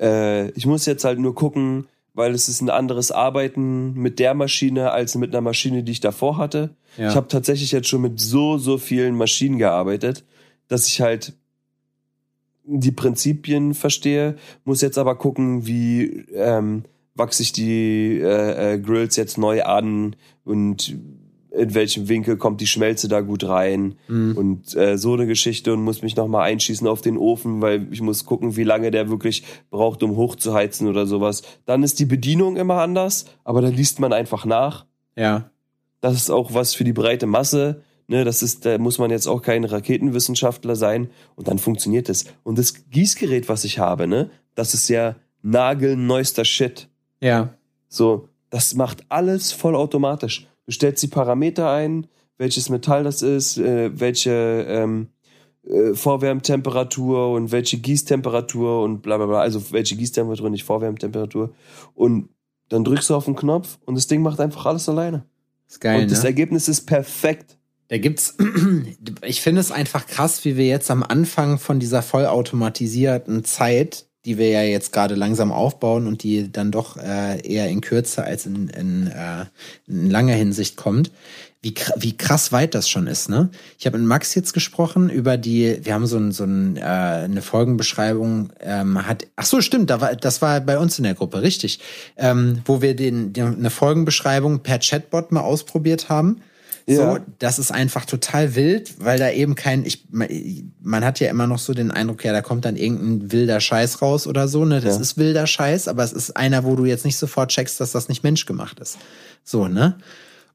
Äh, 0.00 0.48
ich 0.52 0.64
muss 0.64 0.86
jetzt 0.86 1.04
halt 1.04 1.18
nur 1.18 1.34
gucken, 1.34 1.88
weil 2.14 2.32
es 2.32 2.48
ist 2.48 2.62
ein 2.62 2.70
anderes 2.70 3.10
Arbeiten 3.12 3.92
mit 3.94 4.18
der 4.18 4.32
Maschine 4.32 4.92
als 4.92 5.14
mit 5.14 5.30
einer 5.34 5.42
Maschine, 5.42 5.82
die 5.82 5.92
ich 5.92 6.00
davor 6.00 6.38
hatte. 6.38 6.70
Ja. 6.96 7.10
Ich 7.10 7.16
habe 7.16 7.28
tatsächlich 7.28 7.70
jetzt 7.70 7.88
schon 7.88 8.00
mit 8.00 8.18
so, 8.18 8.56
so 8.56 8.78
vielen 8.78 9.14
Maschinen 9.14 9.58
gearbeitet, 9.58 10.24
dass 10.68 10.86
ich 10.86 11.02
halt 11.02 11.34
die 12.64 12.92
Prinzipien 12.92 13.74
verstehe, 13.74 14.36
muss 14.64 14.80
jetzt 14.80 14.96
aber 14.96 15.16
gucken, 15.16 15.66
wie 15.66 16.04
ähm, 16.34 16.84
wachse 17.14 17.42
ich 17.42 17.52
die 17.52 18.18
äh, 18.20 18.74
äh, 18.74 18.78
Grills 18.78 19.16
jetzt 19.16 19.38
neu 19.38 19.62
an 19.62 20.16
und 20.44 20.96
in 21.56 21.72
welchem 21.74 22.08
Winkel 22.08 22.36
kommt 22.36 22.60
die 22.60 22.66
Schmelze 22.66 23.06
da 23.06 23.20
gut 23.20 23.44
rein 23.44 23.94
Mhm. 24.08 24.36
und 24.36 24.74
äh, 24.76 24.98
so 24.98 25.14
eine 25.14 25.26
Geschichte 25.28 25.72
und 25.72 25.82
muss 25.84 26.02
mich 26.02 26.16
nochmal 26.16 26.50
einschießen 26.50 26.88
auf 26.88 27.00
den 27.00 27.16
Ofen, 27.16 27.60
weil 27.62 27.86
ich 27.92 28.00
muss 28.00 28.24
gucken, 28.24 28.56
wie 28.56 28.64
lange 28.64 28.90
der 28.90 29.08
wirklich 29.08 29.44
braucht, 29.70 30.02
um 30.02 30.16
hochzuheizen 30.16 30.88
oder 30.88 31.06
sowas. 31.06 31.42
Dann 31.64 31.84
ist 31.84 32.00
die 32.00 32.06
Bedienung 32.06 32.56
immer 32.56 32.80
anders, 32.80 33.26
aber 33.44 33.62
da 33.62 33.68
liest 33.68 34.00
man 34.00 34.12
einfach 34.12 34.44
nach. 34.44 34.84
Ja. 35.16 35.50
Das 36.00 36.14
ist 36.14 36.30
auch 36.30 36.52
was 36.54 36.74
für 36.74 36.82
die 36.84 36.92
breite 36.92 37.26
Masse. 37.26 37.82
Ne, 38.08 38.24
das 38.24 38.42
ist, 38.42 38.66
da 38.66 38.76
muss 38.76 38.98
man 38.98 39.10
jetzt 39.10 39.26
auch 39.28 39.40
kein 39.40 39.64
Raketenwissenschaftler 39.64 40.74
sein 40.76 41.08
und 41.36 41.46
dann 41.48 41.58
funktioniert 41.58 42.08
es. 42.10 42.26
Und 42.42 42.58
das 42.58 42.90
Gießgerät, 42.90 43.48
was 43.48 43.64
ich 43.64 43.78
habe, 43.78 44.06
ne, 44.08 44.28
das 44.56 44.74
ist 44.74 44.88
ja 44.88 45.14
nagelneuester 45.40 46.44
Shit. 46.44 46.88
Ja. 47.24 47.54
So, 47.88 48.28
das 48.50 48.74
macht 48.74 49.04
alles 49.08 49.52
vollautomatisch. 49.52 50.46
Du 50.66 50.72
stellst 50.72 51.02
die 51.02 51.08
Parameter 51.08 51.70
ein, 51.70 52.06
welches 52.36 52.68
Metall 52.68 53.02
das 53.02 53.22
ist, 53.22 53.56
äh, 53.56 53.98
welche 53.98 54.66
ähm, 54.68 55.08
äh, 55.66 55.94
Vorwärmtemperatur 55.94 57.32
und 57.32 57.50
welche 57.50 57.78
Gießtemperatur 57.78 58.82
und 58.82 59.00
bla 59.00 59.16
bla 59.16 59.26
bla. 59.26 59.40
Also 59.40 59.72
welche 59.72 59.96
Gießtemperatur, 59.96 60.50
nicht 60.50 60.64
Vorwärmtemperatur. 60.64 61.54
Und 61.94 62.28
dann 62.68 62.84
drückst 62.84 63.08
du 63.08 63.14
auf 63.14 63.24
den 63.24 63.36
Knopf 63.36 63.78
und 63.86 63.94
das 63.94 64.06
Ding 64.06 64.20
macht 64.20 64.40
einfach 64.40 64.66
alles 64.66 64.88
alleine. 64.88 65.24
Ist 65.66 65.80
geil, 65.80 66.02
und 66.02 66.10
das 66.10 66.22
ne? 66.22 66.28
Ergebnis 66.28 66.68
ist 66.68 66.82
perfekt. 66.82 67.56
Da 67.88 67.96
gibt's, 67.96 68.36
ich 69.22 69.40
finde 69.40 69.62
es 69.62 69.70
einfach 69.72 70.06
krass, 70.06 70.44
wie 70.44 70.58
wir 70.58 70.66
jetzt 70.66 70.90
am 70.90 71.02
Anfang 71.02 71.58
von 71.58 71.80
dieser 71.80 72.02
vollautomatisierten 72.02 73.44
Zeit, 73.44 74.06
die 74.24 74.38
wir 74.38 74.48
ja 74.48 74.62
jetzt 74.62 74.92
gerade 74.92 75.14
langsam 75.14 75.52
aufbauen 75.52 76.06
und 76.06 76.22
die 76.22 76.50
dann 76.50 76.70
doch 76.70 76.96
äh, 76.96 77.40
eher 77.46 77.68
in 77.68 77.80
Kürze 77.80 78.24
als 78.24 78.46
in, 78.46 78.68
in, 78.68 79.06
äh, 79.08 79.44
in 79.86 80.10
langer 80.10 80.34
Hinsicht 80.34 80.76
kommt, 80.76 81.10
wie, 81.64 81.74
wie 81.96 82.16
krass 82.16 82.52
weit 82.52 82.74
das 82.74 82.90
schon 82.90 83.06
ist, 83.06 83.30
ne? 83.30 83.48
Ich 83.78 83.86
habe 83.86 83.96
mit 83.96 84.06
Max 84.06 84.34
jetzt 84.34 84.52
gesprochen 84.52 85.08
über 85.08 85.38
die, 85.38 85.78
wir 85.82 85.94
haben 85.94 86.06
so, 86.06 86.18
ein, 86.18 86.30
so 86.30 86.44
ein, 86.44 86.76
äh, 86.76 86.82
eine 86.82 87.40
Folgenbeschreibung, 87.40 88.52
ähm, 88.60 89.06
hat, 89.06 89.26
ach 89.36 89.46
so, 89.46 89.62
stimmt, 89.62 89.88
da 89.88 90.00
war, 90.02 90.14
das 90.14 90.42
war 90.42 90.60
bei 90.60 90.78
uns 90.78 90.98
in 90.98 91.04
der 91.04 91.14
Gruppe, 91.14 91.40
richtig, 91.40 91.80
ähm, 92.18 92.60
wo 92.66 92.82
wir 92.82 92.94
den, 92.94 93.32
den, 93.32 93.56
eine 93.56 93.70
Folgenbeschreibung 93.70 94.60
per 94.60 94.78
Chatbot 94.78 95.32
mal 95.32 95.40
ausprobiert 95.40 96.10
haben. 96.10 96.42
Ja. 96.86 97.14
So, 97.14 97.18
das 97.38 97.58
ist 97.58 97.70
einfach 97.70 98.04
total 98.04 98.54
wild, 98.54 98.94
weil 99.02 99.18
da 99.18 99.30
eben 99.30 99.54
kein, 99.54 99.86
ich, 99.86 100.04
man, 100.10 101.04
hat 101.04 101.18
ja 101.18 101.30
immer 101.30 101.46
noch 101.46 101.58
so 101.58 101.72
den 101.72 101.90
Eindruck, 101.90 102.24
ja, 102.24 102.32
da 102.32 102.42
kommt 102.42 102.66
dann 102.66 102.76
irgendein 102.76 103.32
wilder 103.32 103.58
Scheiß 103.60 104.02
raus 104.02 104.26
oder 104.26 104.48
so, 104.48 104.66
ne? 104.66 104.80
Das 104.82 104.96
Ja. 104.96 105.00
ist 105.00 105.16
wilder 105.16 105.46
Scheiß, 105.46 105.88
aber 105.88 106.04
es 106.04 106.12
ist 106.12 106.36
einer, 106.36 106.64
wo 106.64 106.76
du 106.76 106.84
jetzt 106.84 107.06
nicht 107.06 107.16
sofort 107.16 107.50
checkst, 107.50 107.80
dass 107.80 107.92
das 107.92 108.08
nicht 108.08 108.22
menschgemacht 108.22 108.80
ist. 108.80 108.98
So, 109.44 109.66
ne? 109.66 109.96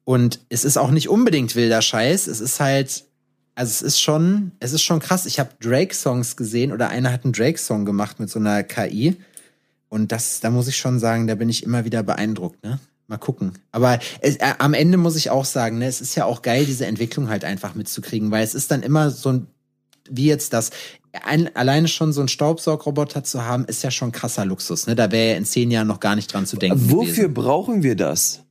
Und 0.03 0.39
es 0.49 0.65
ist 0.65 0.77
auch 0.77 0.91
nicht 0.91 1.09
unbedingt 1.09 1.55
wilder 1.55 1.81
Scheiß, 1.81 2.27
es 2.27 2.41
ist 2.41 2.59
halt, 2.59 3.05
also 3.55 3.71
es 3.71 3.81
ist 3.81 3.99
schon, 3.99 4.51
es 4.59 4.71
ist 4.71 4.83
schon 4.83 4.99
krass. 4.99 5.25
Ich 5.25 5.39
habe 5.39 5.49
Drake-Songs 5.59 6.37
gesehen 6.37 6.71
oder 6.71 6.89
einer 6.89 7.11
hat 7.11 7.23
einen 7.23 7.33
Drake-Song 7.33 7.85
gemacht 7.85 8.19
mit 8.19 8.29
so 8.29 8.39
einer 8.39 8.63
KI. 8.63 9.17
Und 9.89 10.11
das, 10.11 10.39
da 10.39 10.51
muss 10.51 10.67
ich 10.67 10.77
schon 10.77 10.99
sagen, 10.99 11.25
da 11.25 11.33
bin 11.35 11.49
ich 11.49 11.63
immer 11.63 11.83
wieder 11.85 12.03
beeindruckt, 12.03 12.63
ne? 12.63 12.79
Mal 13.09 13.17
gucken. 13.17 13.53
Aber 13.71 13.97
es, 14.21 14.35
äh, 14.35 14.53
am 14.59 14.75
Ende 14.75 14.97
muss 14.97 15.15
ich 15.15 15.31
auch 15.31 15.43
sagen, 15.43 15.79
ne, 15.79 15.87
es 15.87 15.99
ist 15.99 16.13
ja 16.13 16.25
auch 16.25 16.43
geil, 16.43 16.65
diese 16.65 16.85
Entwicklung 16.85 17.27
halt 17.27 17.43
einfach 17.43 17.73
mitzukriegen, 17.73 18.29
weil 18.29 18.43
es 18.43 18.53
ist 18.53 18.69
dann 18.69 18.83
immer 18.83 19.09
so 19.09 19.29
ein, 19.31 19.47
wie 20.07 20.27
jetzt 20.27 20.53
das, 20.53 20.69
ein, 21.25 21.55
alleine 21.55 21.87
schon 21.87 22.13
so 22.13 22.21
ein 22.21 22.27
Staubsaugroboter 22.27 23.23
zu 23.23 23.43
haben, 23.43 23.65
ist 23.65 23.83
ja 23.83 23.89
schon 23.89 24.11
krasser 24.11 24.45
Luxus, 24.45 24.85
ne? 24.85 24.93
Da 24.95 25.11
wäre 25.11 25.31
ja 25.31 25.37
in 25.37 25.45
zehn 25.45 25.71
Jahren 25.71 25.87
noch 25.87 25.99
gar 25.99 26.15
nicht 26.15 26.31
dran 26.31 26.45
zu 26.45 26.55
denken. 26.57 26.91
Wofür 26.91 27.29
gewesen. 27.29 27.33
brauchen 27.33 27.81
wir 27.81 27.95
das? 27.95 28.43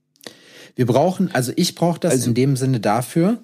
Wir 0.75 0.87
brauchen, 0.87 1.33
also 1.33 1.53
ich 1.55 1.77
brauche 1.77 2.01
das 2.01 2.13
Also- 2.15 2.27
in 2.31 2.35
dem 2.35 2.57
Sinne 2.57 2.81
dafür, 2.81 3.39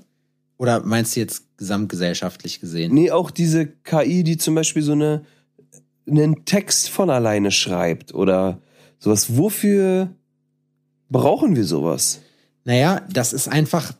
oder 0.59 0.81
meinst 0.85 1.15
du 1.15 1.21
jetzt 1.21 1.45
gesamtgesellschaftlich 1.59 2.59
gesehen? 2.61 2.93
Nee, 2.93 3.13
auch 3.13 3.31
diese 3.31 3.67
KI, 3.67 4.25
die 4.25 4.37
zum 4.37 4.57
Beispiel 4.57 4.83
so 4.83 4.93
eine, 4.93 5.25
einen 6.09 6.45
Text 6.45 6.89
von 6.91 7.09
alleine 7.09 7.53
schreibt 7.53 8.13
oder 8.15 8.61
sowas. 8.99 9.37
Wofür 9.37 10.11
brauchen 11.11 11.57
wir 11.57 11.65
sowas? 11.65 12.21
Naja, 12.65 13.03
das 13.11 13.33
ist 13.33 13.49
einfach, 13.49 13.93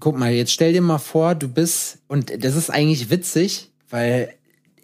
guck 0.00 0.18
mal, 0.18 0.32
jetzt 0.32 0.52
stell 0.52 0.72
dir 0.72 0.82
mal 0.82 0.98
vor, 0.98 1.34
du 1.34 1.48
bist, 1.48 1.98
und 2.08 2.44
das 2.44 2.56
ist 2.56 2.70
eigentlich 2.70 3.10
witzig, 3.10 3.70
weil 3.90 4.34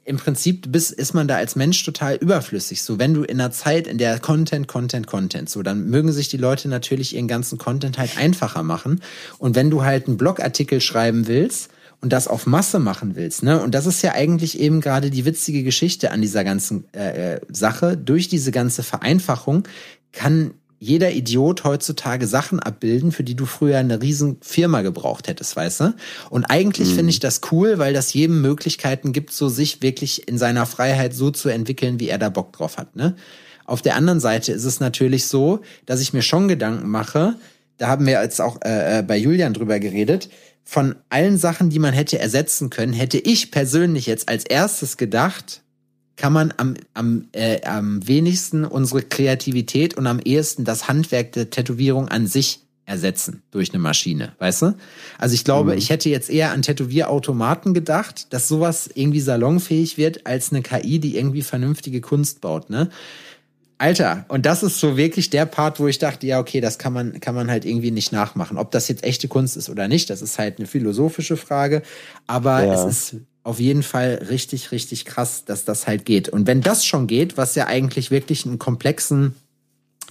im 0.04 0.16
Prinzip 0.16 0.72
bist, 0.72 0.90
ist 0.90 1.12
man 1.12 1.28
da 1.28 1.36
als 1.36 1.54
Mensch 1.54 1.84
total 1.84 2.16
überflüssig. 2.16 2.82
So, 2.82 2.98
wenn 2.98 3.12
du 3.12 3.24
in 3.24 3.38
einer 3.38 3.50
Zeit, 3.50 3.86
in 3.86 3.98
der 3.98 4.18
Content, 4.18 4.66
Content, 4.66 5.06
Content, 5.06 5.50
so, 5.50 5.62
dann 5.62 5.90
mögen 5.90 6.12
sich 6.12 6.28
die 6.28 6.38
Leute 6.38 6.68
natürlich 6.68 7.14
ihren 7.14 7.28
ganzen 7.28 7.58
Content 7.58 7.98
halt 7.98 8.16
einfacher 8.16 8.62
machen. 8.62 9.02
Und 9.36 9.54
wenn 9.54 9.70
du 9.70 9.84
halt 9.84 10.06
einen 10.06 10.16
Blogartikel 10.16 10.80
schreiben 10.80 11.26
willst, 11.26 11.70
und 12.00 12.12
das 12.12 12.28
auf 12.28 12.46
Masse 12.46 12.78
machen 12.78 13.16
willst, 13.16 13.42
ne? 13.42 13.60
Und 13.60 13.74
das 13.74 13.86
ist 13.86 14.02
ja 14.02 14.12
eigentlich 14.12 14.60
eben 14.60 14.80
gerade 14.80 15.10
die 15.10 15.24
witzige 15.24 15.64
Geschichte 15.64 16.12
an 16.12 16.22
dieser 16.22 16.44
ganzen 16.44 16.84
äh, 16.94 17.34
äh, 17.34 17.40
Sache. 17.50 17.96
Durch 17.96 18.28
diese 18.28 18.52
ganze 18.52 18.84
Vereinfachung 18.84 19.66
kann 20.12 20.52
jeder 20.78 21.12
Idiot 21.12 21.64
heutzutage 21.64 22.26
Sachen 22.26 22.60
abbilden, 22.60 23.10
für 23.10 23.24
die 23.24 23.34
du 23.34 23.46
früher 23.46 23.78
eine 23.78 24.00
riesen 24.00 24.36
Firma 24.40 24.82
gebraucht 24.82 25.26
hättest, 25.28 25.56
weißt 25.56 25.80
du? 25.80 25.94
Und 26.30 26.44
eigentlich 26.44 26.90
mhm. 26.90 26.94
finde 26.94 27.10
ich 27.10 27.20
das 27.20 27.40
cool, 27.50 27.78
weil 27.78 27.92
das 27.92 28.12
jedem 28.12 28.40
Möglichkeiten 28.40 29.12
gibt, 29.12 29.32
so 29.32 29.48
sich 29.48 29.82
wirklich 29.82 30.28
in 30.28 30.38
seiner 30.38 30.66
Freiheit 30.66 31.14
so 31.14 31.30
zu 31.30 31.48
entwickeln, 31.48 31.98
wie 31.98 32.08
er 32.08 32.18
da 32.18 32.28
Bock 32.28 32.52
drauf 32.52 32.76
hat, 32.76 32.96
ne? 32.96 33.16
Auf 33.64 33.82
der 33.82 33.96
anderen 33.96 34.18
Seite 34.18 34.52
ist 34.52 34.64
es 34.64 34.80
natürlich 34.80 35.26
so, 35.26 35.60
dass 35.84 36.00
ich 36.00 36.14
mir 36.14 36.22
schon 36.22 36.48
Gedanken 36.48 36.88
mache, 36.88 37.34
da 37.76 37.88
haben 37.88 38.06
wir 38.06 38.22
jetzt 38.22 38.40
auch 38.40 38.58
äh, 38.64 39.00
äh 39.00 39.02
bei 39.02 39.18
Julian 39.18 39.52
drüber 39.52 39.78
geredet, 39.78 40.30
von 40.64 40.96
allen 41.10 41.38
Sachen, 41.38 41.70
die 41.70 41.78
man 41.78 41.92
hätte 41.92 42.18
ersetzen 42.18 42.70
können, 42.70 42.92
hätte 42.92 43.18
ich 43.18 43.50
persönlich 43.50 44.06
jetzt 44.06 44.28
als 44.28 44.44
erstes 44.44 44.96
gedacht, 44.96 45.62
kann 46.18 46.32
man 46.32 46.52
am, 46.58 46.74
am, 46.92 47.28
äh, 47.32 47.62
am 47.64 48.06
wenigsten 48.06 48.64
unsere 48.64 49.02
Kreativität 49.02 49.96
und 49.96 50.06
am 50.06 50.18
ehesten 50.18 50.64
das 50.64 50.88
Handwerk 50.88 51.32
der 51.32 51.48
Tätowierung 51.48 52.08
an 52.08 52.26
sich 52.26 52.60
ersetzen 52.84 53.42
durch 53.50 53.70
eine 53.72 53.78
Maschine, 53.78 54.32
weißt 54.38 54.62
du? 54.62 54.74
Also 55.18 55.34
ich 55.34 55.44
glaube, 55.44 55.72
mhm. 55.72 55.78
ich 55.78 55.90
hätte 55.90 56.08
jetzt 56.08 56.30
eher 56.30 56.52
an 56.52 56.62
Tätowierautomaten 56.62 57.72
gedacht, 57.74 58.32
dass 58.32 58.48
sowas 58.48 58.90
irgendwie 58.92 59.20
salonfähig 59.20 59.96
wird, 59.96 60.26
als 60.26 60.50
eine 60.50 60.62
KI, 60.62 60.98
die 60.98 61.16
irgendwie 61.16 61.42
vernünftige 61.42 62.00
Kunst 62.00 62.40
baut, 62.40 62.68
ne? 62.68 62.90
Alter, 63.80 64.24
und 64.26 64.44
das 64.44 64.64
ist 64.64 64.80
so 64.80 64.96
wirklich 64.96 65.30
der 65.30 65.46
Part, 65.46 65.78
wo 65.78 65.86
ich 65.86 66.00
dachte, 66.00 66.26
ja, 66.26 66.40
okay, 66.40 66.60
das 66.60 66.78
kann 66.78 66.92
man, 66.92 67.20
kann 67.20 67.36
man 67.36 67.48
halt 67.48 67.64
irgendwie 67.64 67.92
nicht 67.92 68.10
nachmachen. 68.10 68.58
Ob 68.58 68.72
das 68.72 68.88
jetzt 68.88 69.04
echte 69.04 69.28
Kunst 69.28 69.56
ist 69.56 69.70
oder 69.70 69.86
nicht, 69.86 70.10
das 70.10 70.20
ist 70.20 70.36
halt 70.36 70.58
eine 70.58 70.66
philosophische 70.66 71.36
Frage. 71.36 71.82
Aber 72.26 72.64
ja. 72.64 72.74
es 72.74 73.12
ist 73.12 73.20
auf 73.48 73.60
jeden 73.60 73.82
Fall 73.82 74.26
richtig, 74.28 74.72
richtig 74.72 75.06
krass, 75.06 75.46
dass 75.46 75.64
das 75.64 75.86
halt 75.86 76.04
geht. 76.04 76.28
Und 76.28 76.46
wenn 76.46 76.60
das 76.60 76.84
schon 76.84 77.06
geht, 77.06 77.38
was 77.38 77.54
ja 77.54 77.66
eigentlich 77.66 78.10
wirklich 78.10 78.44
einen 78.44 78.58
komplexen 78.58 79.34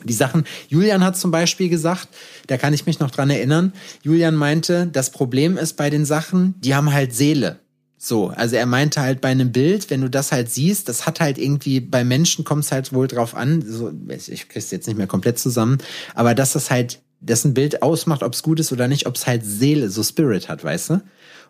die 0.04 0.14
Sachen, 0.14 0.46
Julian 0.70 1.04
hat 1.04 1.18
zum 1.18 1.32
Beispiel 1.32 1.70
gesagt, 1.70 2.08
da 2.48 2.58
kann 2.58 2.74
ich 2.74 2.86
mich 2.86 3.00
noch 3.00 3.12
dran 3.12 3.30
erinnern, 3.30 3.74
Julian 4.04 4.36
meinte, 4.36 4.88
das 4.88 5.12
Problem 5.12 5.58
ist 5.58 5.74
bei 5.74 5.90
den 5.90 6.06
Sachen, 6.06 6.54
die 6.62 6.76
haben 6.76 6.94
halt 6.94 7.16
Seele. 7.16 7.60
So, 7.98 8.28
also 8.30 8.56
er 8.56 8.68
meinte 8.68 9.02
halt 9.02 9.22
bei 9.22 9.30
einem 9.30 9.52
Bild, 9.52 9.90
wenn 9.90 10.02
du 10.02 10.10
das 10.10 10.32
halt 10.32 10.52
siehst, 10.52 10.88
das 10.88 11.08
hat 11.08 11.20
halt 11.20 11.38
irgendwie, 11.40 11.80
bei 11.80 12.04
Menschen 12.04 12.44
kommt 12.44 12.66
es 12.66 12.72
halt 12.72 12.94
wohl 12.94 13.08
drauf 13.08 13.36
an, 13.36 13.64
so, 13.64 13.92
ich 14.28 14.50
krieg's 14.50 14.70
jetzt 14.72 14.88
nicht 14.88 14.98
mehr 14.98 15.08
komplett 15.08 15.40
zusammen, 15.40 15.80
aber 16.14 16.36
dass 16.36 16.54
das 16.54 16.70
halt, 16.70 17.02
dass 17.22 17.44
ein 17.44 17.56
Bild 17.56 17.82
ausmacht, 17.82 18.22
ob 18.22 18.34
es 18.34 18.44
gut 18.44 18.60
ist 18.60 18.72
oder 18.72 18.88
nicht, 18.88 19.08
ob 19.08 19.16
es 19.16 19.26
halt 19.26 19.44
Seele, 19.44 19.90
so 19.90 20.04
Spirit 20.04 20.48
hat, 20.50 20.64
weißt 20.64 20.92
du? 20.92 21.02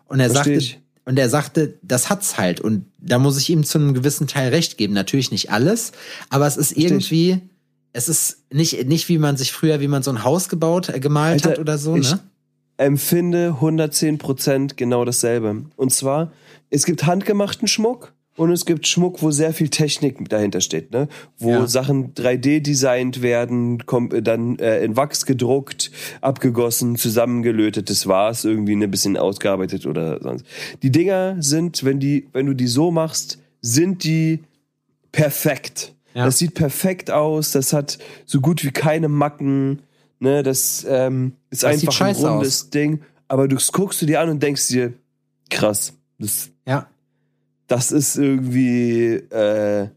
Und 0.06 0.20
er 0.20 0.30
Versteh 0.30 0.54
sagte, 0.54 0.58
ich. 0.58 0.80
Und 1.08 1.18
er 1.18 1.30
sagte, 1.30 1.78
das 1.80 2.10
hat's 2.10 2.36
halt. 2.36 2.60
Und 2.60 2.84
da 2.98 3.18
muss 3.18 3.38
ich 3.38 3.48
ihm 3.48 3.64
zu 3.64 3.78
einem 3.78 3.94
gewissen 3.94 4.26
Teil 4.26 4.50
recht 4.50 4.76
geben. 4.76 4.92
Natürlich 4.92 5.30
nicht 5.30 5.50
alles, 5.50 5.92
aber 6.28 6.46
es 6.46 6.58
ist 6.58 6.76
irgendwie, 6.76 7.40
es 7.94 8.10
ist 8.10 8.44
nicht, 8.52 8.86
nicht 8.86 9.08
wie 9.08 9.16
man 9.16 9.38
sich 9.38 9.50
früher, 9.50 9.80
wie 9.80 9.88
man 9.88 10.02
so 10.02 10.10
ein 10.10 10.22
Haus 10.22 10.50
gebaut, 10.50 10.90
äh, 10.90 11.00
gemalt 11.00 11.46
Alter, 11.46 11.50
hat 11.52 11.58
oder 11.60 11.78
so, 11.78 11.96
ich 11.96 12.10
ne? 12.10 12.20
Empfinde 12.76 13.54
110 13.54 14.18
Prozent 14.18 14.76
genau 14.76 15.06
dasselbe. 15.06 15.64
Und 15.76 15.94
zwar, 15.94 16.30
es 16.68 16.84
gibt 16.84 17.06
handgemachten 17.06 17.68
Schmuck 17.68 18.12
und 18.38 18.52
es 18.52 18.64
gibt 18.66 18.86
Schmuck, 18.86 19.20
wo 19.20 19.32
sehr 19.32 19.52
viel 19.52 19.68
Technik 19.68 20.28
dahinter 20.28 20.60
steht, 20.60 20.92
ne? 20.92 21.08
Wo 21.38 21.50
ja. 21.50 21.66
Sachen 21.66 22.14
3D 22.14 22.60
designt 22.60 23.20
werden, 23.20 23.82
dann 24.22 24.58
äh, 24.60 24.84
in 24.84 24.96
Wachs 24.96 25.26
gedruckt, 25.26 25.90
abgegossen, 26.20 26.96
zusammengelötet, 26.96 27.90
das 27.90 28.06
war's, 28.06 28.44
irgendwie 28.44 28.76
ein 28.76 28.90
bisschen 28.90 29.16
ausgearbeitet 29.16 29.86
oder 29.86 30.22
sonst. 30.22 30.46
Die 30.82 30.92
Dinger 30.92 31.36
sind, 31.40 31.84
wenn 31.84 31.98
die, 31.98 32.28
wenn 32.32 32.46
du 32.46 32.54
die 32.54 32.68
so 32.68 32.92
machst, 32.92 33.38
sind 33.60 34.04
die 34.04 34.44
perfekt. 35.10 35.94
Ja. 36.14 36.24
Das 36.24 36.38
sieht 36.38 36.54
perfekt 36.54 37.10
aus, 37.10 37.50
das 37.50 37.72
hat 37.72 37.98
so 38.24 38.40
gut 38.40 38.64
wie 38.64 38.70
keine 38.70 39.08
Macken, 39.08 39.82
ne? 40.20 40.44
Das 40.44 40.86
ähm, 40.88 41.32
ist 41.50 41.64
das 41.64 41.82
einfach 41.82 42.00
ein 42.02 42.14
rundes 42.14 42.62
aus. 42.62 42.70
Ding. 42.70 43.00
Aber 43.26 43.48
du 43.48 43.56
guckst 43.72 44.00
du 44.00 44.06
dir 44.06 44.20
an 44.20 44.30
und 44.30 44.42
denkst 44.42 44.68
dir, 44.68 44.92
krass, 45.50 45.94
das 46.20 46.50
ja 46.66 46.86
das 47.68 47.92
ist 47.92 48.16
irgendwie, 48.16 49.14
äh, 49.14 49.88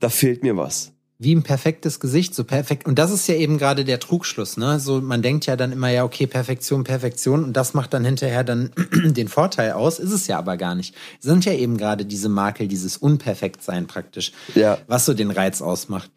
da 0.00 0.08
fehlt 0.08 0.42
mir 0.42 0.56
was. 0.56 0.92
Wie 1.18 1.34
ein 1.34 1.42
perfektes 1.42 1.98
Gesicht, 1.98 2.34
so 2.34 2.44
perfekt. 2.44 2.86
Und 2.86 2.98
das 2.98 3.10
ist 3.10 3.26
ja 3.26 3.36
eben 3.36 3.56
gerade 3.56 3.86
der 3.86 3.98
Trugschluss, 3.98 4.58
ne? 4.58 4.78
So, 4.78 5.00
man 5.00 5.22
denkt 5.22 5.46
ja 5.46 5.56
dann 5.56 5.72
immer, 5.72 5.88
ja, 5.88 6.04
okay, 6.04 6.26
Perfektion, 6.26 6.84
Perfektion, 6.84 7.42
und 7.42 7.54
das 7.54 7.72
macht 7.72 7.94
dann 7.94 8.04
hinterher 8.04 8.44
dann 8.44 8.70
den 8.92 9.28
Vorteil 9.28 9.72
aus, 9.72 9.98
ist 9.98 10.12
es 10.12 10.26
ja 10.26 10.36
aber 10.36 10.58
gar 10.58 10.74
nicht. 10.74 10.94
Sind 11.18 11.46
ja 11.46 11.54
eben 11.54 11.78
gerade 11.78 12.04
diese 12.04 12.28
Makel, 12.28 12.68
dieses 12.68 12.98
Unperfektsein 12.98 13.86
praktisch, 13.86 14.32
ja. 14.54 14.76
was 14.88 15.06
so 15.06 15.14
den 15.14 15.30
Reiz 15.30 15.62
ausmacht. 15.62 16.10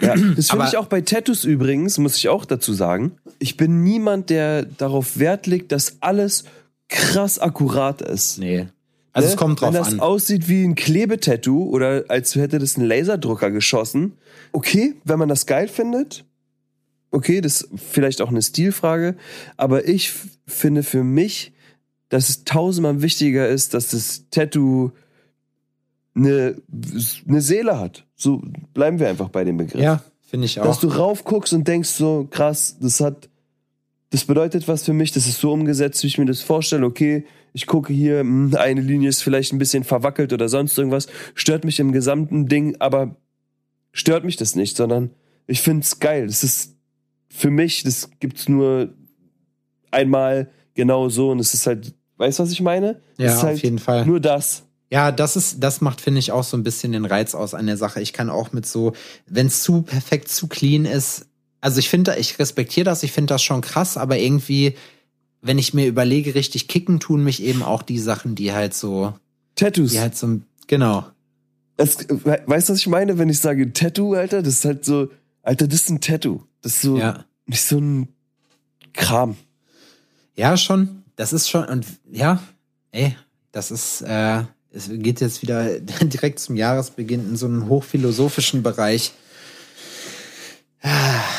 Ja, 0.00 0.14
das 0.16 0.48
finde 0.48 0.66
ich 0.66 0.78
auch 0.78 0.86
bei 0.86 1.02
Tattoos 1.02 1.44
übrigens, 1.44 1.98
muss 1.98 2.16
ich 2.16 2.30
auch 2.30 2.46
dazu 2.46 2.72
sagen. 2.72 3.18
Ich 3.38 3.58
bin 3.58 3.82
niemand, 3.82 4.30
der 4.30 4.64
darauf 4.64 5.18
Wert 5.18 5.46
legt, 5.46 5.72
dass 5.72 5.98
alles 6.00 6.44
krass 6.88 7.38
akkurat 7.38 8.00
ist. 8.00 8.38
Nee. 8.38 8.68
Also 9.18 9.28
es 9.28 9.34
ne? 9.34 9.38
kommt 9.38 9.60
drauf 9.60 9.68
an. 9.68 9.74
Wenn 9.74 9.82
das 9.82 9.92
an. 9.94 10.00
aussieht 10.00 10.48
wie 10.48 10.64
ein 10.64 10.74
Klebetattoo 10.74 11.64
oder 11.64 12.04
als 12.08 12.34
hätte 12.34 12.58
das 12.58 12.76
ein 12.76 12.84
Laserdrucker 12.84 13.50
geschossen, 13.50 14.14
okay, 14.52 14.94
wenn 15.04 15.18
man 15.18 15.28
das 15.28 15.46
geil 15.46 15.68
findet, 15.68 16.24
okay, 17.10 17.40
das 17.40 17.62
ist 17.62 17.70
vielleicht 17.76 18.20
auch 18.20 18.28
eine 18.28 18.42
Stilfrage, 18.42 19.16
aber 19.56 19.88
ich 19.88 20.12
finde 20.46 20.82
für 20.82 21.04
mich, 21.04 21.52
dass 22.08 22.28
es 22.28 22.44
tausendmal 22.44 23.02
wichtiger 23.02 23.48
ist, 23.48 23.74
dass 23.74 23.90
das 23.90 24.24
Tattoo 24.30 24.92
eine, 26.14 26.56
eine 27.28 27.40
Seele 27.40 27.78
hat. 27.78 28.06
So 28.16 28.42
bleiben 28.74 28.98
wir 28.98 29.08
einfach 29.08 29.28
bei 29.28 29.44
dem 29.44 29.56
Begriff. 29.56 29.80
Ja, 29.80 30.02
finde 30.26 30.46
ich 30.46 30.60
auch. 30.60 30.64
Dass 30.64 30.80
du 30.80 30.88
raufguckst 30.88 31.52
und 31.52 31.68
denkst 31.68 31.90
so, 31.90 32.26
krass, 32.30 32.76
das 32.80 33.00
hat, 33.00 33.28
das 34.10 34.24
bedeutet 34.24 34.68
was 34.68 34.84
für 34.84 34.92
mich, 34.92 35.12
das 35.12 35.26
ist 35.26 35.40
so 35.40 35.52
umgesetzt, 35.52 36.02
wie 36.02 36.08
ich 36.08 36.18
mir 36.18 36.26
das 36.26 36.40
vorstelle, 36.40 36.86
okay, 36.86 37.24
ich 37.52 37.66
gucke 37.66 37.92
hier, 37.92 38.20
hm, 38.20 38.54
eine 38.56 38.80
Linie 38.80 39.08
ist 39.08 39.22
vielleicht 39.22 39.52
ein 39.52 39.58
bisschen 39.58 39.84
verwackelt 39.84 40.32
oder 40.32 40.48
sonst 40.48 40.76
irgendwas, 40.78 41.08
stört 41.34 41.64
mich 41.64 41.80
im 41.80 41.92
gesamten 41.92 42.46
Ding, 42.46 42.76
aber 42.78 43.16
stört 43.92 44.24
mich 44.24 44.36
das 44.36 44.54
nicht, 44.54 44.76
sondern 44.76 45.10
ich 45.46 45.60
finde 45.60 45.82
es 45.82 45.98
geil. 45.98 46.26
Das 46.26 46.44
ist 46.44 46.76
für 47.28 47.50
mich, 47.50 47.82
das 47.82 48.10
gibt's 48.20 48.48
nur 48.48 48.94
einmal 49.90 50.50
genau 50.74 51.08
so 51.08 51.30
und 51.30 51.40
es 51.40 51.54
ist 51.54 51.66
halt, 51.66 51.94
weißt 52.16 52.38
du, 52.38 52.42
was 52.42 52.52
ich 52.52 52.60
meine? 52.60 53.00
Ja, 53.18 53.42
halt 53.42 53.56
auf 53.56 53.62
jeden 53.62 53.78
Fall. 53.78 54.06
Nur 54.06 54.20
das. 54.20 54.64
Ja, 54.90 55.12
das 55.12 55.36
ist, 55.36 55.62
das 55.62 55.80
macht, 55.80 56.00
finde 56.00 56.18
ich, 56.18 56.32
auch 56.32 56.44
so 56.44 56.56
ein 56.56 56.62
bisschen 56.62 56.92
den 56.92 57.04
Reiz 57.04 57.34
aus 57.34 57.52
an 57.52 57.66
der 57.66 57.76
Sache. 57.76 58.00
Ich 58.00 58.12
kann 58.12 58.30
auch 58.30 58.52
mit 58.52 58.64
so, 58.64 58.94
wenn 59.26 59.48
es 59.48 59.62
zu 59.62 59.82
perfekt, 59.82 60.28
zu 60.28 60.46
clean 60.46 60.86
ist, 60.86 61.26
also 61.60 61.78
ich 61.78 61.88
finde, 61.88 62.16
ich 62.16 62.38
respektiere 62.38 62.84
das, 62.84 63.02
ich 63.02 63.12
finde 63.12 63.34
das 63.34 63.42
schon 63.42 63.60
krass, 63.60 63.96
aber 63.96 64.16
irgendwie 64.18 64.76
wenn 65.40 65.58
ich 65.58 65.74
mir 65.74 65.86
überlege, 65.86 66.34
richtig 66.34 66.68
kicken, 66.68 67.00
tun 67.00 67.22
mich 67.22 67.42
eben 67.42 67.62
auch 67.62 67.82
die 67.82 67.98
Sachen, 67.98 68.34
die 68.34 68.52
halt 68.52 68.74
so. 68.74 69.14
Tattoos. 69.54 69.92
Die 69.92 70.00
halt 70.00 70.16
so, 70.16 70.40
genau. 70.66 71.06
Es, 71.76 71.98
weißt 72.08 72.68
du, 72.68 72.72
was 72.72 72.80
ich 72.80 72.88
meine, 72.88 73.18
wenn 73.18 73.28
ich 73.28 73.38
sage 73.38 73.72
Tattoo, 73.72 74.14
Alter? 74.14 74.42
Das 74.42 74.54
ist 74.54 74.64
halt 74.64 74.84
so, 74.84 75.10
Alter, 75.42 75.68
das 75.68 75.82
ist 75.82 75.90
ein 75.90 76.00
Tattoo. 76.00 76.42
Das 76.60 76.74
ist 76.74 76.82
so, 76.82 76.98
ja. 76.98 77.24
nicht 77.46 77.62
so 77.62 77.78
ein 77.78 78.08
Kram. 78.92 79.36
Ja, 80.34 80.56
schon. 80.56 81.04
Das 81.16 81.32
ist 81.32 81.48
schon, 81.48 81.64
und 81.64 81.86
ja, 82.10 82.42
ey, 82.90 83.16
das 83.52 83.70
ist, 83.70 84.02
äh, 84.02 84.42
es 84.70 84.88
geht 84.90 85.20
jetzt 85.20 85.42
wieder 85.42 85.80
direkt 85.80 86.40
zum 86.40 86.56
Jahresbeginn 86.56 87.30
in 87.30 87.36
so 87.36 87.46
einen 87.46 87.68
hochphilosophischen 87.68 88.62
Bereich. 88.62 89.12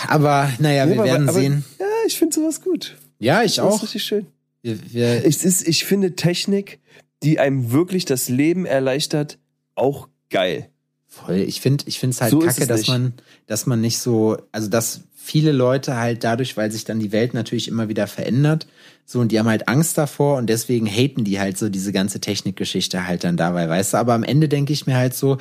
Aber 0.07 0.51
naja, 0.59 0.85
ja, 0.85 0.89
wir 0.89 0.99
aber, 0.99 1.05
werden 1.05 1.29
aber, 1.29 1.39
sehen. 1.39 1.65
Ja, 1.79 1.85
ich 2.05 2.17
finde 2.17 2.35
sowas 2.35 2.61
gut. 2.61 2.97
Ja, 3.19 3.43
ich 3.43 3.55
das 3.55 3.65
auch. 3.65 3.71
Das 3.71 3.77
ist 3.77 3.83
richtig 3.83 4.03
schön. 4.03 4.27
Wir, 4.61 4.91
wir 4.91 5.25
es 5.25 5.43
ist, 5.45 5.67
ich 5.67 5.85
finde 5.85 6.15
Technik, 6.15 6.79
die 7.23 7.39
einem 7.39 7.71
wirklich 7.71 8.05
das 8.05 8.29
Leben 8.29 8.65
erleichtert, 8.65 9.37
auch 9.75 10.07
geil. 10.29 10.69
Voll. 11.07 11.37
Ich 11.37 11.61
finde, 11.61 11.85
ich 11.87 11.99
finde 11.99 12.13
es 12.13 12.21
halt 12.21 12.31
so 12.31 12.39
kacke, 12.39 12.67
dass 12.67 12.87
man, 12.87 13.13
dass 13.47 13.65
man 13.65 13.81
nicht 13.81 13.99
so, 13.99 14.37
also 14.51 14.69
dass 14.69 15.01
viele 15.15 15.51
Leute 15.51 15.95
halt 15.95 16.23
dadurch, 16.23 16.55
weil 16.55 16.71
sich 16.71 16.85
dann 16.85 16.99
die 16.99 17.11
Welt 17.11 17.33
natürlich 17.33 17.67
immer 17.67 17.89
wieder 17.89 18.07
verändert, 18.07 18.67
so 19.05 19.19
und 19.19 19.31
die 19.31 19.39
haben 19.39 19.47
halt 19.47 19.67
Angst 19.67 19.97
davor 19.97 20.37
und 20.37 20.47
deswegen 20.47 20.85
haten 20.85 21.23
die 21.23 21.39
halt 21.39 21.57
so 21.57 21.69
diese 21.69 21.91
ganze 21.91 22.19
Technikgeschichte 22.19 23.07
halt 23.07 23.23
dann 23.23 23.37
dabei, 23.37 23.67
weißt 23.67 23.93
du. 23.93 23.97
Aber 23.97 24.13
am 24.13 24.23
Ende 24.23 24.47
denke 24.47 24.71
ich 24.71 24.85
mir 24.85 24.97
halt 24.97 25.15
so, 25.15 25.39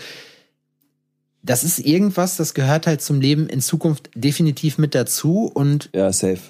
das 1.43 1.64
ist 1.64 1.79
irgendwas, 1.79 2.37
das 2.37 2.55
gehört 2.55 2.87
halt 2.87 3.03
zum 3.03 3.20
Leben 3.20 3.47
in 3.47 3.61
Zukunft 3.61 4.11
definitiv 4.14 4.79
mit 4.79 4.95
dazu 4.95 5.51
und 5.53 5.91
ja, 5.95 6.12
safe 6.12 6.41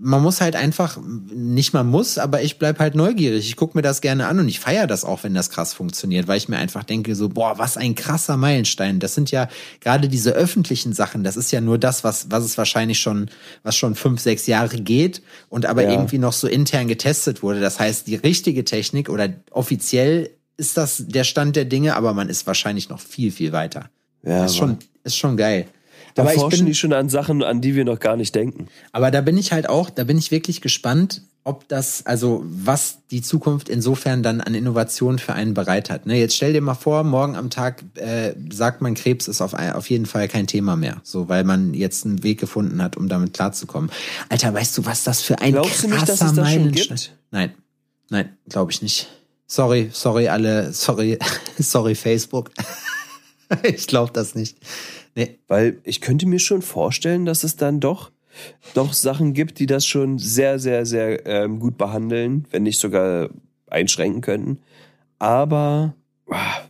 man 0.00 0.22
muss 0.22 0.40
halt 0.40 0.54
einfach, 0.54 0.96
nicht 1.02 1.72
man 1.74 1.88
muss, 1.88 2.18
aber 2.18 2.40
ich 2.40 2.60
bleib 2.60 2.78
halt 2.78 2.94
neugierig. 2.94 3.48
Ich 3.48 3.56
guck 3.56 3.74
mir 3.74 3.82
das 3.82 4.00
gerne 4.00 4.28
an 4.28 4.38
und 4.38 4.46
ich 4.46 4.60
feiere 4.60 4.86
das 4.86 5.04
auch, 5.04 5.24
wenn 5.24 5.34
das 5.34 5.50
krass 5.50 5.74
funktioniert, 5.74 6.28
weil 6.28 6.38
ich 6.38 6.48
mir 6.48 6.56
einfach 6.56 6.84
denke, 6.84 7.16
so, 7.16 7.28
boah, 7.28 7.58
was 7.58 7.76
ein 7.76 7.96
krasser 7.96 8.36
Meilenstein. 8.36 9.00
Das 9.00 9.16
sind 9.16 9.32
ja 9.32 9.48
gerade 9.80 10.08
diese 10.08 10.30
öffentlichen 10.30 10.92
Sachen, 10.92 11.24
das 11.24 11.36
ist 11.36 11.50
ja 11.50 11.60
nur 11.60 11.78
das, 11.78 12.04
was, 12.04 12.30
was 12.30 12.44
es 12.44 12.56
wahrscheinlich 12.56 13.00
schon, 13.00 13.28
was 13.64 13.74
schon 13.74 13.96
fünf, 13.96 14.20
sechs 14.20 14.46
Jahre 14.46 14.76
geht 14.76 15.20
und 15.48 15.66
aber 15.66 15.82
ja. 15.82 15.90
irgendwie 15.90 16.18
noch 16.18 16.32
so 16.32 16.46
intern 16.46 16.86
getestet 16.86 17.42
wurde. 17.42 17.60
Das 17.60 17.80
heißt, 17.80 18.06
die 18.06 18.14
richtige 18.14 18.64
Technik 18.64 19.08
oder 19.08 19.30
offiziell 19.50 20.30
ist 20.56 20.76
das 20.76 21.04
der 21.08 21.24
Stand 21.24 21.56
der 21.56 21.64
Dinge, 21.64 21.96
aber 21.96 22.14
man 22.14 22.28
ist 22.28 22.46
wahrscheinlich 22.46 22.88
noch 22.88 23.00
viel, 23.00 23.32
viel 23.32 23.50
weiter. 23.50 23.90
Ja, 24.22 24.44
ist 24.44 24.56
schon, 24.56 24.78
ist 25.02 25.16
schon 25.16 25.36
geil. 25.36 25.66
Aber 26.22 26.34
ich 26.34 26.40
forschen 26.40 26.60
bin- 26.60 26.66
die 26.66 26.74
schon 26.74 26.92
an 26.92 27.08
Sachen, 27.08 27.42
an 27.42 27.60
die 27.60 27.74
wir 27.74 27.84
noch 27.84 28.00
gar 28.00 28.16
nicht 28.16 28.34
denken. 28.34 28.68
Aber 28.92 29.10
da 29.10 29.20
bin 29.20 29.36
ich 29.38 29.52
halt 29.52 29.68
auch, 29.68 29.90
da 29.90 30.04
bin 30.04 30.18
ich 30.18 30.30
wirklich 30.30 30.60
gespannt, 30.60 31.22
ob 31.44 31.66
das, 31.68 32.04
also 32.04 32.44
was 32.44 32.98
die 33.10 33.22
Zukunft 33.22 33.70
insofern 33.70 34.22
dann 34.22 34.42
an 34.42 34.54
Innovationen 34.54 35.18
für 35.18 35.32
einen 35.32 35.54
bereit 35.54 35.88
hat. 35.88 36.04
Ne, 36.04 36.18
jetzt 36.18 36.36
stell 36.36 36.52
dir 36.52 36.60
mal 36.60 36.74
vor, 36.74 37.04
morgen 37.04 37.36
am 37.36 37.48
Tag 37.48 37.82
äh, 37.94 38.34
sagt 38.52 38.82
man, 38.82 38.92
Krebs 38.94 39.28
ist 39.28 39.40
auf, 39.40 39.54
auf 39.54 39.88
jeden 39.88 40.04
Fall 40.04 40.28
kein 40.28 40.46
Thema 40.46 40.76
mehr. 40.76 41.00
So, 41.04 41.28
weil 41.30 41.44
man 41.44 41.72
jetzt 41.72 42.04
einen 42.04 42.22
Weg 42.22 42.38
gefunden 42.38 42.82
hat, 42.82 42.98
um 42.98 43.08
damit 43.08 43.32
klarzukommen. 43.32 43.90
Alter, 44.28 44.52
weißt 44.52 44.76
du, 44.76 44.84
was 44.84 45.04
das 45.04 45.22
für 45.22 45.38
ein 45.40 45.52
Glaubst 45.52 45.84
du 45.84 45.88
krasser 45.88 45.94
nicht, 45.94 46.08
dass 46.08 46.20
es 46.20 46.34
das 46.36 46.52
schon 46.52 46.72
gibt? 46.72 47.12
Nein, 47.30 47.54
nein, 48.10 48.36
glaube 48.48 48.70
ich 48.72 48.82
nicht. 48.82 49.08
Sorry, 49.46 49.88
sorry 49.90 50.28
alle, 50.28 50.74
sorry, 50.74 51.18
sorry 51.58 51.94
Facebook. 51.94 52.50
ich 53.62 53.86
glaube 53.86 54.12
das 54.12 54.34
nicht. 54.34 54.58
Nee, 55.14 55.38
Weil 55.48 55.80
ich 55.84 56.00
könnte 56.00 56.26
mir 56.26 56.38
schon 56.38 56.62
vorstellen, 56.62 57.24
dass 57.24 57.44
es 57.44 57.56
dann 57.56 57.80
doch, 57.80 58.10
doch 58.74 58.92
Sachen 58.92 59.32
gibt, 59.32 59.58
die 59.58 59.66
das 59.66 59.84
schon 59.86 60.18
sehr, 60.18 60.58
sehr, 60.58 60.86
sehr 60.86 61.26
ähm, 61.26 61.58
gut 61.58 61.76
behandeln, 61.78 62.46
wenn 62.50 62.62
nicht 62.62 62.78
sogar 62.78 63.30
einschränken 63.66 64.20
könnten. 64.20 64.58
Aber, 65.18 65.94
ah, 66.30 66.60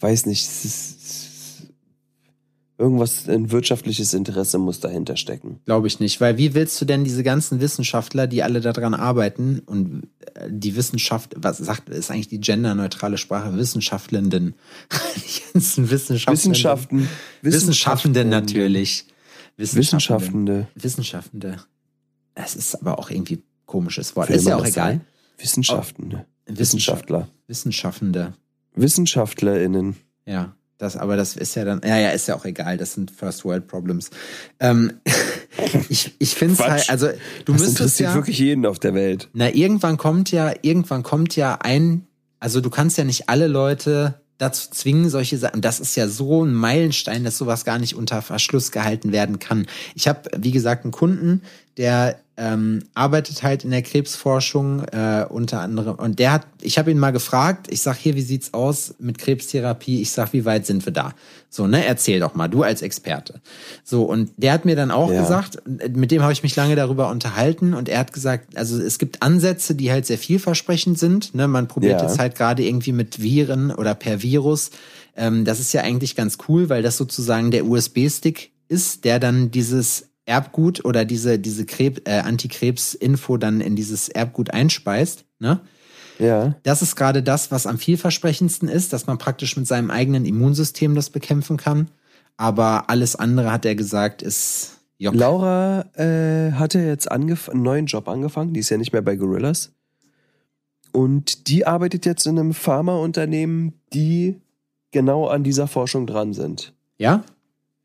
weiß 0.00 0.26
nicht, 0.26 0.46
es 0.48 0.64
ist, 0.64 1.19
irgendwas, 2.80 3.28
ein 3.28 3.52
wirtschaftliches 3.52 4.14
Interesse 4.14 4.58
muss 4.58 4.80
dahinter 4.80 5.16
stecken. 5.16 5.60
Glaube 5.66 5.86
ich 5.86 6.00
nicht, 6.00 6.20
weil 6.20 6.38
wie 6.38 6.54
willst 6.54 6.80
du 6.80 6.86
denn 6.86 7.04
diese 7.04 7.22
ganzen 7.22 7.60
Wissenschaftler, 7.60 8.26
die 8.26 8.42
alle 8.42 8.60
daran 8.60 8.94
arbeiten 8.94 9.60
und 9.66 10.08
äh, 10.34 10.48
die 10.48 10.74
Wissenschaft, 10.74 11.34
was 11.36 11.58
sagt, 11.58 11.90
ist 11.90 12.10
eigentlich 12.10 12.28
die 12.28 12.40
genderneutrale 12.40 13.18
Sprache, 13.18 13.56
Wissenschaftlenden, 13.56 14.54
die 15.16 15.52
ganzen 15.52 15.90
Wissenschaftlenden, 15.90 16.52
Wissenschaften, 16.52 17.08
Wissenschaftenden 17.42 18.28
natürlich, 18.30 19.04
Wissenschaftende. 19.56 20.68
Wissenschaftende. 20.74 21.56
Das 22.34 22.56
ist 22.56 22.74
aber 22.76 22.98
auch 22.98 23.10
irgendwie 23.10 23.42
komisches 23.66 24.16
Wort. 24.16 24.30
Will 24.30 24.36
Ist 24.36 24.48
ja 24.48 24.56
auch 24.56 24.64
egal. 24.64 25.00
Wissenschaftende. 25.36 26.24
Wissenschaftler. 26.46 27.28
Wissenschaftende. 27.46 28.32
WissenschaftlerInnen. 28.74 29.96
Ja, 30.26 30.54
das, 30.80 30.96
aber 30.96 31.16
das 31.16 31.36
ist 31.36 31.54
ja 31.56 31.64
dann, 31.64 31.82
ja, 31.84 31.98
ja, 31.98 32.10
ist 32.10 32.26
ja 32.26 32.34
auch 32.34 32.44
egal, 32.46 32.78
das 32.78 32.94
sind 32.94 33.10
First 33.10 33.44
World 33.44 33.66
Problems. 33.68 34.10
Ähm, 34.60 34.94
ich 35.90 36.14
ich 36.18 36.34
finde 36.34 36.54
es 36.54 36.60
halt, 36.60 36.88
also 36.88 37.08
du 37.44 37.52
Das 37.52 37.60
müsstest 37.60 37.80
interessiert 37.80 38.08
ja, 38.10 38.14
wirklich 38.14 38.38
jeden 38.38 38.64
auf 38.64 38.78
der 38.78 38.94
Welt. 38.94 39.28
na, 39.34 39.54
irgendwann 39.54 39.98
kommt 39.98 40.30
ja, 40.30 40.54
irgendwann 40.62 41.02
kommt 41.02 41.36
ja 41.36 41.58
ein, 41.60 42.06
also 42.38 42.62
du 42.62 42.70
kannst 42.70 42.96
ja 42.96 43.04
nicht 43.04 43.28
alle 43.28 43.46
Leute 43.46 44.20
dazu 44.38 44.70
zwingen, 44.70 45.10
solche 45.10 45.36
Sachen. 45.36 45.60
Das 45.60 45.80
ist 45.80 45.96
ja 45.96 46.08
so 46.08 46.44
ein 46.44 46.54
Meilenstein, 46.54 47.24
dass 47.24 47.36
sowas 47.36 47.66
gar 47.66 47.78
nicht 47.78 47.94
unter 47.94 48.22
Verschluss 48.22 48.72
gehalten 48.72 49.12
werden 49.12 49.38
kann. 49.38 49.66
Ich 49.94 50.08
habe, 50.08 50.30
wie 50.38 50.50
gesagt, 50.50 50.84
einen 50.84 50.92
Kunden, 50.92 51.42
der 51.76 52.18
ähm, 52.36 52.84
arbeitet 52.94 53.42
halt 53.42 53.64
in 53.64 53.70
der 53.70 53.82
Krebsforschung 53.82 54.84
äh, 54.84 55.26
unter 55.28 55.60
anderem 55.60 55.96
und 55.96 56.18
der 56.18 56.32
hat, 56.32 56.46
ich 56.62 56.78
habe 56.78 56.90
ihn 56.90 56.98
mal 56.98 57.10
gefragt, 57.10 57.66
ich 57.68 57.82
sag 57.82 57.96
hier, 57.98 58.14
wie 58.14 58.22
sieht's 58.22 58.54
aus 58.54 58.94
mit 58.98 59.18
Krebstherapie? 59.18 60.00
Ich 60.00 60.10
sag, 60.12 60.32
wie 60.32 60.46
weit 60.46 60.64
sind 60.64 60.86
wir 60.86 60.92
da? 60.92 61.12
So, 61.50 61.66
ne, 61.66 61.84
erzähl 61.84 62.18
doch 62.18 62.34
mal, 62.34 62.48
du 62.48 62.62
als 62.62 62.80
Experte. 62.80 63.40
So, 63.84 64.04
und 64.04 64.30
der 64.38 64.54
hat 64.54 64.64
mir 64.64 64.74
dann 64.74 64.90
auch 64.90 65.10
Ja. 65.10 65.20
gesagt, 65.20 65.58
mit 65.66 66.10
dem 66.10 66.22
habe 66.22 66.32
ich 66.32 66.42
mich 66.42 66.56
lange 66.56 66.76
darüber 66.76 67.10
unterhalten 67.10 67.74
und 67.74 67.90
er 67.90 67.98
hat 67.98 68.12
gesagt, 68.14 68.56
also 68.56 68.80
es 68.80 68.98
gibt 68.98 69.22
Ansätze, 69.22 69.74
die 69.74 69.90
halt 69.92 70.06
sehr 70.06 70.18
vielversprechend 70.18 70.98
sind. 70.98 71.34
Ne? 71.34 71.46
Man 71.46 71.68
probiert 71.68 72.00
Ja. 72.00 72.08
jetzt 72.08 72.18
halt 72.18 72.36
gerade 72.36 72.64
irgendwie 72.64 72.92
mit 72.92 73.20
Viren 73.20 73.70
oder 73.70 73.94
per 73.94 74.22
Virus. 74.22 74.70
Ähm, 75.14 75.44
das 75.44 75.60
ist 75.60 75.74
ja 75.74 75.82
eigentlich 75.82 76.16
ganz 76.16 76.38
cool, 76.48 76.70
weil 76.70 76.82
das 76.82 76.96
sozusagen 76.96 77.50
der 77.50 77.66
USB-Stick 77.66 78.50
ist, 78.68 79.04
der 79.04 79.18
dann 79.18 79.50
dieses 79.50 80.06
Erbgut 80.30 80.84
oder 80.84 81.04
diese, 81.04 81.38
diese 81.38 81.66
Krebs, 81.66 82.02
äh, 82.04 82.20
Antikrebs-Info 82.20 83.36
dann 83.36 83.60
in 83.60 83.74
dieses 83.74 84.08
Erbgut 84.08 84.50
einspeist. 84.52 85.24
Ne? 85.40 85.60
Ja. 86.20 86.54
Das 86.62 86.82
ist 86.82 86.94
gerade 86.94 87.22
das, 87.22 87.50
was 87.50 87.66
am 87.66 87.78
vielversprechendsten 87.78 88.68
ist, 88.68 88.92
dass 88.92 89.06
man 89.06 89.18
praktisch 89.18 89.56
mit 89.56 89.66
seinem 89.66 89.90
eigenen 89.90 90.24
Immunsystem 90.24 90.94
das 90.94 91.10
bekämpfen 91.10 91.56
kann. 91.56 91.90
Aber 92.36 92.88
alles 92.88 93.16
andere, 93.16 93.50
hat 93.50 93.64
er 93.64 93.74
gesagt, 93.74 94.22
ist 94.22 94.78
Jock. 94.98 95.14
Laura 95.14 95.86
äh, 95.94 96.52
hatte 96.52 96.78
jetzt 96.78 97.10
einen 97.10 97.36
neuen 97.52 97.86
Job 97.86 98.08
angefangen. 98.08 98.54
Die 98.54 98.60
ist 98.60 98.70
ja 98.70 98.76
nicht 98.76 98.92
mehr 98.92 99.02
bei 99.02 99.16
Gorillas. 99.16 99.72
Und 100.92 101.48
die 101.48 101.66
arbeitet 101.66 102.06
jetzt 102.06 102.26
in 102.26 102.38
einem 102.38 102.54
Pharmaunternehmen, 102.54 103.80
die 103.92 104.40
genau 104.90 105.26
an 105.26 105.42
dieser 105.42 105.66
Forschung 105.66 106.06
dran 106.06 106.34
sind. 106.34 106.74
Ja? 106.98 107.24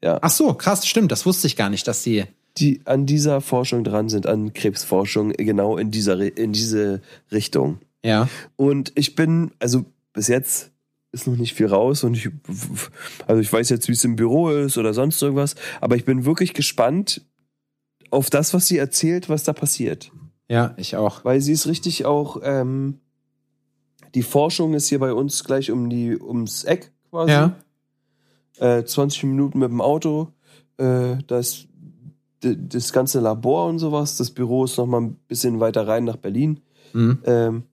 Ja. 0.03 0.19
Ach 0.21 0.29
so, 0.29 0.53
krass, 0.53 0.85
stimmt. 0.85 1.11
Das 1.11 1.25
wusste 1.25 1.47
ich 1.47 1.55
gar 1.55 1.69
nicht, 1.69 1.87
dass 1.87 2.03
sie. 2.03 2.25
Die 2.57 2.81
an 2.85 3.05
dieser 3.05 3.41
Forschung 3.41 3.83
dran 3.83 4.07
sind, 4.09 4.27
an 4.27 4.53
Krebsforschung, 4.53 5.31
genau 5.33 5.77
in 5.77 5.91
dieser 5.91 6.19
in 6.37 6.53
diese 6.53 7.01
Richtung. 7.31 7.79
Ja. 8.03 8.29
Und 8.55 8.91
ich 8.95 9.15
bin, 9.15 9.51
also 9.59 9.85
bis 10.13 10.27
jetzt 10.27 10.71
ist 11.11 11.27
noch 11.27 11.35
nicht 11.37 11.53
viel 11.53 11.67
raus 11.67 12.03
und 12.03 12.15
ich, 12.15 12.29
also 13.27 13.41
ich 13.41 13.51
weiß 13.51 13.69
jetzt, 13.69 13.87
wie 13.87 13.93
es 13.93 14.03
im 14.03 14.15
Büro 14.15 14.49
ist 14.49 14.77
oder 14.77 14.93
sonst 14.93 15.21
irgendwas, 15.21 15.55
aber 15.81 15.95
ich 15.95 16.05
bin 16.05 16.25
wirklich 16.25 16.53
gespannt 16.53 17.21
auf 18.11 18.29
das, 18.29 18.53
was 18.53 18.67
sie 18.67 18.77
erzählt, 18.77 19.27
was 19.27 19.43
da 19.43 19.51
passiert. 19.53 20.11
Ja, 20.47 20.73
ich 20.77 20.95
auch. 20.95 21.25
Weil 21.25 21.41
sie 21.41 21.51
ist 21.53 21.67
richtig 21.67 22.05
auch, 22.05 22.39
ähm, 22.43 22.99
die 24.13 24.23
Forschung 24.23 24.73
ist 24.75 24.87
hier 24.87 24.99
bei 24.99 25.11
uns 25.13 25.43
gleich 25.43 25.71
um 25.71 25.89
die, 25.89 26.17
ums 26.17 26.63
Eck 26.63 26.91
quasi. 27.09 27.31
Ja. 27.31 27.55
Äh, 28.59 28.85
20 28.85 29.23
Minuten 29.23 29.59
mit 29.59 29.69
dem 29.69 29.81
Auto. 29.81 30.31
Äh, 30.77 31.17
das, 31.27 31.63
d- 31.63 31.67
das 32.45 32.93
ganze 32.93 33.19
Labor 33.19 33.67
und 33.67 33.79
sowas. 33.79 34.17
Das 34.17 34.31
Büro 34.31 34.65
ist 34.65 34.77
noch 34.77 34.85
mal 34.85 35.01
ein 35.01 35.15
bisschen 35.27 35.59
weiter 35.59 35.87
rein 35.87 36.03
nach 36.03 36.17
Berlin. 36.17 36.59
Mhm. 36.93 37.19
Ähm, 37.25 37.63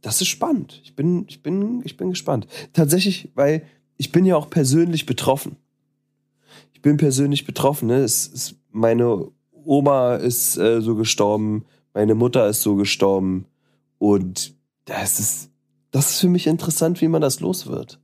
das 0.00 0.20
ist 0.20 0.28
spannend. 0.28 0.80
Ich 0.84 0.96
bin, 0.96 1.24
ich 1.28 1.42
bin, 1.42 1.82
ich 1.84 1.96
bin 1.96 2.10
gespannt. 2.10 2.46
Tatsächlich, 2.72 3.30
weil 3.34 3.62
ich 3.96 4.12
bin 4.12 4.24
ja 4.24 4.36
auch 4.36 4.50
persönlich 4.50 5.06
betroffen. 5.06 5.56
Ich 6.72 6.82
bin 6.82 6.96
persönlich 6.96 7.44
betroffen. 7.44 7.88
Ne? 7.88 7.98
Es, 7.98 8.30
es, 8.32 8.56
meine 8.70 9.28
Oma 9.64 10.16
ist 10.16 10.56
äh, 10.56 10.80
so 10.80 10.96
gestorben, 10.96 11.64
meine 11.94 12.14
Mutter 12.14 12.48
ist 12.48 12.62
so 12.62 12.74
gestorben 12.74 13.46
und 13.98 14.54
das 14.86 15.20
ist, 15.20 15.50
das 15.92 16.10
ist 16.10 16.20
für 16.20 16.28
mich 16.28 16.46
interessant, 16.46 17.00
wie 17.00 17.08
man 17.08 17.22
das 17.22 17.40
los 17.40 17.66
wird. 17.66 18.00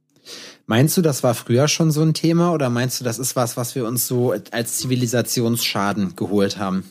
Meinst 0.68 0.96
du, 0.96 1.02
das 1.02 1.24
war 1.24 1.34
früher 1.34 1.66
schon 1.66 1.90
so 1.90 2.02
ein 2.02 2.14
Thema 2.14 2.52
oder 2.52 2.70
meinst 2.70 3.00
du, 3.00 3.04
das 3.04 3.18
ist 3.18 3.34
was, 3.34 3.56
was 3.56 3.74
wir 3.74 3.86
uns 3.86 4.06
so 4.06 4.34
als 4.52 4.78
Zivilisationsschaden 4.78 6.14
geholt 6.14 6.58
haben? 6.58 6.84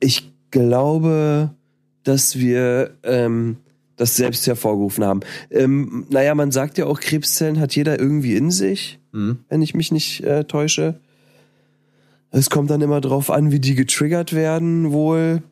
Ich 0.00 0.30
glaube, 0.50 1.54
dass 2.02 2.36
wir 2.36 2.90
ähm, 3.04 3.58
das 3.96 4.16
selbst 4.16 4.46
hervorgerufen 4.46 5.04
haben. 5.04 5.20
Ähm, 5.50 6.06
naja, 6.10 6.34
man 6.34 6.50
sagt 6.50 6.78
ja 6.78 6.86
auch, 6.86 7.00
Krebszellen 7.00 7.60
hat 7.60 7.74
jeder 7.76 7.98
irgendwie 7.98 8.36
in 8.36 8.50
sich. 8.50 8.98
Hm? 9.12 9.38
wenn 9.48 9.62
ich 9.62 9.74
mich 9.74 9.90
nicht 9.90 10.22
äh, 10.24 10.44
täusche. 10.44 11.00
Es 12.30 12.50
kommt 12.50 12.70
dann 12.70 12.82
immer 12.82 13.00
drauf 13.00 13.30
an, 13.30 13.52
wie 13.52 13.60
die 13.60 13.74
getriggert 13.74 14.34
werden, 14.34 14.92
wohl. 14.92 15.42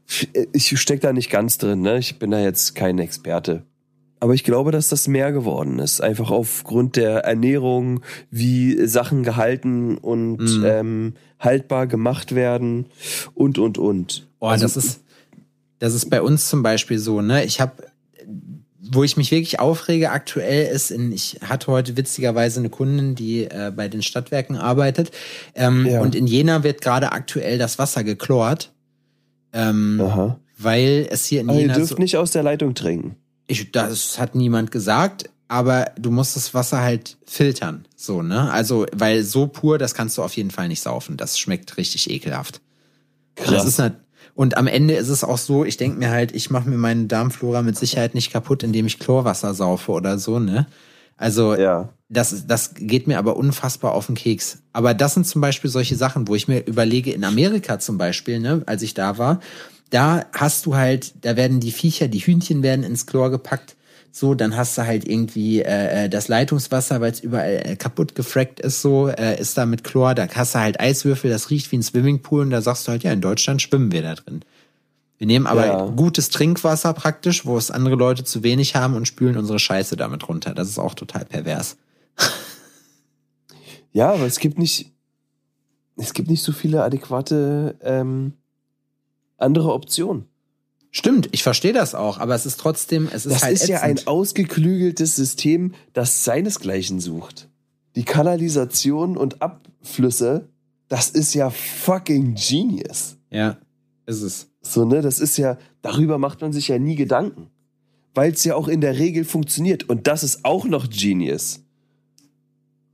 Ich 0.52 0.78
stecke 0.78 1.00
da 1.00 1.12
nicht 1.14 1.30
ganz 1.30 1.56
drin, 1.56 1.80
ne? 1.80 1.98
Ich 1.98 2.18
bin 2.18 2.30
da 2.30 2.38
jetzt 2.38 2.74
kein 2.74 2.98
Experte. 2.98 3.62
Aber 4.18 4.32
ich 4.34 4.44
glaube, 4.44 4.70
dass 4.72 4.88
das 4.88 5.08
mehr 5.08 5.30
geworden 5.32 5.78
ist. 5.78 6.00
Einfach 6.00 6.30
aufgrund 6.30 6.96
der 6.96 7.18
Ernährung, 7.24 8.00
wie 8.30 8.86
Sachen 8.86 9.22
gehalten 9.22 9.98
und 9.98 10.38
Mhm. 10.58 10.64
ähm, 10.64 11.14
haltbar 11.38 11.86
gemacht 11.86 12.34
werden 12.34 12.86
und, 13.34 13.58
und, 13.58 13.76
und. 13.78 14.26
Oh, 14.40 14.46
Also- 14.46 14.64
das 14.64 14.76
ist, 14.76 15.00
das 15.78 15.92
ist 15.94 16.08
bei 16.08 16.22
uns 16.22 16.48
zum 16.48 16.62
Beispiel 16.62 16.98
so, 16.98 17.20
ne? 17.20 17.44
Ich 17.44 17.60
habe, 17.60 17.72
wo 18.90 19.04
ich 19.04 19.18
mich 19.18 19.30
wirklich 19.32 19.60
aufrege 19.60 20.10
aktuell 20.10 20.72
ist, 20.74 20.90
in, 20.90 21.12
ich 21.12 21.40
hatte 21.42 21.66
heute 21.66 21.96
witzigerweise 21.98 22.60
eine 22.60 22.70
Kundin, 22.70 23.14
die 23.16 23.44
äh, 23.44 23.70
bei 23.74 23.88
den 23.88 24.00
Stadtwerken 24.02 24.56
arbeitet, 24.56 25.10
ähm, 25.54 25.86
Ja. 25.86 26.00
und 26.00 26.14
in 26.14 26.26
Jena 26.26 26.62
wird 26.62 26.80
gerade 26.80 27.12
aktuell 27.12 27.58
das 27.58 27.78
Wasser 27.78 28.02
geklort, 28.04 28.72
ähm, 29.52 30.00
Aha. 30.00 30.38
weil 30.56 31.06
es 31.10 31.26
hier 31.26 31.40
in 31.42 31.48
Aber 31.50 31.58
ihr 31.58 31.62
Jena 31.66 31.74
dürft 31.74 31.90
so, 31.90 31.96
nicht 31.98 32.16
aus 32.16 32.30
der 32.30 32.42
Leitung 32.44 32.74
trinken. 32.74 33.16
Ich, 33.46 33.70
das 33.72 34.18
hat 34.18 34.34
niemand 34.34 34.70
gesagt, 34.70 35.30
aber 35.48 35.92
du 35.98 36.10
musst 36.10 36.34
das 36.34 36.54
Wasser 36.54 36.80
halt 36.80 37.16
filtern, 37.26 37.86
so, 37.94 38.22
ne? 38.22 38.50
Also, 38.50 38.86
weil 38.92 39.22
so 39.22 39.46
pur, 39.46 39.78
das 39.78 39.94
kannst 39.94 40.18
du 40.18 40.22
auf 40.22 40.36
jeden 40.36 40.50
Fall 40.50 40.68
nicht 40.68 40.82
saufen. 40.82 41.16
Das 41.16 41.38
schmeckt 41.38 41.76
richtig 41.76 42.10
ekelhaft. 42.10 42.60
Das 43.36 43.64
ist 43.64 43.78
halt, 43.78 43.94
und 44.34 44.56
am 44.56 44.66
Ende 44.66 44.94
ist 44.94 45.08
es 45.08 45.22
auch 45.24 45.38
so, 45.38 45.64
ich 45.64 45.76
denke 45.76 45.98
mir 45.98 46.10
halt, 46.10 46.34
ich 46.34 46.50
mache 46.50 46.68
mir 46.68 46.76
meine 46.76 47.06
Darmflora 47.06 47.62
mit 47.62 47.78
Sicherheit 47.78 48.14
nicht 48.14 48.32
kaputt, 48.32 48.62
indem 48.62 48.86
ich 48.86 48.98
Chlorwasser 48.98 49.54
saufe 49.54 49.92
oder 49.92 50.18
so, 50.18 50.38
ne? 50.38 50.66
Also 51.16 51.54
Ja. 51.54 51.88
das, 52.08 52.46
das 52.46 52.74
geht 52.74 53.06
mir 53.06 53.18
aber 53.18 53.36
unfassbar 53.36 53.92
auf 53.92 54.06
den 54.06 54.16
Keks. 54.16 54.58
Aber 54.72 54.94
das 54.94 55.14
sind 55.14 55.26
zum 55.26 55.40
Beispiel 55.40 55.70
solche 55.70 55.96
Sachen, 55.96 56.28
wo 56.28 56.34
ich 56.34 56.48
mir 56.48 56.66
überlege, 56.66 57.12
in 57.12 57.24
Amerika 57.24 57.78
zum 57.78 57.98
Beispiel, 57.98 58.40
ne, 58.40 58.62
als 58.66 58.82
ich 58.82 58.94
da 58.94 59.16
war, 59.16 59.40
da 59.90 60.26
hast 60.32 60.66
du 60.66 60.76
halt, 60.76 61.14
da 61.24 61.36
werden 61.36 61.60
die 61.60 61.70
Viecher, 61.70 62.08
die 62.08 62.18
Hühnchen 62.18 62.62
werden 62.62 62.84
ins 62.84 63.06
Chlor 63.06 63.30
gepackt. 63.30 63.76
So, 64.10 64.34
dann 64.34 64.56
hast 64.56 64.78
du 64.78 64.86
halt 64.86 65.06
irgendwie 65.06 65.60
äh, 65.60 66.04
äh 66.04 66.08
das 66.08 66.28
Leitungswasser, 66.28 67.00
weil 67.00 67.12
es 67.12 67.20
überall 67.20 67.62
äh, 67.64 67.76
kaputt 67.76 68.14
gefrackt 68.14 68.60
ist, 68.60 68.80
so, 68.80 69.08
äh, 69.08 69.38
ist 69.38 69.58
da 69.58 69.66
mit 69.66 69.84
Chlor. 69.84 70.14
Da 70.14 70.26
hast 70.34 70.54
du 70.54 70.58
halt 70.58 70.80
Eiswürfel, 70.80 71.30
das 71.30 71.50
riecht 71.50 71.70
wie 71.70 71.76
ein 71.76 71.82
Swimmingpool 71.82 72.40
und 72.40 72.50
da 72.50 72.62
sagst 72.62 72.88
du 72.88 72.92
halt, 72.92 73.02
ja, 73.02 73.12
in 73.12 73.20
Deutschland 73.20 73.60
schwimmen 73.60 73.92
wir 73.92 74.02
da 74.02 74.14
drin. 74.14 74.42
Wir 75.18 75.26
nehmen 75.26 75.46
aber 75.46 75.66
ja. 75.66 75.86
gutes 75.86 76.30
Trinkwasser 76.30 76.92
praktisch, 76.92 77.46
wo 77.46 77.56
es 77.56 77.70
andere 77.70 77.94
Leute 77.94 78.24
zu 78.24 78.42
wenig 78.42 78.74
haben 78.74 78.94
und 78.94 79.06
spülen 79.06 79.36
unsere 79.36 79.58
Scheiße 79.58 79.96
damit 79.96 80.28
runter. 80.28 80.54
Das 80.54 80.68
ist 80.68 80.78
auch 80.78 80.94
total 80.94 81.24
pervers. 81.24 81.76
ja, 83.92 84.12
aber 84.12 84.26
es 84.26 84.38
gibt 84.38 84.58
nicht, 84.58 84.92
es 85.96 86.12
gibt 86.12 86.28
nicht 86.28 86.42
so 86.42 86.52
viele 86.52 86.82
adäquate 86.82 87.76
ähm, 87.82 88.34
andere 89.36 89.72
Optionen. 89.72 90.26
Stimmt, 90.90 91.28
ich 91.32 91.42
verstehe 91.42 91.74
das 91.74 91.94
auch, 91.94 92.18
aber 92.18 92.34
es 92.34 92.46
ist 92.46 92.58
trotzdem, 92.58 93.08
es 93.12 93.26
ist 93.26 93.34
das 93.34 93.42
halt. 93.42 93.54
Das 93.54 93.62
ist 93.62 93.68
ätzend. 93.68 93.78
ja 93.78 93.82
ein 93.82 94.06
ausgeklügeltes 94.06 95.14
System, 95.14 95.74
das 95.92 96.24
seinesgleichen 96.24 97.00
sucht. 97.00 97.50
Die 97.96 98.04
Kanalisation 98.04 99.16
und 99.16 99.42
Abflüsse, 99.42 100.48
das 100.88 101.10
ist 101.10 101.34
ja 101.34 101.50
fucking 101.50 102.34
genius. 102.34 103.18
Ja, 103.30 103.58
ist 104.06 104.22
es. 104.22 104.48
So, 104.62 104.84
ne, 104.84 105.02
das 105.02 105.20
ist 105.20 105.36
ja, 105.36 105.58
darüber 105.82 106.18
macht 106.18 106.40
man 106.40 106.52
sich 106.52 106.68
ja 106.68 106.78
nie 106.78 106.96
Gedanken. 106.96 107.50
Weil 108.14 108.32
es 108.32 108.44
ja 108.44 108.54
auch 108.54 108.68
in 108.68 108.80
der 108.80 108.98
Regel 108.98 109.24
funktioniert. 109.24 109.88
Und 109.88 110.06
das 110.06 110.22
ist 110.24 110.44
auch 110.44 110.64
noch 110.64 110.88
genius. 110.88 111.60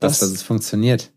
Dass, 0.00 0.18
dass 0.18 0.30
es 0.30 0.42
funktioniert. 0.42 1.12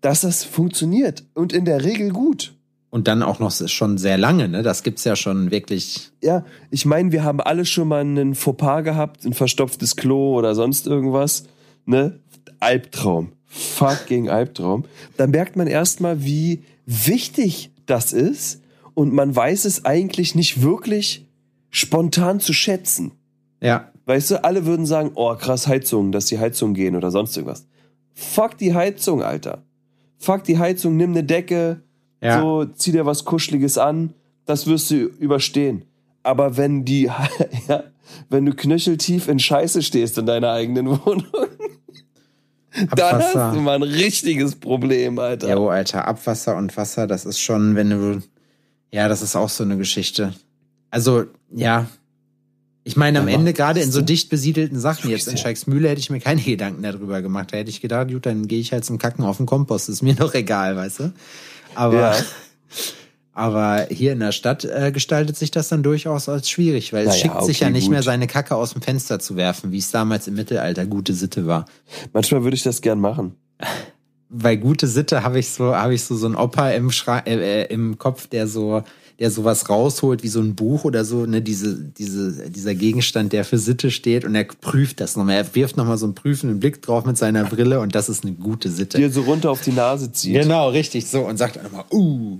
Dass 0.00 0.22
das 0.22 0.44
funktioniert. 0.44 1.24
Und 1.34 1.52
in 1.52 1.66
der 1.66 1.84
Regel 1.84 2.10
gut. 2.10 2.54
Und 2.92 3.08
dann 3.08 3.22
auch 3.22 3.38
noch 3.38 3.50
schon 3.50 3.96
sehr 3.96 4.18
lange, 4.18 4.48
ne? 4.50 4.62
Das 4.62 4.82
gibt's 4.82 5.04
ja 5.04 5.16
schon 5.16 5.50
wirklich. 5.50 6.10
Ja, 6.22 6.44
ich 6.70 6.84
meine, 6.84 7.10
wir 7.10 7.24
haben 7.24 7.40
alle 7.40 7.64
schon 7.64 7.88
mal 7.88 8.02
einen 8.02 8.34
Fauxpas 8.34 8.82
gehabt, 8.82 9.24
ein 9.24 9.32
verstopftes 9.32 9.96
Klo 9.96 10.36
oder 10.36 10.54
sonst 10.54 10.86
irgendwas, 10.86 11.44
ne? 11.86 12.20
Albtraum. 12.60 13.32
Fucking 13.46 14.28
Albtraum. 14.28 14.84
Dann 15.16 15.30
merkt 15.30 15.56
man 15.56 15.68
erstmal, 15.68 16.22
wie 16.22 16.64
wichtig 16.84 17.70
das 17.86 18.12
ist 18.12 18.60
und 18.92 19.14
man 19.14 19.34
weiß 19.34 19.64
es 19.64 19.86
eigentlich 19.86 20.34
nicht 20.34 20.60
wirklich 20.60 21.26
spontan 21.70 22.40
zu 22.40 22.52
schätzen. 22.52 23.12
Ja. 23.62 23.90
Weißt 24.04 24.32
du, 24.32 24.44
alle 24.44 24.66
würden 24.66 24.84
sagen, 24.84 25.12
oh 25.14 25.34
krass, 25.36 25.66
Heizung, 25.66 26.12
dass 26.12 26.26
die 26.26 26.38
Heizung 26.38 26.74
gehen 26.74 26.94
oder 26.94 27.10
sonst 27.10 27.34
irgendwas. 27.38 27.66
Fuck 28.12 28.58
die 28.58 28.74
Heizung, 28.74 29.22
Alter. 29.22 29.62
Fuck 30.18 30.44
die 30.44 30.58
Heizung, 30.58 30.98
nimm 30.98 31.12
eine 31.12 31.24
Decke, 31.24 31.80
ja. 32.22 32.40
So, 32.40 32.64
zieh 32.64 32.92
dir 32.92 33.04
was 33.04 33.24
Kuscheliges 33.24 33.78
an, 33.78 34.14
das 34.46 34.66
wirst 34.66 34.90
du 34.90 34.94
überstehen. 34.94 35.84
Aber 36.22 36.56
wenn 36.56 36.84
die, 36.84 37.10
ja, 37.68 37.84
wenn 38.30 38.46
du 38.46 38.54
knöcheltief 38.54 39.28
in 39.28 39.38
Scheiße 39.38 39.82
stehst 39.82 40.18
in 40.18 40.26
deiner 40.26 40.52
eigenen 40.52 40.88
Wohnung, 41.04 41.26
dann 42.96 43.22
hast 43.22 43.34
du 43.34 43.60
mal 43.60 43.74
ein 43.74 43.82
richtiges 43.82 44.54
Problem, 44.54 45.18
Alter. 45.18 45.52
Jo, 45.52 45.68
Alter, 45.68 46.08
Abwasser 46.08 46.56
und 46.56 46.74
Wasser, 46.76 47.06
das 47.06 47.26
ist 47.26 47.38
schon, 47.38 47.74
wenn 47.74 47.90
du, 47.90 48.22
ja, 48.90 49.08
das 49.08 49.20
ist 49.20 49.36
auch 49.36 49.50
so 49.50 49.64
eine 49.64 49.76
Geschichte. 49.76 50.32
Also, 50.90 51.24
ja. 51.50 51.86
Ich 52.84 52.96
meine, 52.96 53.20
am 53.20 53.28
ja, 53.28 53.34
Ende 53.34 53.52
gerade 53.52 53.80
in 53.80 53.92
so 53.92 54.00
dicht 54.00 54.28
besiedelten 54.28 54.80
Sachen, 54.80 55.10
jetzt 55.10 55.28
in 55.28 55.36
Scheiksmühle 55.36 55.88
hätte 55.88 56.00
ich 56.00 56.10
mir 56.10 56.18
keine 56.18 56.40
Gedanken 56.40 56.82
darüber 56.82 57.22
gemacht. 57.22 57.52
Da 57.52 57.58
hätte 57.58 57.70
ich 57.70 57.80
gedacht, 57.80 58.10
gut, 58.10 58.26
dann 58.26 58.48
gehe 58.48 58.58
ich 58.58 58.72
halt 58.72 58.84
zum 58.84 58.98
Kacken 58.98 59.24
auf 59.24 59.36
den 59.36 59.46
Kompost, 59.46 59.88
ist 59.88 60.02
mir 60.02 60.14
doch 60.14 60.34
egal, 60.34 60.74
weißt 60.74 61.00
du? 61.00 61.12
Aber, 61.74 62.16
ja. 62.16 62.16
aber 63.32 63.86
hier 63.90 64.12
in 64.12 64.20
der 64.20 64.32
Stadt 64.32 64.64
äh, 64.64 64.92
gestaltet 64.92 65.36
sich 65.36 65.50
das 65.50 65.68
dann 65.68 65.82
durchaus 65.82 66.28
als 66.28 66.48
schwierig, 66.48 66.92
weil 66.92 67.02
es 67.02 67.08
naja, 67.08 67.20
schickt 67.20 67.36
okay, 67.36 67.44
sich 67.46 67.60
ja 67.60 67.70
nicht 67.70 67.84
gut. 67.84 67.92
mehr, 67.92 68.02
seine 68.02 68.26
Kacke 68.26 68.54
aus 68.54 68.72
dem 68.72 68.82
Fenster 68.82 69.18
zu 69.18 69.36
werfen, 69.36 69.72
wie 69.72 69.78
es 69.78 69.90
damals 69.90 70.28
im 70.28 70.34
Mittelalter 70.34 70.86
gute 70.86 71.14
Sitte 71.14 71.46
war. 71.46 71.66
Manchmal 72.12 72.44
würde 72.44 72.56
ich 72.56 72.62
das 72.62 72.80
gern 72.80 73.00
machen. 73.00 73.36
Bei 74.28 74.56
gute 74.56 74.86
Sitte 74.86 75.22
habe 75.22 75.38
ich 75.38 75.50
so, 75.50 75.74
habe 75.76 75.94
ich 75.94 76.04
so 76.04 76.16
so 76.16 76.26
ein 76.26 76.36
Opa 76.36 76.70
im, 76.70 76.90
Schra 76.90 77.18
äh, 77.20 77.62
äh, 77.62 77.66
im 77.72 77.98
Kopf, 77.98 78.26
der 78.26 78.46
so 78.46 78.82
der 79.18 79.30
sowas 79.30 79.68
rausholt 79.68 80.22
wie 80.22 80.28
so 80.28 80.40
ein 80.40 80.54
Buch 80.54 80.84
oder 80.84 81.04
so, 81.04 81.26
ne, 81.26 81.42
diese, 81.42 81.76
diese, 81.78 82.50
dieser 82.50 82.74
Gegenstand, 82.74 83.32
der 83.32 83.44
für 83.44 83.58
Sitte 83.58 83.90
steht 83.90 84.24
und 84.24 84.34
er 84.34 84.44
prüft 84.44 85.00
das 85.00 85.16
nochmal. 85.16 85.36
Er 85.36 85.54
wirft 85.54 85.76
nochmal 85.76 85.98
so 85.98 86.06
einen 86.06 86.14
prüfenden 86.14 86.60
Blick 86.60 86.82
drauf 86.82 87.04
mit 87.04 87.16
seiner 87.16 87.44
Brille 87.44 87.80
und 87.80 87.94
das 87.94 88.08
ist 88.08 88.24
eine 88.24 88.34
gute 88.34 88.70
Sitte. 88.70 88.98
Die 88.98 89.04
er 89.04 89.10
so 89.10 89.22
runter 89.22 89.50
auf 89.50 89.62
die 89.62 89.72
Nase 89.72 90.12
zieht. 90.12 90.34
Genau, 90.34 90.68
richtig, 90.70 91.06
so 91.06 91.20
und 91.26 91.36
sagt 91.36 91.56
dann 91.56 91.64
nochmal, 91.64 91.84
uh, 91.92 92.38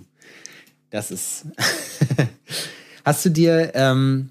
das 0.91 1.11
ist. 1.11 1.47
Hast 3.05 3.25
du 3.25 3.31
dir, 3.31 3.73
ähm, 3.75 4.31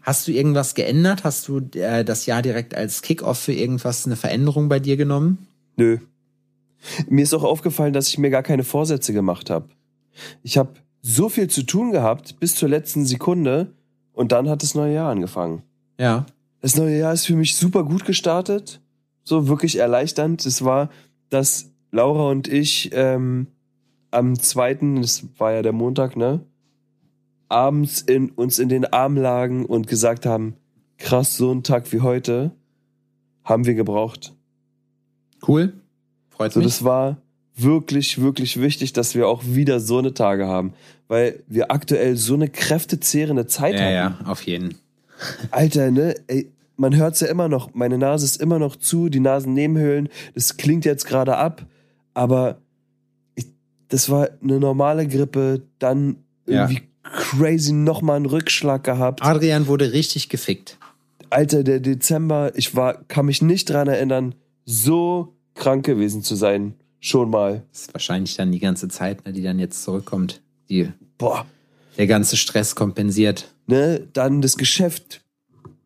hast 0.00 0.28
du 0.28 0.32
irgendwas 0.32 0.74
geändert? 0.74 1.24
Hast 1.24 1.48
du 1.48 1.60
äh, 1.74 2.04
das 2.04 2.26
Jahr 2.26 2.42
direkt 2.42 2.74
als 2.74 3.02
Kickoff 3.02 3.38
für 3.38 3.52
irgendwas 3.52 4.06
eine 4.06 4.16
Veränderung 4.16 4.68
bei 4.68 4.78
dir 4.78 4.96
genommen? 4.96 5.46
Nö. 5.76 5.98
Mir 7.08 7.22
ist 7.22 7.34
auch 7.34 7.44
aufgefallen, 7.44 7.92
dass 7.92 8.08
ich 8.08 8.18
mir 8.18 8.30
gar 8.30 8.42
keine 8.42 8.64
Vorsätze 8.64 9.12
gemacht 9.12 9.50
habe. 9.50 9.68
Ich 10.42 10.58
habe 10.58 10.74
so 11.02 11.28
viel 11.28 11.48
zu 11.48 11.64
tun 11.64 11.90
gehabt 11.90 12.38
bis 12.40 12.54
zur 12.54 12.68
letzten 12.68 13.04
Sekunde 13.04 13.72
und 14.12 14.32
dann 14.32 14.48
hat 14.48 14.62
das 14.62 14.74
neue 14.74 14.94
Jahr 14.94 15.10
angefangen. 15.10 15.62
Ja. 15.98 16.26
Das 16.60 16.76
neue 16.76 16.96
Jahr 16.96 17.12
ist 17.12 17.26
für 17.26 17.34
mich 17.34 17.56
super 17.56 17.84
gut 17.84 18.04
gestartet, 18.04 18.80
so 19.24 19.48
wirklich 19.48 19.76
erleichternd. 19.76 20.46
Es 20.46 20.64
war, 20.64 20.90
dass 21.28 21.72
Laura 21.90 22.30
und 22.30 22.46
ich 22.46 22.90
ähm, 22.92 23.48
am 24.12 24.38
zweiten, 24.38 25.02
das 25.02 25.24
war 25.38 25.52
ja 25.52 25.62
der 25.62 25.72
Montag, 25.72 26.16
ne, 26.16 26.40
abends 27.48 28.00
in 28.00 28.30
uns 28.30 28.58
in 28.58 28.68
den 28.68 28.84
Arm 28.84 29.16
lagen 29.16 29.66
und 29.66 29.88
gesagt 29.88 30.24
haben, 30.24 30.54
krass, 30.98 31.36
so 31.36 31.52
ein 31.52 31.64
Tag 31.64 31.92
wie 31.92 32.00
heute 32.00 32.52
haben 33.44 33.66
wir 33.66 33.74
gebraucht. 33.74 34.34
Cool. 35.46 35.74
Freut 36.30 36.52
so, 36.52 36.60
mich. 36.60 36.68
Das 36.68 36.84
war 36.84 37.16
wirklich, 37.56 38.20
wirklich 38.20 38.60
wichtig, 38.60 38.92
dass 38.92 39.14
wir 39.14 39.28
auch 39.28 39.42
wieder 39.44 39.80
so 39.80 39.98
eine 39.98 40.14
Tage 40.14 40.46
haben, 40.46 40.72
weil 41.08 41.42
wir 41.46 41.70
aktuell 41.70 42.16
so 42.16 42.34
eine 42.34 42.48
kräftezehrende 42.48 43.46
Zeit 43.46 43.74
ja, 43.74 43.80
haben. 43.80 43.92
Ja, 43.94 44.18
auf 44.26 44.42
jeden. 44.42 44.76
Alter, 45.50 45.90
ne? 45.90 46.14
Ey, 46.26 46.50
man 46.76 46.96
hört's 46.96 47.20
ja 47.20 47.28
immer 47.28 47.48
noch. 47.48 47.74
Meine 47.74 47.98
Nase 47.98 48.24
ist 48.24 48.40
immer 48.40 48.58
noch 48.58 48.76
zu, 48.76 49.08
die 49.08 49.20
Nasennebenhöhlen. 49.20 50.08
Das 50.34 50.56
klingt 50.56 50.84
jetzt 50.84 51.04
gerade 51.04 51.36
ab, 51.36 51.66
aber 52.14 52.58
ich, 53.34 53.46
das 53.88 54.10
war 54.10 54.30
eine 54.42 54.58
normale 54.58 55.06
Grippe, 55.06 55.62
dann 55.78 56.16
irgendwie 56.46 56.80
ja. 56.82 57.10
crazy 57.10 57.72
nochmal 57.72 58.16
einen 58.16 58.26
Rückschlag 58.26 58.84
gehabt. 58.84 59.22
Adrian 59.22 59.66
wurde 59.66 59.92
richtig 59.92 60.28
gefickt. 60.28 60.78
Alter, 61.30 61.62
der 61.62 61.80
Dezember, 61.80 62.52
ich 62.56 62.74
war, 62.74 63.04
kann 63.04 63.26
mich 63.26 63.42
nicht 63.42 63.70
dran 63.70 63.88
erinnern, 63.88 64.34
so 64.64 65.34
krank 65.54 65.84
gewesen 65.84 66.22
zu 66.22 66.34
sein 66.34 66.74
schon 67.02 67.28
mal. 67.28 67.62
Das 67.72 67.82
ist 67.82 67.94
wahrscheinlich 67.94 68.36
dann 68.36 68.52
die 68.52 68.60
ganze 68.60 68.88
Zeit, 68.88 69.26
ne, 69.26 69.32
die 69.32 69.42
dann 69.42 69.58
jetzt 69.58 69.82
zurückkommt. 69.82 70.40
Die, 70.70 70.90
Boah. 71.18 71.44
Der 71.98 72.06
ganze 72.06 72.38
Stress 72.38 72.74
kompensiert. 72.74 73.52
Ne, 73.66 74.08
dann 74.14 74.40
das 74.40 74.56
Geschäft 74.56 75.20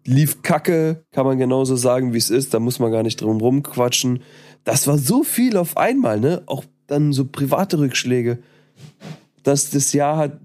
lief 0.04 0.42
kacke, 0.42 1.04
kann 1.10 1.26
man 1.26 1.38
genauso 1.38 1.74
sagen, 1.74 2.12
wie 2.12 2.18
es 2.18 2.30
ist. 2.30 2.54
Da 2.54 2.60
muss 2.60 2.78
man 2.78 2.92
gar 2.92 3.02
nicht 3.02 3.20
drum 3.20 3.40
rumquatschen. 3.40 4.22
Das 4.62 4.86
war 4.86 4.98
so 4.98 5.24
viel 5.24 5.56
auf 5.56 5.76
einmal, 5.76 6.20
ne? 6.20 6.42
Auch 6.46 6.64
dann 6.86 7.12
so 7.12 7.24
private 7.24 7.78
Rückschläge. 7.80 8.38
Dass 9.42 9.70
das 9.70 9.92
Jahr 9.92 10.16
hat 10.16 10.40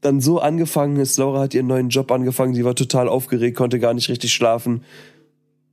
dann 0.00 0.20
so 0.20 0.40
angefangen 0.40 0.96
ist. 0.96 1.16
Laura 1.16 1.40
hat 1.40 1.54
ihren 1.54 1.66
neuen 1.66 1.88
Job 1.88 2.12
angefangen. 2.12 2.54
Sie 2.54 2.64
war 2.64 2.74
total 2.74 3.08
aufgeregt, 3.08 3.56
konnte 3.56 3.78
gar 3.78 3.94
nicht 3.94 4.08
richtig 4.10 4.32
schlafen. 4.32 4.82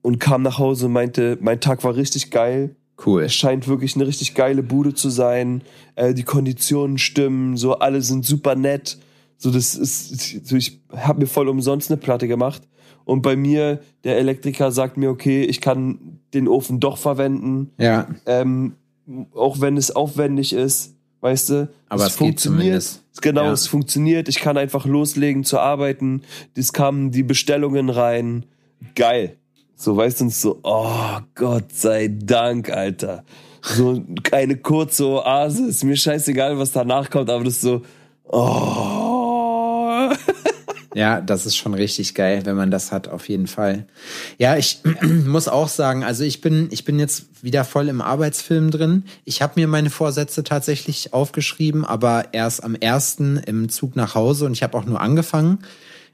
Und 0.02 0.20
kam 0.20 0.44
nach 0.44 0.60
Hause 0.60 0.86
und 0.86 0.94
meinte, 0.94 1.38
mein 1.42 1.60
Tag 1.60 1.84
war 1.84 1.96
richtig 1.96 2.32
geil. 2.32 2.76
Cool. 3.04 3.24
Es 3.24 3.34
scheint 3.34 3.68
wirklich 3.68 3.96
eine 3.96 4.08
richtig 4.08 4.36
geile 4.36 4.64
Bude 4.64 4.94
zu 4.94 5.10
sein. 5.10 5.62
Äh, 5.96 6.14
die 6.14 6.24
Konditionen 6.24 6.98
stimmen, 6.98 7.58
so 7.58 7.80
alle 7.80 8.02
sind 8.02 8.26
super 8.26 8.56
nett. 8.56 8.98
So 9.38 9.52
das 9.52 9.76
ist, 9.76 10.46
so 10.48 10.56
ich 10.56 10.82
habe 10.92 11.20
mir 11.20 11.28
voll 11.28 11.50
umsonst 11.50 11.92
eine 11.92 11.98
Platte 11.98 12.28
gemacht. 12.28 12.62
Und 13.04 13.22
bei 13.22 13.36
mir 13.36 13.82
der 14.04 14.18
Elektriker 14.18 14.72
sagt 14.72 14.98
mir, 14.98 15.10
okay, 15.10 15.44
ich 15.44 15.62
kann 15.62 16.20
den 16.34 16.48
Ofen 16.48 16.80
doch 16.80 16.98
verwenden. 16.98 17.72
Ja. 17.78 18.08
Ähm, 18.26 18.76
auch 19.34 19.62
wenn 19.62 19.78
es 19.78 19.92
aufwendig 19.92 20.54
ist, 20.54 20.96
weißt 21.22 21.50
du. 21.50 21.70
Aber 21.90 22.04
es, 22.04 22.12
es 22.12 22.16
funktioniert. 22.16 23.00
Genau, 23.22 23.44
ja. 23.44 23.52
es 23.52 23.68
funktioniert. 23.68 24.28
Ich 24.30 24.40
kann 24.40 24.58
einfach 24.58 24.86
loslegen 24.86 25.44
zu 25.44 25.60
arbeiten. 25.60 26.24
Es 26.56 26.74
kamen 26.74 27.12
die 27.12 27.24
Bestellungen 27.24 27.90
rein. 27.90 28.46
Geil. 28.96 29.38
So, 29.76 29.98
weißt 29.98 30.22
du, 30.22 30.30
so, 30.30 30.60
oh 30.64 31.20
Gott 31.36 31.74
sei 31.74 32.08
Dank, 32.08 32.70
Alter. 32.70 33.24
So 33.62 34.04
keine 34.24 34.58
kurze 34.58 35.06
Oase, 35.06 35.68
ist 35.68 35.84
mir 35.84 35.98
scheißegal, 35.98 36.58
was 36.58 36.72
danach 36.72 37.10
kommt, 37.10 37.30
aber 37.30 37.44
das 37.44 37.56
ist 37.56 37.62
so, 37.62 37.82
oh. 38.26 38.96
Ja, 40.96 41.20
das 41.20 41.46
ist 41.46 41.58
schon 41.58 41.74
richtig 41.74 42.16
geil, 42.16 42.46
wenn 42.46 42.56
man 42.56 42.72
das 42.72 42.94
hat, 42.94 43.10
auf 43.10 43.28
jeden 43.28 43.48
Fall. 43.48 43.86
Ja, 44.38 44.56
ich 44.56 44.80
muss 45.02 45.50
auch 45.50 45.68
sagen, 45.68 46.06
also 46.06 46.24
ich 46.24 46.40
bin, 46.40 46.70
ich 46.72 46.86
bin 46.86 47.00
jetzt 47.00 47.44
wieder 47.44 47.66
voll 47.66 47.90
im 47.90 48.00
Arbeitsfilm 48.00 48.72
drin. 48.72 49.04
Ich 49.26 49.42
habe 49.42 49.60
mir 49.60 49.68
meine 49.68 49.90
Vorsätze 49.90 50.46
tatsächlich 50.46 51.14
aufgeschrieben, 51.14 51.84
aber 51.84 52.34
erst 52.34 52.64
am 52.64 52.76
ersten 52.76 53.36
im 53.36 53.68
Zug 53.68 53.98
nach 53.98 54.16
Hause 54.16 54.46
und 54.46 54.54
ich 54.54 54.64
habe 54.64 54.78
auch 54.78 54.86
nur 54.86 55.02
angefangen. 55.02 55.60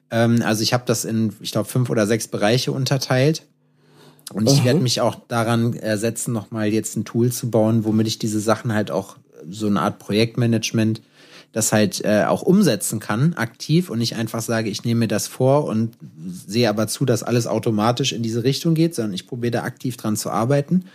Ähm, 0.10 0.42
also 0.44 0.64
ich 0.64 0.74
habe 0.74 0.84
das 0.88 1.06
in, 1.06 1.32
ich 1.42 1.52
glaube, 1.52 1.70
fünf 1.70 1.92
oder 1.92 2.08
sechs 2.08 2.28
Bereiche 2.28 2.72
unterteilt. 2.72 3.46
Und 4.34 4.50
ich 4.50 4.60
Aha. 4.60 4.66
werde 4.66 4.80
mich 4.80 5.02
auch 5.02 5.16
daran 5.28 5.74
äh, 5.74 5.98
setzen, 5.98 6.34
nochmal 6.34 6.68
jetzt 6.68 6.96
ein 6.96 7.06
Tool 7.06 7.32
zu 7.32 7.50
bauen, 7.50 7.84
womit 7.86 8.08
ich 8.08 8.20
diese 8.20 8.40
Sachen 8.40 8.74
halt 8.74 8.92
auch 8.92 9.18
so 9.50 9.68
eine 9.68 9.82
Art 9.82 10.00
Projektmanagement 10.00 11.02
das 11.52 11.74
halt 11.74 12.04
äh, 12.06 12.24
auch 12.24 12.44
umsetzen 12.44 13.00
kann, 13.00 13.34
aktiv 13.34 13.90
und 13.90 14.00
nicht 14.00 14.16
einfach 14.16 14.42
sage, 14.42 14.70
ich 14.70 14.86
nehme 14.86 15.02
mir 15.02 15.08
das 15.08 15.28
vor 15.28 15.66
und 15.66 15.96
sehe 16.48 16.70
aber 16.70 16.88
zu, 16.88 17.04
dass 17.06 17.24
alles 17.24 17.46
automatisch 17.46 18.14
in 18.14 18.24
diese 18.24 18.44
Richtung 18.44 18.74
geht, 18.74 18.96
sondern 18.96 19.14
ich 19.14 19.28
probiere 19.28 19.52
da 19.52 19.64
aktiv 19.64 19.98
dran 19.98 20.16
zu 20.16 20.30
arbeiten. 20.30 20.86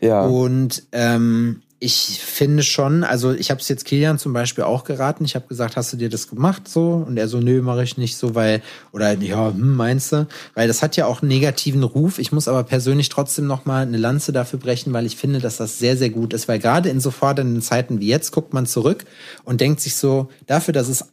Ja. 0.00 0.24
Und 0.24 0.84
ähm, 0.92 1.62
ich 1.80 2.20
finde 2.20 2.64
schon, 2.64 3.04
also 3.04 3.32
ich 3.32 3.50
habe 3.50 3.60
es 3.60 3.68
jetzt 3.68 3.84
Kilian 3.84 4.18
zum 4.18 4.32
Beispiel 4.32 4.64
auch 4.64 4.82
geraten. 4.82 5.24
Ich 5.24 5.36
habe 5.36 5.46
gesagt, 5.46 5.76
hast 5.76 5.92
du 5.92 5.96
dir 5.96 6.08
das 6.08 6.28
gemacht 6.28 6.68
so? 6.68 7.04
Und 7.06 7.16
er 7.16 7.28
so, 7.28 7.38
nö, 7.38 7.62
mache 7.62 7.84
ich 7.84 7.96
nicht 7.96 8.16
so, 8.16 8.34
weil, 8.34 8.62
oder 8.90 9.12
ja, 9.12 9.50
hm, 9.50 9.76
meinst 9.76 10.12
du? 10.12 10.26
Weil 10.54 10.66
das 10.66 10.82
hat 10.82 10.96
ja 10.96 11.06
auch 11.06 11.22
einen 11.22 11.28
negativen 11.28 11.84
Ruf. 11.84 12.18
Ich 12.18 12.32
muss 12.32 12.48
aber 12.48 12.64
persönlich 12.64 13.10
trotzdem 13.10 13.46
noch 13.46 13.64
mal 13.64 13.82
eine 13.82 13.96
Lanze 13.96 14.32
dafür 14.32 14.58
brechen, 14.58 14.92
weil 14.92 15.06
ich 15.06 15.16
finde, 15.16 15.38
dass 15.38 15.58
das 15.58 15.78
sehr, 15.78 15.96
sehr 15.96 16.10
gut 16.10 16.32
ist. 16.32 16.48
Weil 16.48 16.58
gerade 16.58 16.88
in 16.88 17.00
so 17.00 17.12
fordernden 17.12 17.62
Zeiten 17.62 18.00
wie 18.00 18.08
jetzt 18.08 18.32
guckt 18.32 18.52
man 18.52 18.66
zurück 18.66 19.04
und 19.44 19.60
denkt 19.60 19.80
sich 19.80 19.94
so, 19.94 20.30
dafür, 20.46 20.74
dass 20.74 20.88
es 20.88 21.04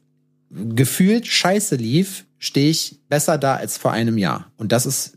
gefühlt 0.49 1.27
scheiße 1.27 1.75
lief, 1.75 2.25
stehe 2.39 2.71
ich 2.71 3.01
besser 3.07 3.37
da 3.37 3.55
als 3.55 3.77
vor 3.77 3.91
einem 3.91 4.17
Jahr. 4.17 4.51
Und 4.57 4.71
das 4.71 4.87
ist 4.87 5.14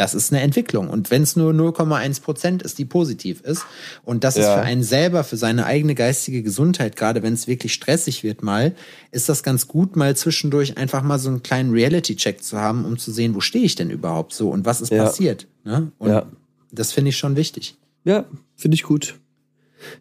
das 0.00 0.14
ist 0.14 0.32
eine 0.32 0.40
Entwicklung. 0.40 0.88
Und 0.88 1.10
wenn 1.10 1.22
es 1.22 1.36
nur 1.36 1.52
0,1 1.52 2.22
Prozent 2.22 2.62
ist, 2.62 2.78
die 2.78 2.86
positiv 2.86 3.42
ist, 3.42 3.66
und 4.02 4.24
das 4.24 4.38
ist 4.38 4.46
Ja. 4.46 4.54
für 4.54 4.62
einen 4.62 4.82
selber, 4.82 5.24
für 5.24 5.36
seine 5.36 5.66
eigene 5.66 5.94
geistige 5.94 6.42
Gesundheit, 6.42 6.96
gerade 6.96 7.22
wenn 7.22 7.34
es 7.34 7.46
wirklich 7.46 7.74
stressig 7.74 8.24
wird 8.24 8.42
mal, 8.42 8.74
ist 9.10 9.28
das 9.28 9.42
ganz 9.42 9.68
gut, 9.68 9.96
mal 9.96 10.16
zwischendurch 10.16 10.78
einfach 10.78 11.02
mal 11.02 11.18
so 11.18 11.28
einen 11.28 11.42
kleinen 11.42 11.70
Reality-Check 11.72 12.42
zu 12.42 12.56
haben, 12.56 12.86
um 12.86 12.96
zu 12.96 13.12
sehen, 13.12 13.34
wo 13.34 13.40
stehe 13.40 13.62
ich 13.66 13.74
denn 13.74 13.90
überhaupt 13.90 14.32
so 14.32 14.48
und 14.48 14.64
was 14.64 14.80
ist 14.80 14.90
Ja. 14.90 15.04
passiert. 15.04 15.46
Ne? 15.64 15.92
Und 15.98 16.08
Ja. 16.08 16.24
das 16.72 16.92
finde 16.92 17.10
ich 17.10 17.18
schon 17.18 17.36
wichtig. 17.36 17.76
Ja, 18.04 18.24
finde 18.56 18.76
ich 18.76 18.84
gut. 18.84 19.16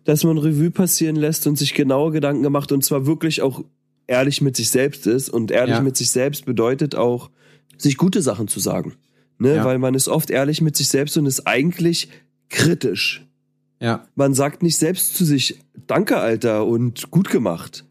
Dass 0.06 0.24
man 0.24 0.38
Revue 0.38 0.72
passieren 0.72 1.18
lässt 1.18 1.46
und 1.46 1.58
sich 1.58 1.74
genaue 1.74 2.14
Gedanken 2.14 2.44
gemacht 2.44 2.72
und 2.72 2.86
zwar 2.86 3.06
wirklich 3.06 3.42
auch 3.42 3.66
ehrlich 4.08 4.40
mit 4.40 4.56
sich 4.56 4.70
selbst 4.70 5.08
ist. 5.08 5.30
Und 5.30 5.52
ehrlich 5.52 5.82
mit 5.82 5.98
sich 5.98 6.10
selbst 6.10 6.46
bedeutet 6.46 6.96
auch, 6.96 7.30
sich 7.78 7.98
gute 7.98 8.22
Sachen 8.22 8.48
zu 8.48 8.62
sagen. 8.62 8.94
Ne? 9.40 9.56
Ja. 9.56 9.66
Weil 9.66 9.80
man 9.80 9.96
ist 9.96 10.08
oft 10.08 10.30
ehrlich 10.30 10.62
mit 10.62 10.76
sich 10.76 10.90
selbst 10.90 11.18
und 11.18 11.26
ist 11.26 11.48
eigentlich 11.48 12.10
kritisch. 12.50 13.26
Ja, 13.82 14.06
Man 14.16 14.34
sagt 14.34 14.62
nicht 14.62 14.78
selbst 14.78 15.16
zu 15.16 15.24
sich, 15.24 15.60
danke, 15.88 16.18
Alter, 16.18 16.66
und 16.66 17.12
gut 17.12 17.30
gemacht. 17.30 17.86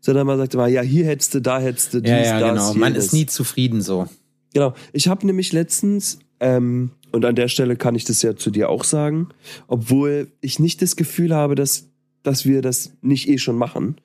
Sondern 0.00 0.26
man 0.26 0.38
sagt 0.38 0.54
immer, 0.54 0.66
ja, 0.66 0.82
hier 0.82 1.06
hättest 1.06 1.34
du, 1.34 1.40
da 1.40 1.60
hättest 1.60 1.94
du, 1.94 2.00
dies, 2.00 2.10
ja, 2.10 2.40
ja, 2.40 2.54
das, 2.54 2.72
genau. 2.72 2.80
Man 2.80 2.94
ist 2.94 3.12
nie 3.12 3.26
zufrieden 3.26 3.80
so. 3.80 4.06
Genau. 4.52 4.74
Ich 4.92 5.08
habe 5.08 5.26
nämlich 5.26 5.52
letztens, 5.52 6.18
ähm, 6.40 6.90
und 7.12 7.24
an 7.24 7.34
der 7.34 7.48
Stelle 7.48 7.76
kann 7.76 7.94
ich 7.94 8.04
das 8.04 8.22
ja 8.22 8.36
zu 8.36 8.50
dir 8.50 8.68
auch 8.68 8.84
sagen, 8.84 9.28
obwohl 9.66 10.28
ich 10.40 10.58
nicht 10.58 10.82
das 10.82 10.96
Gefühl 10.96 11.34
habe, 11.34 11.54
dass, 11.54 11.88
dass 12.22 12.44
wir 12.44 12.60
das 12.62 12.92
nicht 13.00 13.28
eh 13.28 13.38
schon 13.38 13.56
machen. 13.56 13.96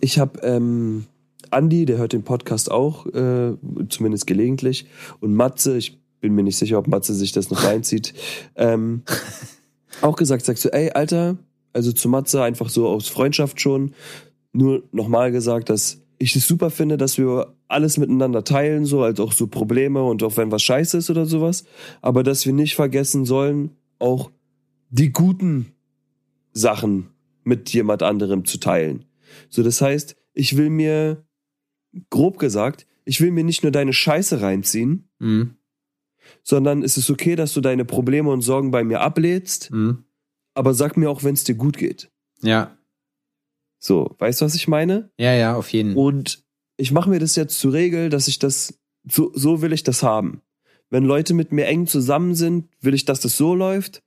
Ich 0.00 0.18
habe 0.18 0.40
ähm, 0.40 1.04
Andi, 1.50 1.84
der 1.84 1.98
hört 1.98 2.14
den 2.14 2.24
Podcast 2.24 2.70
auch, 2.70 3.06
äh, 3.06 3.52
zumindest 3.88 4.26
gelegentlich, 4.26 4.86
und 5.20 5.34
Matze, 5.34 5.76
ich 5.76 6.01
bin 6.22 6.34
mir 6.34 6.42
nicht 6.42 6.56
sicher, 6.56 6.78
ob 6.78 6.88
Matze 6.88 7.12
sich 7.12 7.32
das 7.32 7.50
noch 7.50 7.64
reinzieht, 7.64 8.14
ähm, 8.56 9.02
auch 10.00 10.16
gesagt, 10.16 10.46
sagst 10.46 10.64
du, 10.64 10.72
ey, 10.72 10.90
Alter, 10.92 11.36
also 11.74 11.92
zu 11.92 12.08
Matze 12.08 12.42
einfach 12.42 12.70
so 12.70 12.88
aus 12.88 13.08
Freundschaft 13.08 13.60
schon, 13.60 13.92
nur 14.52 14.84
nochmal 14.92 15.32
gesagt, 15.32 15.68
dass 15.68 16.00
ich 16.18 16.34
es 16.36 16.46
super 16.46 16.70
finde, 16.70 16.96
dass 16.96 17.18
wir 17.18 17.54
alles 17.68 17.98
miteinander 17.98 18.44
teilen, 18.44 18.84
so 18.84 19.02
als 19.02 19.18
auch 19.18 19.32
so 19.32 19.48
Probleme 19.48 20.02
und 20.04 20.22
auch 20.22 20.36
wenn 20.36 20.52
was 20.52 20.62
scheiße 20.62 20.98
ist 20.98 21.10
oder 21.10 21.26
sowas, 21.26 21.64
aber 22.00 22.22
dass 22.22 22.46
wir 22.46 22.52
nicht 22.52 22.76
vergessen 22.76 23.24
sollen, 23.24 23.70
auch 23.98 24.30
die 24.90 25.10
guten 25.12 25.72
Sachen 26.52 27.08
mit 27.44 27.70
jemand 27.70 28.02
anderem 28.02 28.44
zu 28.44 28.58
teilen. 28.58 29.06
So, 29.48 29.62
das 29.62 29.80
heißt, 29.80 30.16
ich 30.34 30.56
will 30.56 30.70
mir, 30.70 31.24
grob 32.10 32.38
gesagt, 32.38 32.86
ich 33.04 33.20
will 33.20 33.32
mir 33.32 33.42
nicht 33.42 33.64
nur 33.64 33.72
deine 33.72 33.92
Scheiße 33.92 34.40
reinziehen, 34.40 35.08
Mhm. 35.18 35.56
Sondern 36.42 36.82
es 36.82 36.96
ist 36.96 37.10
okay, 37.10 37.36
dass 37.36 37.52
du 37.54 37.60
deine 37.60 37.84
Probleme 37.84 38.30
und 38.30 38.40
Sorgen 38.42 38.70
bei 38.70 38.84
mir 38.84 39.00
ablädst, 39.00 39.70
Mhm. 39.70 40.04
aber 40.54 40.74
sag 40.74 40.96
mir 40.96 41.10
auch, 41.10 41.22
wenn 41.24 41.34
es 41.34 41.44
dir 41.44 41.54
gut 41.54 41.76
geht. 41.76 42.10
Ja, 42.42 42.76
So, 43.78 44.14
weißt 44.18 44.40
du, 44.40 44.44
was 44.44 44.54
ich 44.54 44.68
meine? 44.68 45.10
ja, 45.18 45.32
ja, 45.34 45.56
auf 45.56 45.72
jeden 45.72 45.94
Fall. 45.94 46.02
Und 46.02 46.44
ich 46.76 46.92
mache 46.92 47.10
mir 47.10 47.18
das 47.18 47.34
jetzt 47.36 47.58
zur 47.58 47.72
Regel, 47.72 48.08
dass 48.10 48.28
ich 48.28 48.38
das, 48.38 48.78
so, 49.10 49.32
so 49.34 49.60
will 49.62 49.72
ich 49.72 49.82
das 49.82 50.02
haben. 50.02 50.40
Wenn 50.90 51.04
Leute 51.04 51.34
mit 51.34 51.52
mir 51.52 51.66
eng 51.66 51.86
zusammen 51.86 52.34
sind, 52.34 52.68
will 52.80 52.94
ich, 52.94 53.04
dass 53.04 53.20
das 53.20 53.36
so 53.36 53.54
läuft 53.54 54.02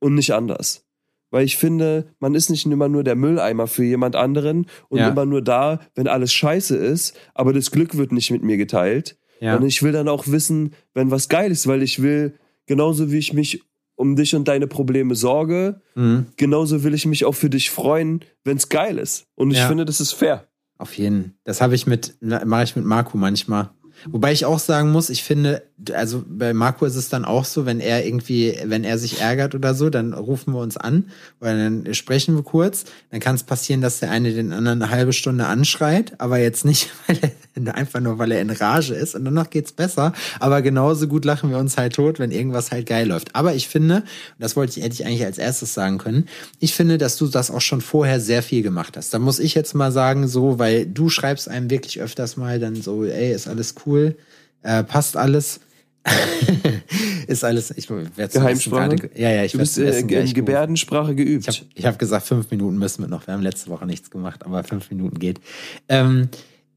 und 0.00 0.14
nicht 0.14 0.32
anders. 0.32 0.84
Weil 1.30 1.44
ich 1.44 1.58
finde, 1.58 2.14
man 2.20 2.34
ist 2.34 2.48
nicht 2.48 2.64
immer 2.64 2.88
nur 2.88 3.04
der 3.04 3.16
Mülleimer 3.16 3.66
für 3.66 3.84
jemand 3.84 4.16
anderen 4.16 4.66
und 4.88 5.00
Ja. 5.00 5.08
immer 5.10 5.26
nur 5.26 5.42
da, 5.42 5.80
wenn 5.94 6.08
alles 6.08 6.32
scheiße 6.32 6.74
ist, 6.76 7.14
aber 7.34 7.52
das 7.52 7.70
Glück 7.70 7.96
wird 7.98 8.12
nicht 8.12 8.30
mit 8.30 8.42
mir 8.42 8.56
geteilt. 8.56 9.17
Ja. 9.40 9.56
Und 9.56 9.64
ich 9.66 9.82
will 9.82 9.92
dann 9.92 10.08
auch 10.08 10.26
wissen, 10.26 10.72
wenn 10.94 11.10
was 11.10 11.28
geil 11.28 11.50
ist, 11.50 11.66
weil 11.66 11.82
ich 11.82 12.02
will, 12.02 12.34
genauso 12.66 13.12
wie 13.12 13.18
ich 13.18 13.32
mich 13.32 13.62
um 13.96 14.14
dich 14.14 14.34
und 14.34 14.46
deine 14.46 14.66
Probleme 14.68 15.14
sorge, 15.16 15.80
Mhm. 15.94 16.26
genauso 16.36 16.84
will 16.84 16.94
ich 16.94 17.04
mich 17.06 17.24
auch 17.24 17.34
für 17.34 17.50
dich 17.50 17.70
freuen, 17.70 18.24
wenn 18.44 18.56
es 18.56 18.68
geil 18.68 18.98
ist. 18.98 19.24
Und 19.34 19.50
ich 19.50 19.58
Ja. 19.58 19.68
finde, 19.68 19.84
das 19.84 20.00
ist 20.00 20.12
fair. 20.12 20.46
Auf 20.78 20.96
jeden. 20.96 21.36
Das 21.44 21.60
habe 21.60 21.74
ich 21.74 21.86
mit, 21.86 22.16
mache 22.20 22.62
ich 22.64 22.76
mit 22.76 22.84
Marco 22.84 23.16
manchmal. 23.18 23.70
Wobei 24.06 24.30
ich 24.32 24.44
auch 24.44 24.60
sagen 24.60 24.92
muss, 24.92 25.10
ich 25.10 25.24
finde, 25.24 25.62
also 25.92 26.24
bei 26.26 26.52
Marco 26.54 26.84
ist 26.84 26.96
es 26.96 27.08
dann 27.08 27.24
auch 27.24 27.44
so, 27.44 27.64
wenn 27.64 27.78
er 27.78 28.04
irgendwie, 28.04 28.58
wenn 28.64 28.82
er 28.82 28.98
sich 28.98 29.20
ärgert 29.20 29.54
oder 29.54 29.74
so, 29.74 29.90
dann 29.90 30.12
rufen 30.12 30.52
wir 30.52 30.60
uns 30.60 30.76
an 30.76 31.04
oder 31.40 31.56
dann 31.56 31.94
sprechen 31.94 32.34
wir 32.34 32.42
kurz. 32.42 32.84
Dann 33.10 33.20
kann 33.20 33.36
es 33.36 33.44
passieren, 33.44 33.80
dass 33.80 34.00
der 34.00 34.10
eine 34.10 34.32
den 34.32 34.52
anderen 34.52 34.82
eine 34.82 34.90
halbe 34.90 35.12
Stunde 35.12 35.46
anschreit, 35.46 36.14
aber 36.18 36.38
jetzt 36.38 36.64
nicht, 36.64 36.90
weil 37.06 37.18
er, 37.54 37.74
einfach 37.74 38.00
nur, 38.00 38.18
weil 38.18 38.32
er 38.32 38.40
in 38.40 38.50
Rage 38.50 38.94
ist 38.94 39.14
und 39.14 39.24
danach 39.24 39.50
geht's 39.50 39.72
besser. 39.72 40.12
Aber 40.40 40.62
genauso 40.62 41.06
gut 41.06 41.24
lachen 41.24 41.50
wir 41.50 41.58
uns 41.58 41.76
halt 41.76 41.94
tot, 41.94 42.18
wenn 42.18 42.32
irgendwas 42.32 42.72
halt 42.72 42.86
geil 42.86 43.06
läuft. 43.06 43.34
Aber 43.36 43.54
ich 43.54 43.68
finde, 43.68 44.02
das 44.38 44.56
wollte 44.56 44.78
ich, 44.78 44.84
hätte 44.84 44.94
ich 44.94 45.06
eigentlich 45.06 45.24
als 45.24 45.38
erstes 45.38 45.74
sagen 45.74 45.98
können, 45.98 46.28
ich 46.58 46.74
finde, 46.74 46.98
dass 46.98 47.16
du 47.16 47.28
das 47.28 47.50
auch 47.50 47.60
schon 47.60 47.80
vorher 47.80 48.20
sehr 48.20 48.42
viel 48.42 48.62
gemacht 48.62 48.96
hast. 48.96 49.14
Da 49.14 49.18
muss 49.18 49.38
ich 49.38 49.54
jetzt 49.54 49.74
mal 49.74 49.92
sagen, 49.92 50.26
so, 50.26 50.58
weil 50.58 50.86
du 50.86 51.08
schreibst 51.08 51.48
einem 51.48 51.70
wirklich 51.70 52.00
öfters 52.00 52.36
mal 52.36 52.58
dann 52.58 52.74
so, 52.74 53.04
ey, 53.04 53.32
ist 53.32 53.46
alles 53.46 53.76
cool, 53.86 54.16
äh, 54.62 54.82
passt 54.82 55.16
alles. 55.16 55.60
ist 57.26 57.44
alles, 57.44 57.70
ich 57.76 57.88
werde 57.90 58.10
Geheimsprache? 58.32 59.10
Ja, 59.14 59.30
ja, 59.30 59.44
ich 59.44 59.52
Du 59.52 59.58
bist 59.58 59.78
äh, 59.78 60.00
in. 60.00 60.32
Gebärdensprache 60.32 61.14
geübt. 61.14 61.48
Ich 61.48 61.84
habe 61.84 61.88
hab 61.88 61.98
gesagt, 61.98 62.26
fünf 62.26 62.50
Minuten 62.50 62.78
müssen 62.78 63.02
wir 63.02 63.08
noch. 63.08 63.26
Wir 63.26 63.34
haben 63.34 63.42
letzte 63.42 63.70
Woche 63.70 63.86
nichts 63.86 64.10
gemacht, 64.10 64.44
aber 64.44 64.64
fünf 64.64 64.90
Minuten 64.90 65.18
geht. 65.18 65.40
Ähm, 65.88 66.28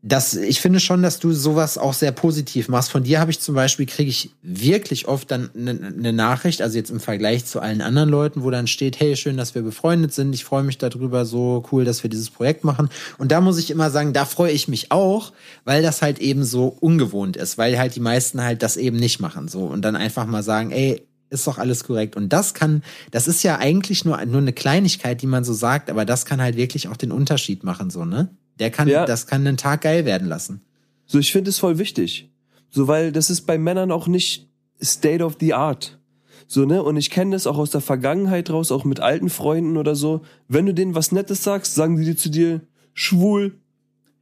das, 0.04 0.34
ich 0.34 0.62
finde 0.62 0.80
schon, 0.80 1.04
dass 1.04 1.20
du 1.20 1.32
sowas 1.32 1.78
auch 1.78 1.94
sehr 1.94 2.12
positiv 2.12 2.70
machst. 2.70 2.90
Von 2.90 3.04
dir 3.04 3.20
habe 3.20 3.30
ich 3.30 3.40
zum 3.40 3.54
Beispiel, 3.54 3.86
kriege 3.86 4.10
ich 4.10 4.32
wirklich 4.42 5.08
oft 5.08 5.30
dann 5.30 5.52
eine 5.56 5.76
ne 5.76 6.12
Nachricht, 6.12 6.64
also 6.64 6.76
jetzt 6.76 6.90
im 6.90 7.00
Vergleich 7.00 7.46
zu 7.46 7.60
allen 7.60 7.82
anderen 7.82 8.10
Leuten, 8.10 8.42
wo 8.42 8.50
dann 8.50 8.66
steht, 8.66 9.00
hey, 9.00 9.16
schön, 9.16 9.38
dass 9.38 9.54
wir 9.54 9.62
befreundet 9.62 10.12
sind, 10.12 10.34
ich 10.34 10.44
freue 10.44 10.64
mich 10.64 10.80
darüber, 10.80 11.26
so 11.26 11.64
cool, 11.72 11.86
dass 11.86 12.02
wir 12.02 12.10
dieses 12.10 12.32
Projekt 12.32 12.64
machen. 12.64 12.90
Und 13.20 13.32
da 13.32 13.42
muss 13.42 13.60
ich 13.60 13.70
immer 13.70 13.92
sagen, 13.92 14.12
da 14.12 14.26
freue 14.26 14.52
ich 14.52 14.68
mich 14.68 14.92
auch, 14.92 15.34
weil 15.66 15.84
das 15.84 16.02
halt 16.02 16.18
eben 16.18 16.44
so 16.46 16.76
ungewohnt 16.80 17.38
ist, 17.38 17.60
weil 17.60 17.78
halt 17.78 17.96
die 17.96 18.00
meisten 18.00 18.42
halt 18.42 18.64
das 18.64 18.78
eben 18.78 18.98
nicht 18.98 19.20
machen, 19.20 19.48
so. 19.50 19.66
Und 19.66 19.84
dann 19.84 19.96
einfach 19.96 20.26
mal 20.26 20.42
sagen, 20.42 20.72
ey, 20.72 21.06
ist 21.30 21.46
doch 21.46 21.60
alles 21.60 21.84
korrekt. 21.84 22.16
Und 22.16 22.30
das 22.34 22.56
kann, 22.56 22.84
das 23.12 23.28
ist 23.28 23.44
ja 23.44 23.60
eigentlich 23.60 24.04
nur, 24.04 24.24
nur 24.26 24.42
eine 24.42 24.52
Kleinigkeit, 24.52 25.22
die 25.22 25.28
man 25.28 25.44
so 25.44 25.54
sagt, 25.54 25.92
aber 25.92 26.06
das 26.06 26.26
kann 26.26 26.42
halt 26.42 26.58
wirklich 26.58 26.88
auch 26.88 26.98
den 26.98 27.12
Unterschied 27.12 27.64
machen, 27.64 27.92
so, 27.92 28.04
ne? 28.04 28.30
Der 28.62 28.72
kann, 28.72 28.88
Ja. 28.88 29.06
das 29.06 29.28
kann 29.28 29.44
den 29.44 29.58
Tag 29.58 29.82
geil 29.82 30.06
werden 30.06 30.28
lassen. 30.30 30.62
So, 31.06 31.20
ich 31.20 31.34
finde 31.34 31.50
es 31.50 31.60
voll 31.60 31.78
wichtig. 31.78 32.32
So, 32.70 32.88
weil 32.88 33.12
das 33.12 33.30
ist 33.30 33.42
bei 33.42 33.58
Männern 33.58 33.92
auch 33.92 34.08
nicht 34.08 34.50
State 34.82 35.24
of 35.26 35.36
the 35.42 35.54
Art. 35.54 36.00
So, 36.48 36.66
ne? 36.66 36.82
Und 36.84 36.96
ich 36.96 37.10
kenne 37.10 37.32
das 37.32 37.48
auch 37.48 37.58
aus 37.58 37.72
der 37.72 37.82
Vergangenheit 37.82 38.50
raus, 38.50 38.72
auch 38.72 38.86
mit 38.86 39.00
alten 39.00 39.30
Freunden 39.30 39.78
oder 39.78 39.96
so. 39.96 40.22
Wenn 40.48 40.66
du 40.66 40.74
denen 40.74 40.96
was 40.96 41.12
Nettes 41.12 41.44
sagst, 41.44 41.76
sagen 41.76 41.98
die 41.98 42.06
dir 42.06 42.16
zu 42.18 42.30
dir 42.30 42.62
schwul. 42.94 43.60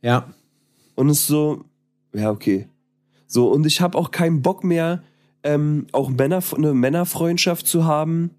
Ja. 0.01 0.33
Und 0.95 1.09
es 1.09 1.19
ist 1.19 1.27
so, 1.27 1.65
ja, 2.13 2.31
okay. 2.31 2.67
So, 3.27 3.51
und 3.51 3.65
ich 3.65 3.81
habe 3.81 3.97
auch 3.97 4.11
keinen 4.11 4.41
Bock 4.41 4.63
mehr, 4.63 5.03
ähm, 5.43 5.87
auch 5.91 6.09
Männer, 6.09 6.41
eine 6.55 6.73
Männerfreundschaft 6.73 7.67
zu 7.67 7.85
haben, 7.85 8.31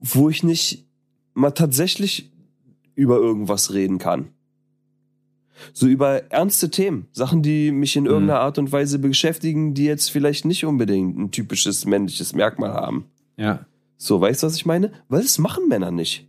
wo 0.00 0.28
ich 0.28 0.42
nicht 0.42 0.86
mal 1.32 1.50
tatsächlich 1.52 2.30
über 2.94 3.16
irgendwas 3.16 3.72
reden 3.72 3.98
kann. 3.98 4.28
So 5.72 5.86
über 5.86 6.30
ernste 6.32 6.70
Themen, 6.70 7.06
Sachen, 7.12 7.42
die 7.42 7.70
mich 7.70 7.96
in 7.96 8.06
irgendeiner 8.06 8.40
Art 8.40 8.58
und 8.58 8.72
Weise 8.72 8.98
beschäftigen, 8.98 9.74
die 9.74 9.84
jetzt 9.84 10.10
vielleicht 10.10 10.44
nicht 10.44 10.64
unbedingt 10.64 11.18
ein 11.18 11.30
typisches 11.30 11.84
männliches 11.86 12.34
Merkmal 12.34 12.72
haben. 12.72 13.06
Ja. 13.36 13.66
So, 13.96 14.20
weißt 14.20 14.42
du, 14.42 14.46
was 14.48 14.56
ich 14.56 14.66
meine? 14.66 14.92
Weil 15.08 15.22
das 15.22 15.38
machen 15.38 15.68
Männer 15.68 15.90
nicht. 15.90 16.28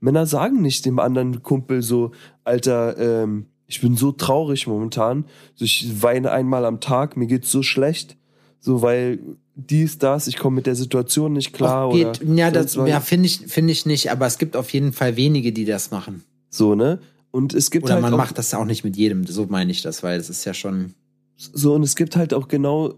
Männer 0.00 0.24
sagen 0.26 0.62
nicht 0.62 0.86
dem 0.86 0.98
anderen 0.98 1.42
Kumpel 1.42 1.82
so, 1.82 2.12
Alter, 2.44 2.96
ähm, 2.98 3.46
Ich 3.66 3.80
bin 3.80 3.96
so 3.96 4.10
traurig 4.10 4.66
momentan. 4.66 5.26
So, 5.54 5.64
ich 5.64 6.02
weine 6.02 6.32
einmal 6.32 6.64
am 6.64 6.80
Tag, 6.80 7.16
mir 7.16 7.26
geht's 7.26 7.52
so 7.52 7.62
schlecht. 7.62 8.16
So, 8.58 8.82
weil 8.82 9.20
dies, 9.54 9.98
das, 9.98 10.26
ich 10.26 10.38
komme 10.38 10.56
mit 10.56 10.66
der 10.66 10.74
Situation 10.74 11.34
nicht 11.34 11.52
klar. 11.52 11.92
Geht, 11.92 12.20
oder 12.22 12.34
ja, 12.34 12.50
das 12.50 12.74
ja, 12.74 12.98
finde 12.98 13.26
ich, 13.26 13.38
finde 13.46 13.72
ich 13.72 13.86
nicht, 13.86 14.10
aber 14.10 14.26
es 14.26 14.38
gibt 14.38 14.56
auf 14.56 14.72
jeden 14.72 14.92
Fall 14.92 15.16
wenige, 15.16 15.52
die 15.52 15.64
das 15.64 15.92
machen. 15.92 16.24
So, 16.48 16.74
ne? 16.74 16.98
Und 17.30 17.54
es 17.54 17.70
gibt 17.70 17.84
Oder 17.84 17.94
halt 17.94 18.02
man 18.02 18.14
auch, 18.14 18.18
macht 18.18 18.38
das 18.38 18.52
auch 18.54 18.64
nicht 18.64 18.84
mit 18.84 18.96
jedem, 18.96 19.26
so 19.26 19.46
meine 19.46 19.70
ich 19.70 19.82
das, 19.82 20.02
weil 20.02 20.18
es 20.18 20.30
ist 20.30 20.44
ja 20.44 20.54
schon. 20.54 20.94
so, 21.36 21.74
und 21.74 21.82
es 21.82 21.94
gibt 21.96 22.16
halt 22.16 22.34
auch 22.34 22.48
genau 22.48 22.94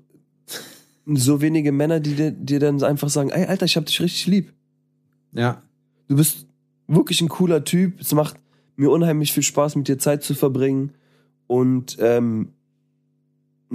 so 1.06 1.40
wenige 1.40 1.72
Männer, 1.72 2.00
die 2.00 2.14
dir, 2.14 2.30
dir 2.30 2.60
dann 2.60 2.82
einfach 2.82 3.08
sagen, 3.08 3.30
ey, 3.30 3.44
Alter, 3.46 3.66
ich 3.66 3.76
hab 3.76 3.86
dich 3.86 4.00
richtig 4.00 4.26
lieb. 4.26 4.52
Ja. 5.32 5.62
Du 6.08 6.16
bist 6.16 6.46
wirklich 6.86 7.20
ein 7.20 7.28
cooler 7.28 7.64
Typ. 7.64 8.00
Es 8.00 8.14
macht 8.14 8.36
mir 8.76 8.90
unheimlich 8.90 9.32
viel 9.32 9.42
Spaß, 9.42 9.76
mit 9.76 9.88
dir 9.88 9.98
Zeit 9.98 10.22
zu 10.22 10.34
verbringen. 10.34 10.92
Und 11.46 11.96
ähm, 12.00 12.52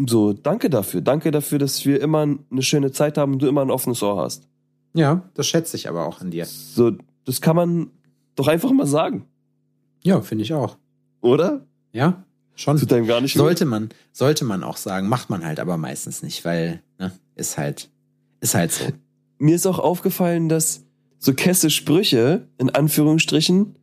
so, 0.05 0.33
danke 0.33 0.69
dafür. 0.69 1.01
Danke 1.01 1.31
dafür, 1.31 1.59
dass 1.59 1.85
wir 1.85 2.01
immer 2.01 2.21
eine 2.21 2.61
schöne 2.61 2.91
Zeit 2.91 3.17
haben 3.17 3.33
und 3.33 3.41
du 3.41 3.47
immer 3.47 3.61
ein 3.61 3.71
offenes 3.71 4.01
Ohr 4.03 4.17
hast. 4.17 4.47
Ja, 4.93 5.29
das 5.33 5.47
schätze 5.47 5.75
ich 5.75 5.89
aber 5.89 6.05
auch 6.05 6.21
an 6.21 6.31
dir. 6.31 6.45
So, 6.45 6.93
das 7.25 7.41
kann 7.41 7.55
man 7.55 7.91
doch 8.35 8.47
einfach 8.47 8.71
mal 8.71 8.87
sagen, 8.87 9.25
Ja, 10.03 10.21
finde 10.21 10.43
ich 10.43 10.53
auch. 10.53 10.77
oder? 11.21 11.65
Ja, 11.93 12.23
schon. 12.55 12.77
Tut 12.77 12.91
einem 12.93 13.07
gar 13.07 13.21
nicht. 13.21 13.35
Sollte 13.35 13.65
man, 13.65 13.89
sollte 14.11 14.45
man 14.45 14.63
auch 14.63 14.77
sagen, 14.77 15.09
macht 15.09 15.29
man 15.29 15.45
halt 15.45 15.59
aber 15.59 15.77
meistens 15.77 16.23
nicht, 16.23 16.45
weil, 16.45 16.81
ne, 16.99 17.11
ist 17.35 17.57
halt, 17.57 17.89
ist 18.39 18.55
halt 18.55 18.71
so. 18.71 18.85
Mir 19.39 19.55
ist 19.55 19.65
auch 19.67 19.79
aufgefallen, 19.79 20.49
dass 20.49 20.83
so 21.19 21.33
kesse 21.33 21.69
Sprüche, 21.69 22.47
in 22.57 22.69
Anführungsstrichen, 22.69 23.75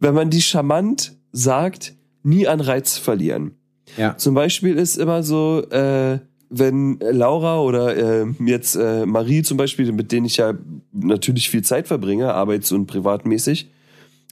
wenn 0.00 0.14
man 0.14 0.30
die 0.30 0.42
charmant 0.42 1.16
sagt, 1.32 1.94
nie 2.22 2.46
an 2.46 2.60
Reiz 2.60 2.96
verlieren. 2.98 3.52
Ja. 3.96 4.16
Zum 4.16 4.34
Beispiel 4.34 4.76
ist 4.76 4.96
immer 4.96 5.22
so, 5.22 5.62
äh, 5.70 6.20
wenn 6.48 6.98
Laura 7.00 7.60
oder 7.60 7.96
äh, 7.96 8.26
jetzt 8.44 8.74
äh, 8.76 9.06
Marie 9.06 9.42
zum 9.42 9.56
Beispiel, 9.56 9.90
mit 9.92 10.10
denen 10.12 10.26
ich 10.26 10.36
ja 10.36 10.54
natürlich 10.92 11.48
viel 11.50 11.62
Zeit 11.62 11.86
verbringe, 11.88 12.34
arbeits- 12.34 12.72
und 12.72 12.86
privatmäßig, 12.86 13.70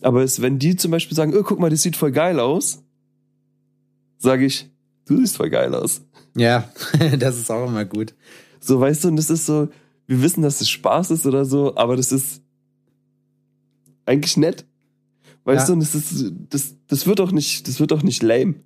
aber 0.02 0.22
es, 0.22 0.40
wenn 0.42 0.58
die 0.58 0.76
zum 0.76 0.90
Beispiel 0.90 1.16
sagen, 1.16 1.34
oh, 1.36 1.42
guck 1.42 1.58
mal, 1.58 1.70
das 1.70 1.82
sieht 1.82 1.96
voll 1.96 2.12
geil 2.12 2.40
aus, 2.40 2.82
sage 4.18 4.44
ich, 4.46 4.70
du 5.06 5.16
siehst 5.18 5.36
voll 5.36 5.50
geil 5.50 5.74
aus. 5.74 6.02
Ja, 6.36 6.70
das 7.18 7.38
ist 7.38 7.50
auch 7.50 7.66
immer 7.68 7.84
gut. 7.84 8.14
So, 8.60 8.80
weißt 8.80 9.04
du, 9.04 9.08
und 9.08 9.16
das 9.16 9.30
ist 9.30 9.46
so, 9.46 9.68
wir 10.06 10.22
wissen, 10.22 10.42
dass 10.42 10.60
es 10.60 10.68
Spaß 10.70 11.10
ist 11.10 11.26
oder 11.26 11.44
so, 11.44 11.76
aber 11.76 11.96
das 11.96 12.12
ist 12.12 12.42
eigentlich 14.06 14.36
nett. 14.36 14.64
Weißt 15.44 15.62
Ja. 15.62 15.66
du, 15.68 15.72
und 15.74 15.80
das 15.80 15.94
ist, 15.94 16.32
das, 16.50 16.76
das 16.86 17.06
wird 17.06 17.18
doch 17.18 17.32
nicht, 17.32 17.68
das 17.68 17.80
wird 17.80 17.90
doch 17.90 18.02
nicht 18.02 18.22
lame. 18.22 18.56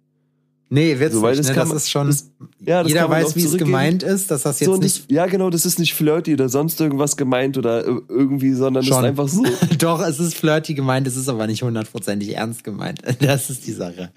Nee, 0.75 0.99
wird's 0.99 1.15
So, 1.15 1.21
weil 1.23 1.33
nicht, 1.37 1.41
das 1.41 1.49
ne? 1.49 1.55
kann 1.55 1.69
das 1.69 1.83
ist 1.83 1.91
schon, 1.91 2.07
das- 2.07 2.31
Ja, 2.65 2.83
das 2.83 2.91
jeder 2.91 3.11
weiß, 3.11 3.37
wie 3.37 3.45
es 3.45 3.57
gemeint 3.59 4.03
ist, 4.03 4.31
dass 4.31 4.43
das 4.43 4.59
jetzt 4.61 4.67
so, 4.71 4.77
nicht, 4.79 5.11
ja, 5.11 5.27
genau, 5.27 5.51
das 5.51 5.67
ist 5.67 5.79
nicht 5.79 5.93
flirty 5.93 6.33
oder 6.33 6.49
sonst 6.49 6.81
irgendwas 6.81 7.17
gemeint 7.19 7.59
oder 7.59 7.87
ir- 7.87 8.03
irgendwie, 8.09 8.53
sondern 8.55 8.83
Schon. 8.83 8.91
das 8.93 8.99
ist 9.03 9.09
einfach 9.09 9.29
so. 9.29 9.77
doch, 9.79 10.01
es 10.01 10.19
ist 10.19 10.35
flirty 10.35 10.73
gemeint, 10.75 11.07
es 11.07 11.17
ist 11.17 11.29
aber 11.29 11.47
nicht 11.47 11.63
hundertprozentig 11.63 12.35
ernst 12.37 12.65
gemeint. 12.65 13.01
Das 13.21 13.51
ist 13.51 13.67
die 13.67 13.73
Sache. 13.73 14.13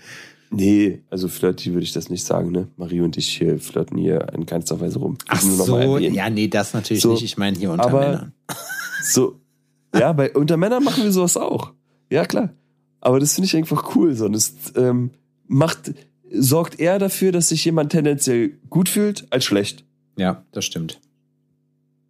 Nee, 0.51 1.01
also 1.09 1.27
flirty 1.27 1.73
würde 1.73 1.83
ich 1.83 1.91
das 1.91 2.09
nicht 2.09 2.25
sagen, 2.25 2.51
ne? 2.51 2.67
Marie 2.77 3.01
und 3.01 3.17
ich 3.17 3.27
hier 3.27 3.59
flirten 3.59 3.97
hier 3.97 4.27
in 4.33 4.45
keinster 4.45 4.79
Weise 4.79 4.99
rum. 4.99 5.17
Ach 5.27 5.41
so, 5.41 5.97
ja, 5.97 6.29
nee, 6.29 6.47
das 6.47 6.73
natürlich 6.73 7.01
So, 7.03 7.11
nicht. 7.13 7.23
Ich 7.23 7.37
meine 7.37 7.57
hier 7.57 7.71
unter 7.71 7.85
aber- 7.85 7.99
Männern. 7.99 8.33
So, 9.03 9.39
ja, 9.93 10.13
bei 10.13 10.31
unter 10.33 10.55
Männern 10.57 10.83
machen 10.83 11.03
wir 11.03 11.11
sowas 11.11 11.35
auch. 11.37 11.73
Ja, 12.09 12.25
klar. 12.25 12.49
Aber 13.01 13.19
das 13.19 13.33
finde 13.35 13.47
ich 13.47 13.55
einfach 13.57 13.95
cool. 13.95 14.15
So. 14.15 14.25
Und 14.25 14.33
das 14.33 14.53
ähm, 14.75 15.11
macht, 15.47 15.93
sorgt 16.38 16.79
eher 16.79 16.99
dafür, 16.99 17.31
dass 17.31 17.49
sich 17.49 17.63
jemand 17.65 17.91
tendenziell 17.91 18.51
gut 18.69 18.89
fühlt, 18.89 19.25
als 19.31 19.45
schlecht. 19.45 19.83
Ja, 20.17 20.43
das 20.51 20.65
stimmt. 20.65 20.99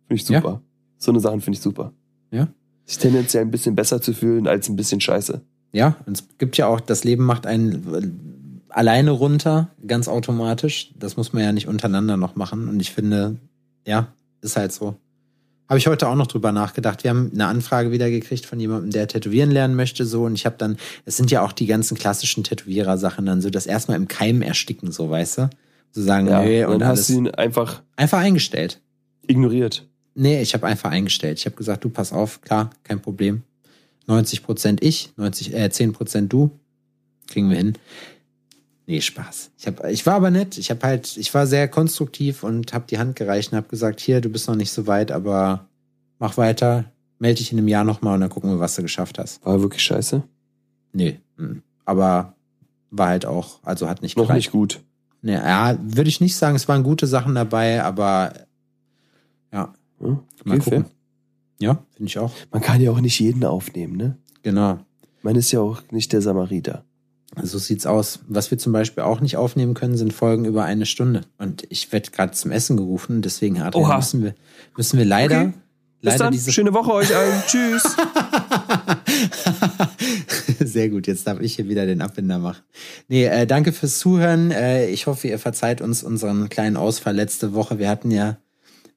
Finde 0.07 0.21
ich 0.21 0.29
Ja. 0.29 0.39
super. 0.41 0.61
So 0.97 1.11
eine 1.11 1.19
Sachen 1.19 1.41
finde 1.41 1.57
ich 1.57 1.61
super. 1.63 1.91
Ja. 2.31 2.47
Sich 2.85 2.97
tendenziell 2.99 3.43
ein 3.43 3.51
bisschen 3.51 3.75
besser 3.75 4.01
zu 4.01 4.13
fühlen, 4.13 4.47
als 4.47 4.69
ein 4.69 4.75
bisschen 4.75 5.01
scheiße. 5.01 5.41
Ja, 5.71 5.97
und 6.05 6.17
es 6.17 6.27
gibt 6.37 6.57
ja 6.57 6.67
auch, 6.67 6.79
das 6.79 7.03
Leben 7.03 7.25
macht 7.25 7.45
einen 7.47 8.61
alleine 8.69 9.11
runter, 9.11 9.69
ganz 9.85 10.07
automatisch. 10.07 10.91
Das 10.97 11.17
muss 11.17 11.33
man 11.33 11.43
ja 11.43 11.51
nicht 11.51 11.67
untereinander 11.67 12.17
noch 12.17 12.35
machen. 12.35 12.67
Und 12.67 12.79
ich 12.79 12.91
finde, 12.91 13.37
ja, 13.85 14.07
ist 14.41 14.55
halt 14.57 14.71
so. 14.71 14.95
Habe 15.67 15.79
ich 15.79 15.87
heute 15.87 16.07
auch 16.07 16.15
noch 16.15 16.27
drüber 16.27 16.51
nachgedacht. 16.51 17.03
Wir 17.03 17.09
haben 17.09 17.31
eine 17.33 17.47
Anfrage 17.47 17.91
wieder 17.91 18.09
gekriegt 18.11 18.45
von 18.45 18.59
jemandem, 18.59 18.91
der 18.91 19.07
tätowieren 19.07 19.49
lernen 19.49 19.75
möchte, 19.75 20.05
so. 20.05 20.25
Und 20.25 20.35
ich 20.35 20.45
habe 20.45 20.55
dann, 20.57 20.77
es 21.05 21.17
sind 21.17 21.31
ja 21.31 21.43
auch 21.43 21.51
die 21.51 21.65
ganzen 21.65 21.97
klassischen 21.97 22.43
Tätowierer-Sachen 22.43 23.25
dann 23.25 23.41
so, 23.41 23.49
das 23.49 23.65
erstmal 23.65 23.97
im 23.97 24.07
Keim 24.07 24.41
ersticken, 24.43 24.91
so, 24.91 25.09
weißt 25.09 25.39
du? 25.39 25.49
So 25.91 26.03
sagen, 26.03 26.27
Ja, 26.27 26.43
nee, 26.43 26.63
und 26.65 26.79
dann 26.79 26.89
hast 26.89 27.09
du 27.09 27.13
ihn 27.13 27.31
einfach 27.31 27.81
Einfach 27.95 28.19
eingestellt. 28.19 28.79
ignoriert. 29.25 29.87
Nee, 30.13 30.41
ich 30.41 30.53
habe 30.53 30.67
einfach 30.67 30.91
eingestellt. 30.91 31.39
Ich 31.39 31.45
habe 31.45 31.55
gesagt, 31.55 31.83
du 31.83 31.89
pass 31.89 32.13
auf, 32.13 32.41
klar, 32.41 32.69
kein 32.83 33.01
Problem. 33.01 33.41
90 34.07 34.43
Prozent 34.43 34.83
ich, 34.83 35.11
90, 35.17 35.53
äh, 35.53 35.69
10 35.69 35.93
Prozent 35.93 36.31
du. 36.31 36.51
Kriegen 37.27 37.49
wir 37.49 37.57
hin. 37.57 37.73
Nee, 38.87 39.01
Spaß. 39.01 39.51
Ich, 39.57 39.67
hab, 39.67 39.83
ich 39.85 40.05
war 40.05 40.13
aber 40.15 40.29
nett. 40.29 40.57
Ich 40.57 40.69
habe 40.69 40.85
halt, 40.85 41.17
ich 41.17 41.33
war 41.33 41.47
sehr 41.47 41.67
konstruktiv 41.67 42.43
und 42.43 42.73
habe 42.73 42.85
die 42.87 42.99
Hand 42.99 43.15
gereicht 43.15 43.51
und 43.51 43.57
habe 43.57 43.67
gesagt, 43.67 43.99
hier, 43.99 44.21
du 44.21 44.29
bist 44.29 44.47
noch 44.47 44.55
nicht 44.55 44.71
so 44.71 44.85
weit, 44.85 45.11
aber 45.11 45.67
mach 46.19 46.37
weiter, 46.37 46.85
melde 47.17 47.39
dich 47.39 47.51
in 47.51 47.57
einem 47.57 47.67
Jahr 47.67 47.83
nochmal 47.83 48.15
und 48.15 48.21
dann 48.21 48.29
gucken 48.29 48.51
wir, 48.51 48.59
was 48.59 48.75
du 48.75 48.83
geschafft 48.83 49.17
hast. 49.17 49.43
War 49.45 49.61
wirklich 49.61 49.81
scheiße. 49.83 50.21
Nee, 50.93 51.19
mm. 51.37 51.57
aber 51.85 52.35
war 52.91 53.07
halt 53.07 53.25
auch, 53.25 53.59
also 53.63 53.89
hat 53.89 54.01
nicht 54.01 54.17
Noch 54.17 54.27
gereicht. 54.27 54.47
nicht 54.47 54.51
gut. 54.51 54.81
Nee, 55.21 55.33
ja, 55.33 55.77
würde 55.81 56.09
ich 56.09 56.21
nicht 56.21 56.35
sagen, 56.35 56.55
es 56.55 56.67
waren 56.67 56.83
gute 56.83 57.07
Sachen 57.07 57.33
dabei, 57.33 57.83
aber 57.83 58.33
ja, 59.51 59.73
Hm? 59.99 60.19
mal 60.43 60.61
fair. 60.61 60.81
gucken. 60.81 60.91
Ja, 61.59 61.83
finde 61.93 62.09
ich 62.09 62.19
auch. 62.19 62.33
Man 62.51 62.61
kann 62.61 62.81
ja 62.81 62.91
auch 62.91 62.99
nicht 62.99 63.19
jeden 63.19 63.43
aufnehmen, 63.43 63.97
ne? 63.97 64.17
Genau. 64.43 64.79
Man 65.23 65.35
ist 65.35 65.51
ja 65.51 65.61
auch 65.61 65.81
nicht 65.89 66.13
der 66.13 66.21
Samariter. 66.21 66.83
So 67.43 67.57
sieht's 67.57 67.85
aus. 67.85 68.19
Was 68.27 68.51
wir 68.51 68.57
zum 68.57 68.71
Beispiel 68.73 69.03
auch 69.03 69.19
nicht 69.19 69.37
aufnehmen 69.37 69.73
können, 69.73 69.97
sind 69.97 70.13
Folgen 70.13 70.45
über 70.45 70.63
eine 70.63 70.85
Stunde. 70.85 71.21
Und 71.37 71.65
ich 71.69 71.91
werde 71.91 72.11
gerade 72.11 72.31
zum 72.31 72.51
Essen 72.51 72.77
gerufen, 72.77 73.21
deswegen 73.21 73.61
Adrian, 73.61 73.85
Oha. 73.85 73.97
müssen 73.97 74.23
wir, 74.23 74.35
müssen 74.77 74.97
wir 74.97 75.05
leider, 75.05 75.41
Okay. 75.41 75.53
Bis 76.01 76.11
leider 76.13 76.23
dann. 76.25 76.33
diese. 76.33 76.51
Schöne 76.51 76.73
Woche 76.73 76.93
euch 76.93 77.15
allen. 77.15 77.41
Tschüss. 77.47 77.95
Sehr 80.59 80.89
gut, 80.89 81.07
jetzt 81.07 81.25
darf 81.25 81.39
ich 81.39 81.55
hier 81.55 81.67
wieder 81.67 81.85
den 81.85 82.01
Abbinder 82.01 82.37
machen. 82.37 82.61
Nee, 83.07 83.25
äh, 83.25 83.47
danke 83.47 83.71
fürs 83.73 83.99
Zuhören. 83.99 84.51
Äh, 84.51 84.87
ich 84.87 85.07
hoffe, 85.07 85.27
ihr 85.27 85.39
verzeiht 85.39 85.81
uns 85.81 86.03
unseren 86.03 86.49
kleinen 86.49 86.77
Ausfall 86.77 87.15
letzte 87.15 87.53
Woche. 87.53 87.79
Wir 87.79 87.89
hatten 87.89 88.11
ja, 88.11 88.37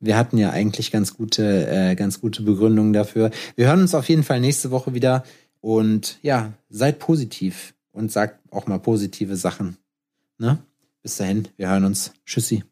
wir 0.00 0.16
hatten 0.16 0.36
ja 0.36 0.50
eigentlich 0.50 0.90
ganz 0.90 1.14
gute, 1.16 1.66
äh, 1.66 1.94
ganz 1.94 2.20
gute 2.20 2.42
Begründungen 2.42 2.92
dafür. 2.92 3.30
Wir 3.56 3.68
hören 3.68 3.80
uns 3.80 3.94
auf 3.94 4.08
jeden 4.08 4.22
Fall 4.22 4.40
nächste 4.40 4.70
Woche 4.70 4.92
wieder 4.92 5.24
und 5.60 6.18
ja, 6.22 6.52
seid 6.68 6.98
positiv 6.98 7.74
und 7.98 8.12
sagt 8.12 8.40
auch 8.52 8.66
mal 8.66 8.78
positive 8.78 9.36
Sachen. 9.36 9.76
Ne? 10.38 10.58
Bis 11.02 11.16
dahin, 11.16 11.48
wir 11.56 11.68
hören 11.68 11.84
uns. 11.84 12.12
Tschüssi. 12.24 12.64